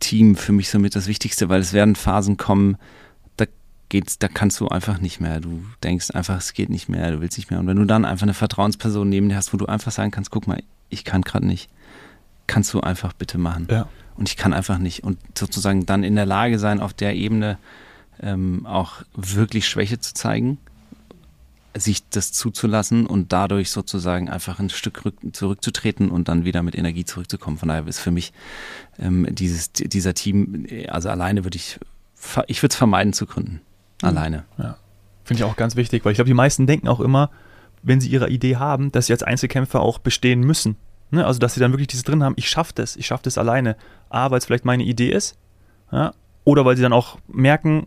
Team 0.00 0.34
für 0.34 0.52
mich 0.52 0.70
somit 0.70 0.96
das 0.96 1.06
Wichtigste, 1.06 1.48
weil 1.48 1.60
es 1.60 1.72
werden 1.72 1.94
Phasen 1.94 2.36
kommen, 2.36 2.76
geht's, 3.92 4.18
da 4.18 4.26
kannst 4.26 4.58
du 4.58 4.68
einfach 4.68 4.98
nicht 4.98 5.20
mehr. 5.20 5.38
Du 5.38 5.62
denkst 5.82 6.12
einfach, 6.12 6.38
es 6.38 6.54
geht 6.54 6.70
nicht 6.70 6.88
mehr, 6.88 7.12
du 7.12 7.20
willst 7.20 7.36
nicht 7.36 7.50
mehr. 7.50 7.60
Und 7.60 7.66
wenn 7.66 7.76
du 7.76 7.84
dann 7.84 8.06
einfach 8.06 8.22
eine 8.22 8.34
Vertrauensperson 8.34 9.06
neben 9.06 9.28
dir 9.28 9.36
hast, 9.36 9.52
wo 9.52 9.58
du 9.58 9.66
einfach 9.66 9.92
sagen 9.92 10.10
kannst, 10.10 10.30
guck 10.30 10.46
mal, 10.46 10.62
ich 10.88 11.04
kann 11.04 11.20
gerade 11.20 11.46
nicht, 11.46 11.68
kannst 12.46 12.72
du 12.72 12.80
einfach 12.80 13.12
bitte 13.12 13.36
machen. 13.36 13.68
Ja. 13.70 13.88
Und 14.16 14.30
ich 14.30 14.38
kann 14.38 14.54
einfach 14.54 14.78
nicht. 14.78 15.04
Und 15.04 15.18
sozusagen 15.38 15.84
dann 15.84 16.04
in 16.04 16.16
der 16.16 16.24
Lage 16.24 16.58
sein, 16.58 16.80
auf 16.80 16.94
der 16.94 17.14
Ebene 17.14 17.58
ähm, 18.20 18.64
auch 18.64 19.02
wirklich 19.14 19.68
Schwäche 19.68 20.00
zu 20.00 20.14
zeigen, 20.14 20.56
sich 21.76 22.08
das 22.08 22.32
zuzulassen 22.32 23.06
und 23.06 23.32
dadurch 23.32 23.70
sozusagen 23.70 24.30
einfach 24.30 24.58
ein 24.58 24.70
Stück 24.70 25.04
rück, 25.04 25.16
zurückzutreten 25.32 26.10
und 26.10 26.28
dann 26.28 26.46
wieder 26.46 26.62
mit 26.62 26.76
Energie 26.76 27.04
zurückzukommen. 27.04 27.58
Von 27.58 27.68
daher 27.68 27.86
ist 27.86 28.00
für 28.00 28.10
mich 28.10 28.32
ähm, 28.98 29.26
dieses, 29.30 29.70
dieser 29.72 30.14
Team, 30.14 30.66
also 30.88 31.10
alleine 31.10 31.44
würde 31.44 31.56
ich, 31.56 31.78
ich 32.46 32.62
würde 32.62 32.72
es 32.72 32.76
vermeiden 32.76 33.12
zu 33.12 33.26
gründen. 33.26 33.60
Mhm. 34.02 34.08
Alleine. 34.08 34.44
Ja. 34.58 34.76
Finde 35.24 35.42
ich 35.42 35.50
auch 35.50 35.56
ganz 35.56 35.76
wichtig, 35.76 36.04
weil 36.04 36.12
ich 36.12 36.16
glaube, 36.16 36.28
die 36.28 36.34
meisten 36.34 36.66
denken 36.66 36.88
auch 36.88 37.00
immer, 37.00 37.30
wenn 37.82 38.00
sie 38.00 38.08
ihre 38.08 38.28
Idee 38.28 38.56
haben, 38.56 38.92
dass 38.92 39.06
sie 39.06 39.12
als 39.12 39.22
Einzelkämpfer 39.22 39.80
auch 39.80 39.98
bestehen 39.98 40.40
müssen. 40.40 40.76
Ne? 41.10 41.24
Also, 41.26 41.38
dass 41.38 41.54
sie 41.54 41.60
dann 41.60 41.72
wirklich 41.72 41.88
dieses 41.88 42.04
drin 42.04 42.22
haben, 42.22 42.34
ich 42.36 42.48
schaffe 42.48 42.72
das, 42.74 42.96
ich 42.96 43.06
schaffe 43.06 43.24
das 43.24 43.38
alleine. 43.38 43.76
A, 44.10 44.30
weil 44.30 44.38
es 44.38 44.46
vielleicht 44.46 44.64
meine 44.64 44.84
Idee 44.84 45.10
ist, 45.10 45.36
ja? 45.90 46.12
oder 46.44 46.64
weil 46.64 46.76
sie 46.76 46.82
dann 46.82 46.92
auch 46.92 47.18
merken, 47.28 47.86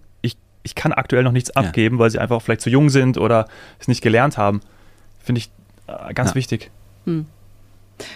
ich 0.66 0.74
kann 0.74 0.92
aktuell 0.92 1.24
noch 1.24 1.32
nichts 1.32 1.52
abgeben, 1.52 1.98
ja. 1.98 2.00
weil 2.00 2.10
sie 2.10 2.20
einfach 2.20 2.42
vielleicht 2.42 2.62
zu 2.62 2.72
jung 2.72 2.90
sind 2.90 3.18
oder 3.18 3.48
es 3.80 3.88
nicht 3.88 4.02
gelernt 4.02 4.38
haben. 4.38 4.62
Finde 5.20 5.40
ich 5.40 5.52
äh, 5.88 6.14
ganz 6.14 6.32
ja. 6.32 6.36
wichtig. 6.36 6.72
Hm. 7.06 7.28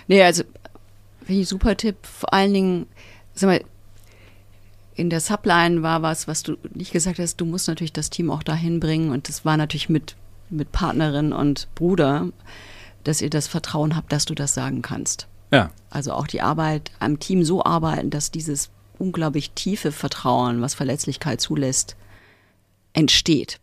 Nee, 0.07 0.23
also 0.23 0.43
finde 1.23 1.41
ich 1.41 1.47
super 1.47 1.77
Tipp. 1.77 1.95
Vor 2.01 2.33
allen 2.33 2.53
Dingen, 2.53 2.87
sag 3.35 3.47
mal, 3.47 3.61
in 4.99 5.09
der 5.09 5.21
Subline 5.21 5.81
war 5.81 6.01
was, 6.01 6.27
was 6.27 6.43
du 6.43 6.57
nicht 6.73 6.91
gesagt 6.91 7.19
hast, 7.19 7.37
du 7.37 7.45
musst 7.45 7.69
natürlich 7.69 7.93
das 7.93 8.09
Team 8.09 8.29
auch 8.29 8.43
dahin 8.43 8.81
bringen 8.81 9.11
und 9.11 9.29
das 9.29 9.45
war 9.45 9.55
natürlich 9.55 9.87
mit, 9.87 10.17
mit 10.49 10.73
Partnerin 10.73 11.31
und 11.31 11.69
Bruder, 11.73 12.27
dass 13.05 13.21
ihr 13.21 13.29
das 13.29 13.47
Vertrauen 13.47 13.95
habt, 13.95 14.11
dass 14.11 14.25
du 14.25 14.35
das 14.35 14.53
sagen 14.53 14.81
kannst. 14.81 15.27
Ja. 15.53 15.71
Also 15.89 16.11
auch 16.11 16.27
die 16.27 16.41
Arbeit 16.41 16.91
am 16.99 17.17
Team 17.17 17.45
so 17.45 17.63
arbeiten, 17.63 18.09
dass 18.09 18.29
dieses 18.29 18.71
unglaublich 18.97 19.51
tiefe 19.51 19.93
Vertrauen, 19.93 20.61
was 20.61 20.75
Verletzlichkeit 20.75 21.39
zulässt, 21.39 21.95
entsteht. 22.91 23.61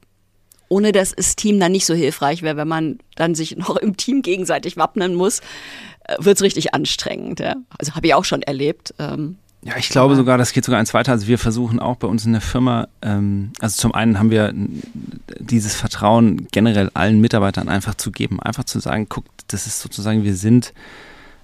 Ohne 0.69 0.91
dass 0.91 1.15
das 1.15 1.37
Team 1.37 1.61
dann 1.61 1.73
nicht 1.73 1.85
so 1.85 1.93
hilfreich 1.93 2.41
wäre, 2.41 2.57
wenn 2.57 2.67
man 2.67 2.99
dann 3.15 3.35
sich 3.35 3.57
noch 3.59 3.77
im 3.77 3.99
Team 3.99 4.23
gegenseitig 4.23 4.79
wappnen 4.79 5.15
muss, 5.15 5.41
äh, 6.05 6.17
wird 6.19 6.39
es 6.39 6.43
richtig 6.43 6.73
anstrengend. 6.73 7.41
Ja? 7.41 7.57
Also 7.79 7.95
habe 7.95 8.07
ich 8.07 8.15
auch 8.15 8.25
schon 8.25 8.41
erlebt. 8.41 8.95
Ähm, 8.99 9.37
ja, 9.67 9.77
ich 9.77 9.89
glaube 9.89 10.15
sogar, 10.15 10.39
das 10.39 10.53
geht 10.53 10.65
sogar 10.65 10.79
eins 10.79 10.95
weiter. 10.95 11.11
Also 11.11 11.27
wir 11.27 11.39
versuchen 11.39 11.81
auch 11.81 11.97
bei 11.97 12.07
uns 12.07 12.25
in 12.25 12.31
der 12.31 12.41
Firma, 12.41 12.87
ähm, 13.03 13.51
also 13.59 13.81
zum 13.81 13.93
einen 13.93 14.17
haben 14.17 14.31
wir 14.31 14.55
dieses 15.41 15.75
Vertrauen 15.75 16.47
generell 16.53 16.89
allen 16.95 17.21
Mitarbeitern 17.21 17.69
einfach 17.69 17.97
zu 17.97 18.13
geben. 18.13 18.39
Einfach 18.41 18.63
zu 18.63 18.79
sagen, 18.79 19.09
guck, 19.09 19.25
das 19.49 19.67
ist 19.67 19.81
sozusagen, 19.81 20.23
wir 20.23 20.37
sind 20.37 20.73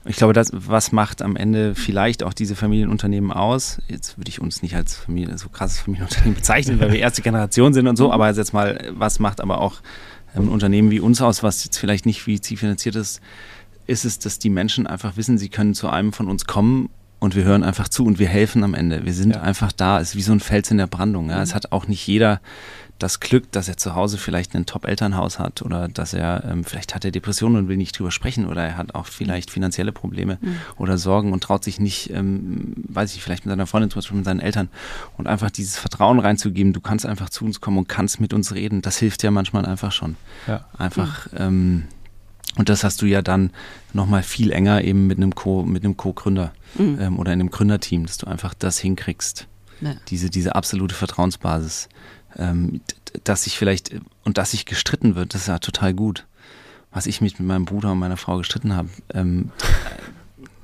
ich 0.04 0.16
glaube, 0.16 0.32
das, 0.32 0.50
was 0.52 0.90
macht 0.90 1.22
am 1.22 1.36
Ende 1.36 1.76
vielleicht 1.76 2.24
auch 2.24 2.32
diese 2.32 2.56
Familienunternehmen 2.56 3.30
aus? 3.30 3.78
Jetzt 3.86 4.18
würde 4.18 4.30
ich 4.30 4.40
uns 4.40 4.60
nicht 4.60 4.74
als 4.74 4.96
Familie, 4.96 5.38
so 5.38 5.48
krasses 5.48 5.78
Familienunternehmen 5.78 6.34
bezeichnen, 6.38 6.80
weil 6.80 6.90
wir 6.90 6.98
erste 6.98 7.22
Generation 7.22 7.72
sind 7.72 7.86
und 7.86 7.94
so, 7.94 8.12
aber 8.12 8.28
jetzt 8.28 8.52
mal, 8.52 8.90
was 8.90 9.20
macht 9.20 9.40
aber 9.40 9.60
auch 9.60 9.80
ein 10.34 10.48
Unternehmen 10.48 10.90
wie 10.90 10.98
uns 10.98 11.22
aus, 11.22 11.44
was 11.44 11.64
jetzt 11.64 11.78
vielleicht 11.78 12.04
nicht 12.04 12.26
wie 12.26 12.40
zielfinanziert 12.40 12.96
ist, 12.96 13.20
ist 13.86 14.04
es, 14.04 14.18
dass 14.18 14.40
die 14.40 14.50
Menschen 14.50 14.88
einfach 14.88 15.16
wissen, 15.16 15.38
sie 15.38 15.48
können 15.48 15.74
zu 15.74 15.88
einem 15.88 16.12
von 16.12 16.28
uns 16.28 16.46
kommen 16.46 16.88
und 17.22 17.36
wir 17.36 17.44
hören 17.44 17.62
einfach 17.62 17.88
zu 17.88 18.04
und 18.04 18.18
wir 18.18 18.26
helfen 18.26 18.64
am 18.64 18.74
Ende. 18.74 19.04
Wir 19.04 19.14
sind 19.14 19.36
ja. 19.36 19.42
einfach 19.42 19.70
da. 19.70 20.00
Es 20.00 20.10
ist 20.10 20.16
wie 20.16 20.22
so 20.22 20.32
ein 20.32 20.40
Fels 20.40 20.72
in 20.72 20.78
der 20.78 20.88
Brandung. 20.88 21.30
Ja. 21.30 21.36
Mhm. 21.36 21.42
Es 21.42 21.54
hat 21.54 21.70
auch 21.70 21.86
nicht 21.86 22.04
jeder 22.04 22.40
das 22.98 23.20
Glück, 23.20 23.50
dass 23.52 23.68
er 23.68 23.76
zu 23.76 23.94
Hause 23.94 24.18
vielleicht 24.18 24.56
ein 24.56 24.66
Top-Elternhaus 24.66 25.38
hat 25.38 25.62
oder 25.62 25.86
dass 25.86 26.14
er, 26.14 26.42
ähm, 26.44 26.64
vielleicht 26.64 26.96
hat 26.96 27.04
er 27.04 27.12
Depressionen 27.12 27.56
und 27.56 27.68
will 27.68 27.76
nicht 27.76 27.96
drüber 27.96 28.10
sprechen 28.10 28.46
oder 28.46 28.64
er 28.64 28.76
hat 28.76 28.96
auch 28.96 29.06
vielleicht 29.06 29.52
finanzielle 29.52 29.92
Probleme 29.92 30.38
mhm. 30.40 30.56
oder 30.78 30.98
Sorgen 30.98 31.32
und 31.32 31.44
traut 31.44 31.62
sich 31.62 31.78
nicht, 31.78 32.10
ähm, 32.10 32.74
weiß 32.88 33.14
ich, 33.14 33.22
vielleicht 33.22 33.46
mit 33.46 33.52
seiner 33.52 33.68
Freundin, 33.68 33.90
zum 33.90 34.00
Beispiel 34.00 34.16
mit 34.16 34.26
seinen 34.26 34.40
Eltern 34.40 34.68
und 35.16 35.28
einfach 35.28 35.50
dieses 35.50 35.78
Vertrauen 35.78 36.18
reinzugeben, 36.18 36.72
du 36.72 36.80
kannst 36.80 37.06
einfach 37.06 37.30
zu 37.30 37.44
uns 37.44 37.60
kommen 37.60 37.78
und 37.78 37.88
kannst 37.88 38.20
mit 38.20 38.34
uns 38.34 38.52
reden, 38.52 38.82
das 38.82 38.98
hilft 38.98 39.22
ja 39.22 39.30
manchmal 39.30 39.64
einfach 39.64 39.92
schon. 39.92 40.16
Ja. 40.48 40.64
Einfach, 40.76 41.30
mhm. 41.32 41.38
ähm, 41.38 41.84
und 42.56 42.68
das 42.68 42.84
hast 42.84 43.02
du 43.02 43.06
ja 43.06 43.22
dann 43.22 43.50
nochmal 43.92 44.22
viel 44.22 44.52
enger 44.52 44.82
eben 44.82 45.06
mit 45.06 45.18
einem 45.18 45.34
Co, 45.34 45.62
mit 45.62 45.84
einem 45.84 45.96
Co-Gründer 45.96 46.52
mhm. 46.76 46.98
ähm, 47.00 47.18
oder 47.18 47.32
in 47.32 47.40
einem 47.40 47.50
Gründerteam, 47.50 48.06
dass 48.06 48.18
du 48.18 48.26
einfach 48.26 48.54
das 48.54 48.78
hinkriegst. 48.78 49.46
Ja. 49.80 49.94
Diese, 50.08 50.30
diese 50.30 50.54
absolute 50.54 50.94
Vertrauensbasis 50.94 51.88
ähm, 52.36 52.80
dass 53.24 53.44
sich 53.44 53.58
vielleicht 53.58 53.94
und 54.24 54.38
dass 54.38 54.52
sich 54.52 54.64
gestritten 54.66 55.14
wird, 55.14 55.34
das 55.34 55.42
ist 55.42 55.48
ja 55.48 55.58
total 55.58 55.94
gut. 55.94 56.26
Was 56.90 57.06
ich 57.06 57.20
mich 57.20 57.38
mit 57.38 57.48
meinem 57.48 57.64
Bruder 57.64 57.92
und 57.92 57.98
meiner 57.98 58.18
Frau 58.18 58.36
gestritten 58.38 58.76
habe. 58.76 58.90
Ähm, 59.14 59.50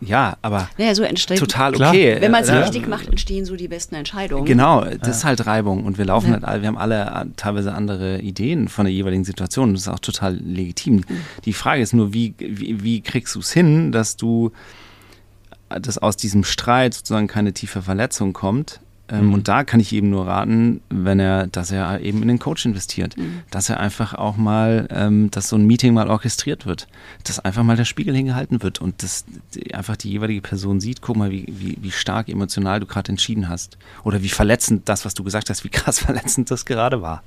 ja, 0.01 0.37
aber 0.43 0.69
ja, 0.79 0.95
so 0.95 1.03
entsteht, 1.03 1.39
total 1.39 1.75
okay. 1.75 2.17
Wenn 2.21 2.31
man 2.31 2.43
es 2.43 2.49
ja. 2.49 2.61
richtig 2.61 2.87
macht, 2.87 3.09
entstehen 3.09 3.45
so 3.45 3.57
die 3.57 3.67
besten 3.67 3.97
Entscheidungen. 3.97 4.45
Genau, 4.45 4.85
das 4.85 5.19
ist 5.19 5.25
halt 5.25 5.45
Reibung 5.47 5.85
und 5.85 5.99
wir 5.99 6.05
laufen 6.05 6.29
ja. 6.29 6.33
halt 6.35 6.45
alle, 6.45 6.63
wir 6.63 6.69
haben 6.69 6.79
alle 6.79 7.05
äh, 7.05 7.25
teilweise 7.37 7.75
andere 7.75 8.21
Ideen 8.21 8.69
von 8.69 8.85
der 8.85 8.95
jeweiligen 8.95 9.25
Situation. 9.25 9.75
Das 9.75 9.83
ist 9.83 9.89
auch 9.89 9.99
total 9.99 10.37
legitim. 10.37 10.97
Mhm. 10.97 11.05
Die 11.45 11.53
Frage 11.53 11.83
ist 11.83 11.95
nur, 11.95 12.13
wie, 12.13 12.35
wie, 12.39 12.83
wie 12.83 13.01
kriegst 13.01 13.35
du 13.35 13.41
es 13.41 13.53
hin, 13.53 13.91
dass 13.91 14.17
du, 14.17 14.53
dass 15.69 15.99
aus 15.99 16.17
diesem 16.17 16.45
Streit 16.45 16.95
sozusagen 16.95 17.27
keine 17.27 17.53
tiefe 17.53 17.83
Verletzung 17.83 18.33
kommt, 18.33 18.81
ähm, 19.11 19.29
mhm. 19.29 19.35
Und 19.35 19.49
da 19.49 19.65
kann 19.65 19.81
ich 19.81 19.93
eben 19.93 20.11
nur 20.11 20.27
raten, 20.27 20.81
wenn 20.91 21.19
er, 21.19 21.47
dass 21.47 21.71
er 21.71 22.01
eben 22.01 22.21
in 22.21 22.29
den 22.29 22.39
Coach 22.39 22.67
investiert, 22.67 23.17
mhm. 23.17 23.43
dass 23.51 23.71
er 23.71 23.81
einfach 23.81 24.15
auch 24.15 24.37
mal, 24.37 24.87
ähm, 24.91 25.31
dass 25.31 25.49
so 25.49 25.57
ein 25.57 25.67
Meeting 25.67 25.95
mal 25.95 26.09
orchestriert 26.09 26.67
wird, 26.67 26.89
dass 27.25 27.39
einfach 27.41 27.63
mal 27.63 27.77
der 27.77 27.87
Spiegel 27.87 28.15
hingehalten 28.15 28.63
wird 28.63 28.81
und 28.81 29.03
dass 29.03 29.25
die, 29.55 29.75
einfach 29.75 29.97
die 29.97 30.11
jeweilige 30.11 30.43
Person 30.43 30.81
sieht, 30.81 31.01
guck 31.01 31.17
mal, 31.17 31.31
wie, 31.31 31.47
wie, 31.49 31.79
wie 31.81 31.91
stark 31.91 32.29
emotional 32.29 32.81
du 32.81 32.87
gerade 32.87 33.09
entschieden 33.11 33.49
hast 33.49 33.79
oder 34.05 34.23
wie 34.23 34.29
verletzend 34.29 34.89
das, 34.89 35.05
was 35.05 35.15
du 35.15 35.25
gesagt 35.25 35.49
hast, 35.49 35.65
wie 35.65 35.71
krass 35.71 35.99
verletzend 36.01 36.51
das 36.51 36.67
gerade 36.67 37.01
war. 37.01 37.23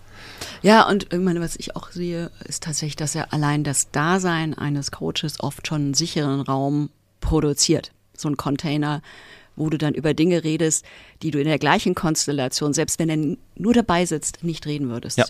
Ja, 0.61 0.87
und 0.87 1.11
ich 1.11 1.19
meine, 1.19 1.41
was 1.41 1.55
ich 1.55 1.75
auch 1.75 1.89
sehe, 1.91 2.29
ist 2.45 2.63
tatsächlich, 2.63 2.95
dass 2.95 3.15
er 3.15 3.33
allein 3.33 3.63
das 3.63 3.89
Dasein 3.91 4.53
eines 4.53 4.91
Coaches 4.91 5.39
oft 5.39 5.67
schon 5.67 5.81
einen 5.81 5.93
sicheren 5.95 6.41
Raum 6.41 6.89
produziert. 7.21 7.91
So 8.15 8.29
ein 8.29 8.37
Container, 8.37 9.01
wo 9.61 9.69
du 9.69 9.77
dann 9.77 9.93
über 9.93 10.13
Dinge 10.13 10.43
redest, 10.43 10.83
die 11.21 11.29
du 11.29 11.39
in 11.39 11.45
der 11.45 11.59
gleichen 11.59 11.93
Konstellation, 11.93 12.73
selbst 12.73 12.99
wenn 12.99 13.09
er 13.09 13.37
nur 13.55 13.73
dabei 13.73 14.05
sitzt, 14.05 14.43
nicht 14.43 14.65
reden 14.65 14.89
würdest. 14.89 15.19
Ja, 15.19 15.25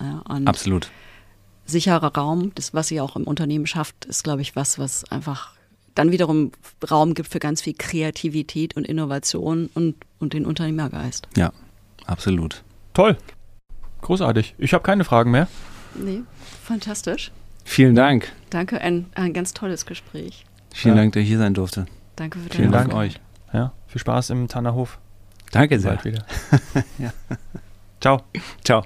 ja 0.00 0.22
absolut. 0.46 0.90
Sicherer 1.66 2.14
Raum, 2.14 2.52
das, 2.54 2.72
was 2.72 2.90
ihr 2.90 3.04
auch 3.04 3.14
im 3.14 3.24
Unternehmen 3.24 3.66
schafft, 3.66 4.06
ist, 4.06 4.24
glaube 4.24 4.40
ich, 4.40 4.56
was, 4.56 4.78
was 4.78 5.04
einfach 5.12 5.54
dann 5.94 6.12
wiederum 6.12 6.52
Raum 6.90 7.12
gibt 7.12 7.28
für 7.28 7.40
ganz 7.40 7.60
viel 7.60 7.74
Kreativität 7.74 8.74
und 8.74 8.86
Innovation 8.86 9.68
und, 9.74 9.96
und 10.18 10.32
den 10.32 10.46
Unternehmergeist. 10.46 11.28
Ja, 11.36 11.52
absolut. 12.06 12.62
Toll. 12.94 13.18
Großartig. 14.00 14.54
Ich 14.56 14.72
habe 14.72 14.82
keine 14.82 15.04
Fragen 15.04 15.30
mehr. 15.30 15.46
Nee, 15.94 16.22
fantastisch. 16.64 17.32
Vielen 17.64 17.94
Dank. 17.94 18.32
Danke, 18.48 18.80
ein, 18.80 19.06
ein 19.14 19.34
ganz 19.34 19.52
tolles 19.52 19.84
Gespräch. 19.84 20.46
Vielen 20.72 20.96
ja. 20.96 21.02
Dank, 21.02 21.12
dass 21.12 21.22
ich 21.22 21.28
hier 21.28 21.38
sein 21.38 21.52
durfte. 21.52 21.86
Danke 22.16 22.38
für 22.38 22.50
Vielen 22.50 22.72
Dank 22.72 22.94
euch. 22.94 23.20
Viel 23.88 24.00
Spaß 24.00 24.30
im 24.30 24.48
Tannerhof. 24.48 24.98
Danke 25.50 25.80
sehr. 25.80 25.92
Bald 25.92 26.04
wieder. 26.04 26.24
ja. 26.98 27.12
Ciao. 28.00 28.22
Ciao. 28.62 28.84